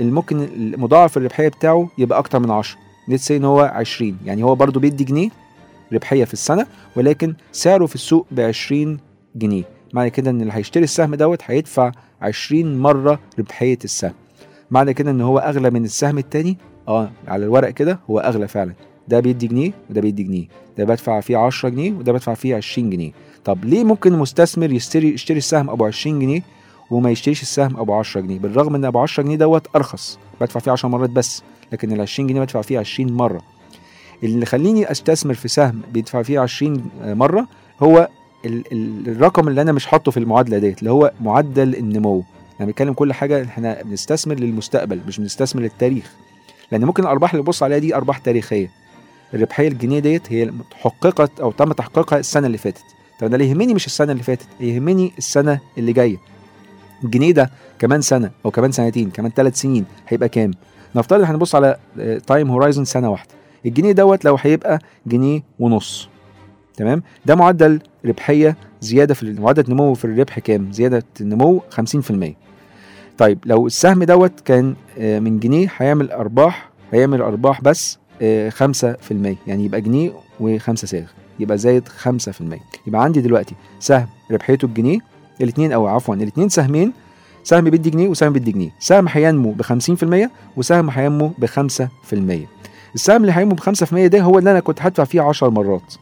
ممكن 0.00 0.40
المضاعف 0.40 1.16
الربحية 1.16 1.48
بتاعه 1.48 1.88
يبقى 1.98 2.18
أكتر 2.18 2.38
من 2.38 2.50
10 2.50 2.78
نتس 3.08 3.30
إن 3.30 3.44
هو 3.44 3.60
20 3.60 4.18
يعني 4.24 4.42
هو 4.42 4.54
برضو 4.54 4.80
بيدي 4.80 5.04
جنيه 5.04 5.30
ربحية 5.92 6.24
في 6.24 6.32
السنة 6.32 6.66
ولكن 6.96 7.34
سعره 7.52 7.86
في 7.86 7.94
السوق 7.94 8.26
ب 8.30 8.40
20 8.40 8.98
جنيه. 9.36 9.64
معنى 9.92 10.10
كده 10.10 10.30
إن 10.30 10.40
اللي 10.40 10.52
هيشتري 10.52 10.84
السهم 10.84 11.14
دوت 11.14 11.42
هيدفع 11.44 11.92
20 12.22 12.78
مرة 12.78 13.18
ربحية 13.38 13.78
السهم. 13.84 14.12
معنى 14.70 14.94
كده 14.94 15.10
إن 15.10 15.20
هو 15.20 15.38
أغلى 15.38 15.70
من 15.70 15.84
السهم 15.84 16.18
التاني 16.18 16.56
آه 16.88 17.10
على 17.28 17.44
الورق 17.44 17.70
كده 17.70 17.98
هو 18.10 18.18
اغلى 18.18 18.48
فعلا. 18.48 18.72
ده 19.08 19.20
بيدي 19.20 19.46
جنيه 19.46 19.72
وده 19.90 20.00
بيدي 20.00 20.22
جنيه. 20.22 20.46
ده 20.78 20.84
بدفع 20.84 21.20
فيه 21.20 21.36
10 21.36 21.68
جنيه 21.68 21.92
وده 21.92 22.12
بدفع 22.12 22.34
فيه 22.34 22.56
20 22.56 22.90
جنيه. 22.90 23.12
طب 23.44 23.64
ليه 23.64 23.84
ممكن 23.84 24.14
المستثمر 24.14 24.72
يشتري 24.72 25.08
يشتري 25.14 25.38
السهم 25.38 25.70
أبو 25.70 25.84
20 25.84 26.18
جنيه 26.20 26.42
وما 26.90 27.10
يشتريش 27.10 27.42
السهم 27.42 27.76
أبو 27.76 27.94
10 27.94 28.20
جنيه؟ 28.20 28.38
بالرغم 28.38 28.74
إن 28.74 28.84
أبو 28.84 28.98
10 28.98 29.22
جنيه 29.22 29.36
دوت 29.36 29.66
أرخص. 29.76 30.18
بدفع 30.40 30.60
فيه 30.60 30.72
10 30.72 30.88
مرات 30.88 31.10
بس 31.10 31.42
لكن 31.72 31.92
ال 31.92 32.00
20 32.00 32.28
جنيه 32.28 32.40
بدفع 32.40 32.62
فيه 32.62 32.78
20 32.78 33.12
مرة. 33.12 33.40
اللي 34.22 34.46
خليني 34.46 34.90
أستثمر 34.90 35.34
في 35.34 35.48
سهم 35.48 35.80
بيدفع 35.92 36.22
فيه 36.22 36.40
20 36.40 36.90
مرة 37.04 37.46
هو 37.80 38.08
ال 38.44 38.64
ال 38.72 39.08
الرقم 39.08 39.48
اللي 39.48 39.62
أنا 39.62 39.72
مش 39.72 39.86
حاطه 39.86 40.10
في 40.10 40.16
المعادلة 40.16 40.58
ديت 40.58 40.78
اللي 40.78 40.90
هو 40.90 41.12
معدل 41.20 41.74
النمو. 41.76 42.22
أنا 42.60 42.66
بنتكلم 42.66 42.92
كل 42.92 43.12
حاجة 43.12 43.44
إحنا 43.44 43.82
بنستثمر 43.82 44.34
للمستقبل 44.34 45.00
مش 45.06 45.20
بنستثمر 45.20 45.62
للتاريخ. 45.62 46.12
لأن 46.72 46.84
ممكن 46.84 47.02
الأرباح 47.02 47.32
اللي 47.34 47.42
ببص 47.42 47.62
عليها 47.62 47.78
دي 47.78 47.94
أرباح 47.94 48.18
تاريخية. 48.18 48.70
الربحية 49.34 49.68
الجنيه 49.68 49.98
ديت 49.98 50.32
هي 50.32 50.52
حققت 50.74 51.40
أو 51.40 51.52
تم 51.52 51.72
تحقيقها 51.72 52.18
السنة 52.18 52.46
اللي 52.46 52.58
فاتت. 52.58 52.82
طب 53.20 53.26
أنا 53.26 53.36
اللي 53.36 53.48
يهمني 53.50 53.74
مش 53.74 53.86
السنة 53.86 54.12
اللي 54.12 54.22
فاتت؟ 54.22 54.46
يهمني 54.60 55.12
السنة 55.18 55.60
اللي 55.78 55.92
جاية. 55.92 56.16
الجنيه 57.04 57.32
ده 57.32 57.50
كمان 57.78 58.00
سنة 58.00 58.30
أو 58.44 58.50
كمان 58.50 58.72
سنتين 58.72 59.10
كمان 59.10 59.30
ثلاث 59.30 59.60
سنين 59.60 59.84
هيبقى 60.08 60.28
كام؟ 60.28 60.50
نفترض 60.94 61.22
هنبص 61.24 61.54
على 61.54 61.76
time 62.26 62.50
horizon 62.50 62.84
سنة 62.84 63.10
واحدة. 63.10 63.30
الجنيه 63.66 63.92
دوت 63.92 64.24
لو 64.24 64.36
هيبقى 64.40 64.78
جنيه 65.06 65.42
ونص 65.58 66.08
تمام؟ 66.76 67.02
ده 67.26 67.34
معدل 67.34 67.80
ربحية 68.04 68.56
زيادة 68.80 69.14
في 69.14 69.32
معدل 69.40 69.72
نمو 69.72 69.94
في 69.94 70.04
الربح 70.04 70.38
كام؟ 70.38 70.72
زيادة 70.72 71.02
النمو 71.20 71.62
50% 71.70 72.12
طيب 73.18 73.38
لو 73.44 73.66
السهم 73.66 74.04
دوت 74.04 74.40
كان 74.40 74.74
آه، 74.98 75.18
من 75.20 75.40
جنيه 75.40 75.72
هيعمل 75.76 76.10
أرباح 76.10 76.70
هيعمل 76.92 77.22
أرباح 77.22 77.60
بس 77.60 77.98
آه، 78.22 78.50
5% 78.50 79.36
يعني 79.46 79.64
يبقى 79.64 79.80
جنيه 79.80 80.10
وخمسة 80.40 80.86
صاغ 80.86 81.04
يبقى 81.40 81.58
زايد 81.58 81.88
5% 81.88 82.60
يبقى 82.86 83.02
عندي 83.04 83.20
دلوقتي 83.20 83.54
سهم 83.80 84.06
ربحيته 84.30 84.66
الجنيه 84.66 84.98
الاثنين 85.40 85.72
أو 85.72 85.86
عفوا 85.86 86.14
الاثنين 86.14 86.48
سهمين. 86.48 86.92
سهم 87.44 87.70
بيدي 87.70 87.90
جنيه 87.90 88.08
وسهم 88.08 88.32
بيدي 88.32 88.52
جنيه. 88.52 88.70
سهم 88.78 89.08
هينمو 89.08 89.52
ب 89.52 89.62
50% 89.62 90.30
وسهم 90.56 90.90
هينمو 90.90 91.28
ب 91.38 91.46
5% 91.46 92.12
السهم 92.94 93.20
اللي 93.20 93.32
هينمو 93.32 93.54
ب 93.54 93.60
5% 93.60 94.06
ده 94.06 94.20
هو 94.20 94.38
اللي 94.38 94.50
أنا 94.50 94.60
كنت 94.60 94.82
هدفع 94.82 95.04
فيه 95.04 95.20
10 95.22 95.48
مرات. 95.48 95.94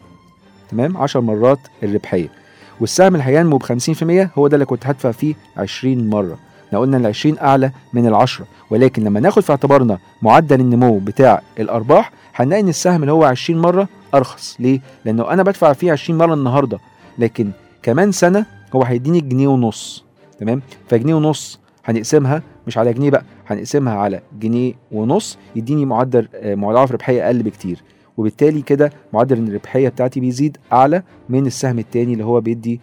تمام؟ 0.70 0.96
10 0.96 1.20
مرات 1.20 1.59
الربحية. 1.83 2.29
والسهم 2.81 3.14
اللي 3.14 3.24
هينمو 3.24 3.57
ب 3.59 3.62
50% 3.62 4.29
هو 4.38 4.46
ده 4.48 4.55
اللي 4.55 4.64
كنت 4.66 4.87
هدفع 4.87 5.11
فيه 5.11 5.35
20 5.57 6.11
مرة. 6.11 6.38
إحنا 6.66 6.79
قلنا 6.79 6.96
ال 6.96 7.07
20 7.07 7.38
أعلى 7.38 7.70
من 7.92 8.07
ال 8.07 8.14
10 8.14 8.46
ولكن 8.70 9.05
لما 9.05 9.20
ناخد 9.20 9.42
في 9.42 9.50
اعتبارنا 9.50 9.98
معدل 10.22 10.61
النمو 10.61 10.98
بتاع 10.98 11.42
الأرباح 11.61 12.12
هنلاقي 12.35 12.61
إن 12.62 12.68
السهم 12.68 13.00
اللي 13.02 13.12
هو 13.12 13.24
20 13.24 13.61
مرة 13.62 13.88
أرخص 14.14 14.57
ليه؟ 14.61 14.81
لأنه 15.05 15.31
أنا 15.31 15.42
بدفع 15.42 15.72
فيه 15.72 15.92
20 15.92 16.18
مرة 16.18 16.35
النهارده 16.35 16.79
لكن 17.18 17.50
كمان 17.83 18.12
سنة 18.12 18.46
هو 18.74 18.83
هيديني 18.83 19.20
جنيه 19.20 19.48
ونص 19.48 20.05
تمام؟ 20.40 20.62
فجنيه 20.88 21.14
ونص 21.14 21.61
هنقسمها 21.85 22.42
مش 22.66 22.79
على 22.79 22.92
جنيه 22.92 23.11
بقى 23.11 23.24
هنقسمها 23.46 23.94
على 23.94 24.20
جنيه 24.40 24.74
ونص 24.92 25.38
يديني 25.57 25.85
معدل 25.85 26.29
آه، 26.35 26.55
مضاعف 26.55 26.92
ربحية 26.92 27.26
أقل 27.26 27.42
بكتير 27.42 27.83
وبالتالي 28.16 28.62
كده 28.62 28.92
معدل 29.12 29.48
الربحية 29.48 29.88
بتاعتي 29.88 30.20
بيزيد 30.20 30.57
أعلى 30.72 31.02
من 31.29 31.46
السهم 31.46 31.79
التاني 31.79 32.12
اللي 32.12 32.24
هو 32.24 32.40
بيدي 32.40 32.81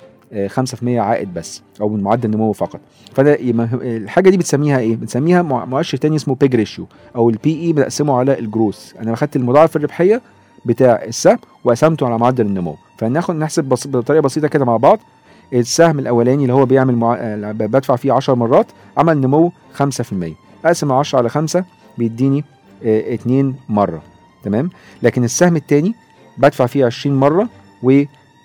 5% 0.47 0.83
عائد 0.97 1.33
بس 1.33 1.61
أو 1.81 1.89
من 1.89 2.03
معدل 2.03 2.29
نمو 2.31 2.51
فقط. 2.51 2.79
فده 3.13 3.37
الحاجة 3.81 4.29
دي 4.29 4.37
بتسميها 4.37 4.79
إيه؟ 4.79 4.95
بنسميها 4.95 5.41
مع- 5.41 5.65
مؤشر 5.65 5.97
تاني 5.97 6.15
اسمه 6.15 6.35
بيج 6.35 6.55
ريشيو 6.55 6.85
أو 7.15 7.29
البي 7.29 7.61
اي 7.61 7.73
بنقسمه 7.73 8.17
على 8.17 8.39
الجروث 8.39 8.93
أنا 8.99 9.13
اخدت 9.13 9.35
المضاعف 9.35 9.75
الربحية 9.75 10.21
بتاع 10.65 11.03
السهم 11.03 11.37
وقسمته 11.63 12.05
على 12.05 12.17
معدل 12.17 12.45
النمو. 12.45 12.75
فناخد 12.97 13.35
نحسب 13.35 13.63
بص... 13.63 13.87
بطريقة 13.87 14.21
بسيطة 14.21 14.47
كده 14.47 14.65
مع 14.65 14.77
بعض. 14.77 14.99
السهم 15.53 15.99
الأولاني 15.99 16.41
اللي 16.43 16.53
هو 16.53 16.65
بيعمل 16.65 16.95
مع... 16.95 17.15
آه، 17.19 17.51
بدفع 17.51 17.95
فيه 17.95 18.13
10 18.13 18.33
مرات 18.33 18.67
عمل 18.97 19.21
نمو 19.21 19.51
5% 19.79 19.83
أقسم 20.65 20.91
10 20.91 21.19
على 21.19 21.29
5 21.29 21.63
بيديني 21.97 22.43
2 22.83 23.55
مرة. 23.69 24.01
تمام؟ 24.43 24.69
لكن 25.03 25.23
السهم 25.23 25.55
الثاني 25.55 25.93
بدفع 26.37 26.65
فيه 26.65 26.85
20 26.85 27.15
مرة 27.15 27.49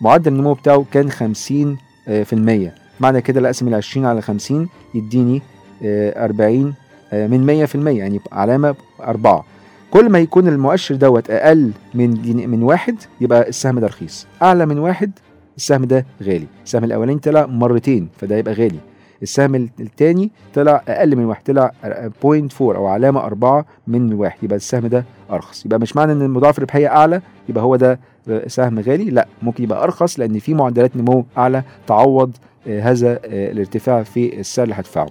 ومعدل 0.01 0.33
النمو 0.33 0.55
بتاعه 0.55 0.85
كان 0.93 1.11
50 1.11 1.79
آه، 2.09 2.23
في 2.23 2.33
المية. 2.33 2.75
معنى 3.01 3.21
كده 3.21 3.41
لا 3.41 3.49
أقسم 3.49 3.69
ال 3.69 3.75
20 3.75 4.07
على 4.07 4.23
50 4.23 4.69
يديني 4.95 5.43
آه، 5.85 6.25
40 6.25 6.75
آه، 7.13 7.27
من 7.27 7.47
100 7.47 7.65
في 7.65 7.75
المية 7.75 7.99
يعني 7.99 8.21
علامة 8.33 8.75
أربعة. 9.01 9.45
كل 9.91 10.11
ما 10.11 10.19
يكون 10.19 10.49
المؤشر 10.49 10.95
دوت 10.95 11.31
أقل 11.31 11.73
من 11.95 12.11
من 12.51 12.63
واحد 12.63 12.97
يبقى 13.21 13.49
السهم 13.49 13.79
ده 13.79 13.87
رخيص. 13.87 14.27
أعلى 14.43 14.67
من 14.67 14.79
واحد 14.79 15.11
السهم 15.57 15.85
ده 15.85 16.07
غالي. 16.23 16.47
السهم 16.65 16.85
الأولاني 16.85 17.19
طلع 17.19 17.47
مرتين 17.47 18.09
فده 18.21 18.37
يبقى 18.37 18.55
غالي. 18.55 18.79
السهم 19.23 19.55
الثاني 19.81 20.31
طلع 20.55 20.83
أقل 20.89 21.17
من 21.17 21.25
واحد 21.25 21.43
طلع 21.45 21.73
0.4 21.85 22.61
أو 22.61 22.87
علامة 22.87 23.21
أربعة 23.21 23.65
من 23.87 24.13
واحد 24.13 24.45
يبقى 24.45 24.57
السهم 24.57 24.87
ده 24.87 25.05
أرخص. 25.31 25.67
يبقى 25.67 25.79
مش 25.79 25.97
معنى 25.97 26.13
إن 26.13 26.23
المضاعف 26.23 26.59
الربحية 26.59 26.87
أعلى 26.89 27.21
يبقى 27.49 27.65
هو 27.65 27.77
ده 27.77 27.93
آه، 27.93 27.99
سهم 28.47 28.79
غالي 28.81 29.05
لا 29.11 29.27
ممكن 29.43 29.63
يبقى 29.65 29.85
أرخص 29.85 30.19
لأن 30.21 30.39
في 30.39 30.55
معدلات 30.55 30.97
نمو 30.97 31.25
أعلى 31.39 31.63
تعوض 31.87 32.31
آه، 32.69 32.81
هذا 32.81 33.13
آه، 33.13 33.51
الارتفاع 33.53 34.03
في 34.03 34.41
السعر 34.41 34.65
اللي 34.65 34.75
هدفعه. 34.75 35.09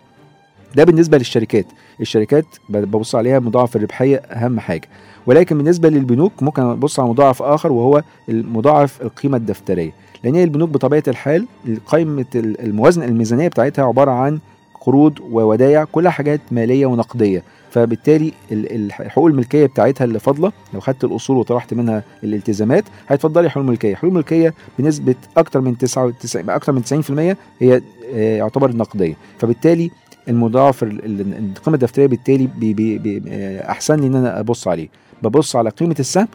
ده 0.76 0.84
بالنسبة 0.84 1.18
للشركات. 1.18 1.65
الشركات 2.01 2.45
ببص 2.70 3.15
عليها 3.15 3.39
مضاعف 3.39 3.76
الربحية 3.76 4.18
أهم 4.18 4.59
حاجة. 4.59 4.88
ولكن 5.26 5.57
بالنسبة 5.57 5.89
للبنوك 5.89 6.43
ممكن 6.43 6.61
أبص 6.61 6.99
على 6.99 7.09
مضاعف 7.09 7.41
آخر 7.41 7.72
وهو 7.72 8.03
المضاعف 8.30 9.01
القيمة 9.01 9.38
الدفترية. 9.38 9.91
لأن 10.24 10.36
هي 10.36 10.43
البنوك 10.43 10.70
بطبيعة 10.70 11.03
الحال 11.07 11.47
قائمه 11.86 12.26
ال- 12.36 12.61
الموازنة 12.61 13.05
الميزانية 13.05 13.47
بتاعتها 13.47 13.86
عبارة 13.86 14.11
عن 14.11 14.39
قروض 14.88 15.19
وودايع 15.31 15.83
كلها 15.83 16.11
حاجات 16.11 16.41
مالية 16.51 16.85
ونقدية. 16.85 17.43
فبالتالي 17.71 18.33
ال- 18.51 18.75
ال- 18.75 18.91
حقوق 18.93 19.25
الملكية 19.27 19.65
بتاعتها 19.65 20.05
اللي 20.05 20.19
فاضلة 20.19 20.51
لو 20.73 20.79
خدت 20.79 21.03
الأصول 21.03 21.38
وطرحت 21.38 21.73
منها 21.73 22.03
الالتزامات 22.23 22.83
هيتفضلي 23.07 23.49
حقوق 23.49 23.63
الملكية. 23.63 23.95
حقوق 23.95 24.09
الملكية 24.09 24.53
بنسبة 24.79 25.15
أكتر 25.38 25.61
من 25.61 25.77
99 25.77 26.49
أكتر 26.49 26.71
من 26.73 26.83
90% 26.83 27.38
هي 27.59 27.81
آه، 28.15 28.38
يعتبر 28.38 28.75
نقدية. 28.75 29.13
فبالتالي 29.39 29.91
المضاعف 30.29 30.83
ال- 30.83 31.05
ال- 31.05 31.21
القيمة 31.57 31.75
الدفترية 31.75 32.07
بالتالي 32.07 32.47
بي 32.57 32.73
بي 32.73 32.97
بي 32.97 33.21
أحسن 33.61 33.95
لي 33.99 34.07
إن 34.07 34.15
أنا 34.15 34.39
أبص 34.39 34.67
عليه. 34.67 34.88
ببص 35.23 35.55
على 35.55 35.69
قيمة 35.69 35.95
السهم 35.99 36.27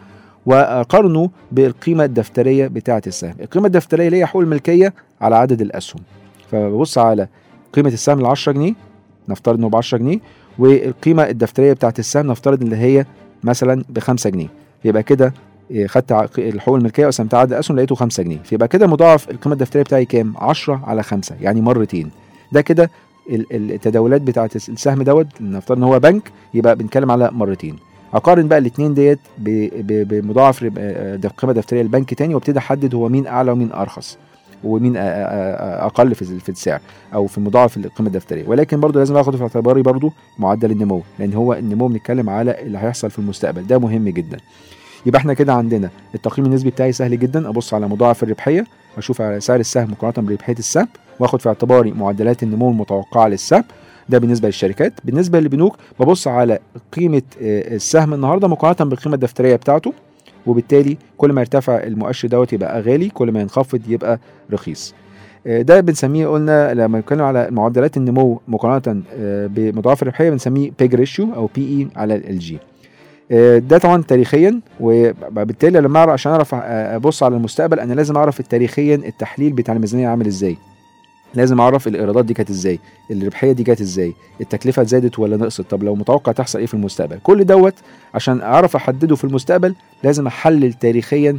وأقارنه 0.45 1.29
بالقيمة 1.51 2.03
الدفترية 2.03 2.67
بتاعة 2.67 3.01
السهم. 3.07 3.33
القيمة 3.41 3.65
الدفترية 3.67 4.05
اللي 4.07 4.17
هي 4.17 4.25
حقوق 4.25 4.41
الملكية 4.41 4.93
على 5.21 5.35
عدد 5.35 5.61
الأسهم. 5.61 6.01
فببص 6.51 6.97
على 6.97 7.27
قيمة 7.73 7.89
السهم 7.89 8.19
ال 8.19 8.25
10 8.25 8.51
جنيه 8.51 8.73
نفترض 9.29 9.57
إنه 9.57 9.69
ب 9.69 9.75
10 9.75 9.97
جنيه 9.97 10.19
والقيمة 10.59 11.23
الدفترية 11.29 11.73
بتاعه 11.73 11.93
السهم 11.99 12.27
نفترض 12.31 12.61
اللي 12.61 12.75
هي 12.75 13.05
مثلا 13.43 13.83
ب 13.89 13.99
5 13.99 14.29
جنيه. 14.29 14.47
يبقى 14.85 15.03
كده 15.03 15.33
إيه، 15.71 15.87
خدت 15.87 16.11
الحقوق 16.39 16.75
الملكية 16.75 17.03
وقسمتها 17.05 17.39
عدد 17.39 17.53
الاسهم 17.53 17.77
لقيته 17.77 17.95
5 17.95 18.23
جنيه. 18.23 18.37
فيبقى 18.43 18.67
كده 18.67 18.87
مضاعف 18.87 19.29
القيمة 19.31 19.53
الدفترية 19.53 19.83
بتاعي 19.83 20.05
كام؟ 20.05 20.33
10 20.37 20.81
على 20.85 21.03
5 21.03 21.35
يعني 21.41 21.61
مرتين. 21.61 22.09
ده 22.51 22.61
كده 22.61 22.89
ال- 23.29 23.53
ال- 23.55 23.71
التداولات 23.71 24.21
بتاعه 24.21 24.49
السهم 24.55 25.03
دوت 25.03 25.27
نفترض 25.41 25.77
إن 25.77 25.83
هو 25.83 25.99
بنك 25.99 26.31
يبقى 26.53 26.75
بنتكلم 26.75 27.11
على 27.11 27.29
مرتين. 27.31 27.75
أقارن 28.13 28.47
بقى 28.47 28.59
الاثنين 28.59 28.93
ديت 28.93 29.19
بمضاعف 29.37 30.71
آه، 30.77 31.15
دف- 31.15 31.31
قيمة 31.31 31.53
دفترية 31.53 31.81
البنك 31.81 32.13
تاني 32.13 32.33
وابتدي 32.35 32.59
أحدد 32.59 32.95
هو 32.95 33.09
مين 33.09 33.27
أعلى 33.27 33.51
ومين 33.51 33.71
أرخص. 33.71 34.17
ومين 34.63 34.93
أقل 34.97 36.15
في 36.15 36.25
في 36.39 36.49
السعر 36.49 36.79
أو 37.13 37.27
في 37.27 37.41
مضاعف 37.41 37.77
القيمة 37.77 38.07
الدفترية. 38.09 38.47
ولكن 38.47 38.79
برضو 38.79 38.99
لازم 38.99 39.17
اخد 39.17 39.35
في 39.35 39.43
اعتباري 39.43 39.81
برضو 39.81 40.11
معدل 40.39 40.71
النمو 40.71 41.01
لأن 41.19 41.33
هو 41.33 41.53
النمو 41.53 41.87
بنتكلم 41.87 42.29
على 42.29 42.61
اللي 42.61 42.77
هيحصل 42.77 43.09
في 43.11 43.19
المستقبل. 43.19 43.67
ده 43.67 43.79
مهم 43.79 44.09
جدا. 44.09 44.37
يبقى 45.05 45.19
إحنا 45.19 45.33
كده 45.33 45.53
عندنا 45.53 45.89
التقييم 46.15 46.45
النسبي 46.47 46.69
بتاعي 46.69 46.91
سهل 46.91 47.19
جدا. 47.19 47.49
أبص 47.49 47.73
على 47.73 47.87
مضاعف 47.87 48.23
الربحية 48.23 48.65
أشوف 48.97 49.21
على 49.21 49.39
سعر 49.39 49.59
السهم 49.59 49.91
مقارنة 49.91 50.27
بربحية 50.27 50.55
السهم 50.59 50.87
وآخد 51.19 51.41
في 51.41 51.49
اعتباري 51.49 51.91
معدلات 51.91 52.43
النمو 52.43 52.69
المتوقعة 52.69 53.27
للسهم. 53.27 53.63
ده 54.09 54.17
بالنسبة 54.17 54.47
للشركات. 54.47 54.93
بالنسبة 55.03 55.39
للبنوك 55.39 55.75
ببص 55.99 56.27
على 56.27 56.59
قيمة 56.93 57.21
آه، 57.41 57.75
السهم 57.75 58.13
النهارده 58.13 58.47
مقارنة 58.47 58.89
بالقيمة 58.89 59.15
الدفترية 59.15 59.55
بتاعته. 59.55 59.93
وبالتالي 60.47 60.97
كل 61.17 61.31
ما 61.33 61.41
يرتفع 61.41 61.83
المؤشر 61.83 62.27
دوت 62.27 62.53
يبقى 62.53 62.81
غالي 62.81 63.09
كل 63.09 63.31
ما 63.31 63.41
ينخفض 63.41 63.81
يبقى 63.87 64.19
رخيص. 64.51 64.93
آه، 65.47 65.61
ده 65.61 65.79
بنسميه 65.81 66.27
قلنا 66.27 66.73
لما 66.73 66.99
نتكلم 66.99 67.21
على 67.21 67.47
معدلات 67.51 67.97
النمو 67.97 68.39
مقارنة 68.47 69.01
آه، 69.13 69.47
بمضاعف 69.47 70.01
الربحية 70.01 70.29
بنسميه 70.29 70.71
PEG 70.79 70.95
ratio 70.95 71.33
أو 71.35 71.49
PE 71.55 71.87
على 71.95 72.15
ال 72.15 72.39
G 72.39 72.57
ده 73.59 73.77
طبعا 73.77 74.01
تاريخيا 74.03 74.59
وبالتالي 74.79 75.79
لما 75.79 75.99
اعرف 75.99 76.09
عشان 76.11 76.31
أعرف 76.31 76.55
آه، 76.55 76.95
أبص 76.95 77.23
على 77.23 77.35
المستقبل 77.35 77.79
أنا 77.79 77.93
لازم 77.93 78.17
أعرف 78.17 78.41
تاريخيا 78.41 78.95
التحليل 78.95 79.53
بتاع 79.53 79.73
الميزانية 79.75 80.07
عامل 80.07 80.27
إزاي. 80.27 80.57
لازم 81.35 81.61
أعرف 81.61 81.87
الإيرادات 81.87 82.25
دي 82.25 82.33
كانت 82.33 82.49
إزاي 82.49 82.79
الربحية 83.11 83.51
دي 83.51 83.63
كانت 83.63 83.81
إزاي 83.81 84.13
التكلفة 84.41 84.83
زادت 84.83 85.19
ولا 85.19 85.37
نقصت 85.37 85.61
طب 85.61 85.83
لو 85.83 85.95
متوقع 85.95 86.31
تحصل 86.31 86.59
إيه 86.59 86.65
في 86.65 86.73
المستقبل؟ 86.73 87.19
كل 87.23 87.45
دوت 87.45 87.73
عشان 88.13 88.41
أعرف 88.41 88.75
أحدده 88.75 89.15
في 89.15 89.23
المستقبل 89.23 89.75
لازم 90.03 90.27
أحلل 90.27 90.73
تاريخيا 90.73 91.37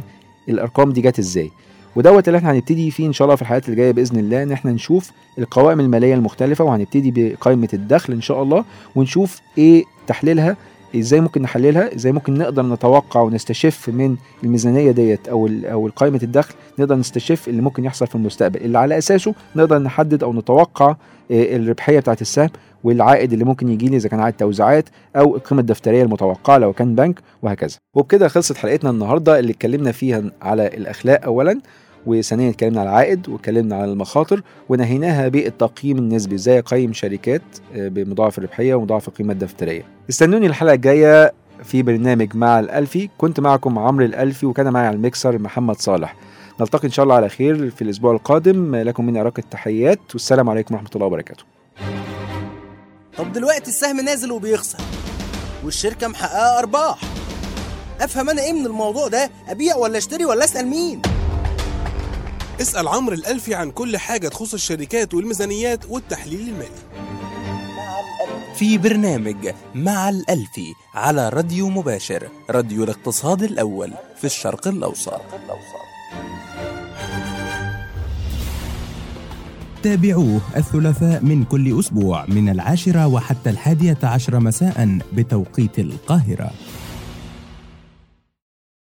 الأرقام 0.49 0.91
دي 0.93 1.01
جت 1.01 1.19
إزاي. 1.19 1.51
ودوت 1.95 2.27
اللي 2.27 2.37
إحنا 2.37 2.51
هنبتدي 2.51 2.91
فيه 2.91 3.07
إن 3.07 3.13
شاء 3.13 3.25
الله 3.25 3.35
في 3.35 3.41
الحلقات 3.41 3.65
اللي 3.65 3.75
جاية 3.75 3.91
بإذن 3.91 4.19
الله 4.19 4.43
إن 4.43 4.51
إحنا 4.51 4.71
نشوف 4.71 5.11
القوائم 5.39 5.79
المالية 5.79 6.13
المختلفة 6.13 6.63
وهنبتدي 6.63 7.11
بقائمة 7.15 7.69
الدخل 7.73 8.13
إن 8.13 8.21
شاء 8.21 8.43
الله 8.43 8.65
ونشوف 8.95 9.41
إيه 9.57 9.83
تحليلها 10.07 10.57
إزاي 10.99 11.21
ممكن 11.21 11.41
نحللها؟ 11.41 11.95
إزاي 11.95 12.11
ممكن 12.11 12.33
نقدر 12.33 12.63
نتوقع 12.65 13.21
ونستشف 13.21 13.89
من 13.89 14.15
الميزانية 14.43 14.91
ديت 14.91 15.27
أو 15.27 15.49
أو 15.65 15.89
قائمة 15.95 16.19
الدخل؟ 16.23 16.53
نقدر 16.79 16.95
نستشف 16.95 17.47
اللي 17.47 17.61
ممكن 17.61 17.85
يحصل 17.85 18.07
في 18.07 18.15
المستقبل 18.15 18.61
اللي 18.61 18.77
على 18.77 18.97
أساسه 18.97 19.33
نقدر 19.55 19.79
نحدد 19.79 20.23
أو 20.23 20.33
نتوقع 20.33 20.95
آه، 21.31 21.55
الربحية 21.55 21.99
بتاعت 21.99 22.21
السهم 22.21 22.49
والعائد 22.83 23.33
اللي 23.33 23.45
ممكن 23.45 23.69
يجي 23.69 23.87
لي 23.87 23.97
إذا 23.97 24.09
كان 24.09 24.19
عائد 24.19 24.33
توزيعات 24.33 24.89
أو 25.15 25.35
القيمه 25.35 25.61
الدفترية 25.61 26.03
المتوقعة 26.03 26.57
لو 26.57 26.73
كان 26.73 26.95
بنك 26.95 27.19
وهكذا. 27.41 27.77
وبكده 27.93 28.27
خلصت 28.27 28.57
حلقتنا 28.57 28.89
النهارده 28.89 29.39
اللي 29.39 29.51
اتكلمنا 29.51 29.91
فيها 29.91 30.23
على 30.41 30.67
الأخلاق 30.67 31.23
اولا. 31.25 31.59
وثانيا 32.05 32.49
اتكلمنا 32.49 32.79
على 32.79 32.89
العائد 32.89 33.29
واتكلمنا 33.29 33.75
على 33.75 33.91
المخاطر 33.91 34.41
ونهيناها 34.69 35.27
بالتقييم 35.27 35.97
النسبي 35.97 36.35
إزاي 36.35 36.59
اقيم 36.59 36.93
شركات 36.93 37.41
آه، 37.75 37.87
بمضاعف 37.87 38.37
الربحية 38.37 38.75
ومضاعف 38.75 39.07
القيمة 39.07 39.33
الدفترية. 39.33 39.83
استنوني 40.09 40.47
الحلقة 40.47 40.73
الجاية 40.73 41.33
في 41.63 41.83
برنامج 41.83 42.35
مع 42.35 42.59
الألفي. 42.59 43.09
كنت 43.17 43.39
معكم 43.39 43.79
عمرو 43.79 44.05
الألفي 44.05 44.45
وكان 44.45 44.73
معي 44.73 44.87
على 44.87 44.95
الميكسر 44.95 45.39
محمد 45.39 45.79
صالح. 45.79 46.15
نلتقي 46.61 46.87
إن 46.87 46.91
شااء 46.91 47.03
الله 47.03 47.15
على 47.15 47.29
خير 47.29 47.69
في 47.69 47.81
الأسبوع 47.81 48.11
القادم. 48.11 48.75
لكم 48.75 49.05
مني 49.05 49.21
أرق 49.21 49.33
التحيات. 49.37 49.99
والسلام 50.13 50.49
عليكم 50.49 50.75
ورحمة 50.75 50.89
الله 50.95 51.05
وبركاته. 51.05 51.43
طب 53.17 53.33
دلوقتي 53.33 53.67
السهم 53.69 54.01
نازل 54.01 54.31
وبيخسر 54.31 54.79
والشركة 55.65 56.07
محققة 56.07 56.59
أرباح. 56.59 56.99
أفهم 58.01 58.29
أنا 58.29 58.41
إيه 58.41 58.53
من 58.53 58.65
الموضوع 58.65 59.07
ده؟ 59.07 59.29
أبيع 59.49 59.75
ولا 59.75 59.97
أشتري 59.97 60.25
ولا 60.25 60.43
أسأل 60.43 60.67
مين؟ 60.67 61.01
اسأل 62.61 62.87
عمرو 62.87 63.15
الألفي 63.15 63.55
عن 63.55 63.71
كل 63.71 63.97
حاجة 63.97 64.27
تخص 64.27 64.53
الشركات 64.53 65.13
والميزانيات 65.13 65.85
والتحليل 65.89 66.39
المالي. 66.39 66.69
في 68.55 68.77
برنامج 68.77 69.53
مع 69.75 70.09
الألفي 70.09 70.73
على 70.93 71.29
راديو 71.29 71.69
مباشر 71.69 72.27
راديو 72.49 72.83
الاقتصاد 72.83 73.43
الأول 73.43 73.93
في 74.17 74.23
الشرق 74.23 74.67
الأوسط. 74.67 75.21
تابعوه 79.83 80.41
الثلاثاء 80.55 81.23
من 81.23 81.43
كل 81.43 81.79
أسبوع 81.79 82.25
من 82.27 82.49
العاشرة 82.49 83.07
وحتى 83.07 83.49
الحادية 83.49 83.97
عشر 84.03 84.39
مساء 84.39 84.99
بتوقيت 85.13 85.79
القاهرة. 85.79 86.51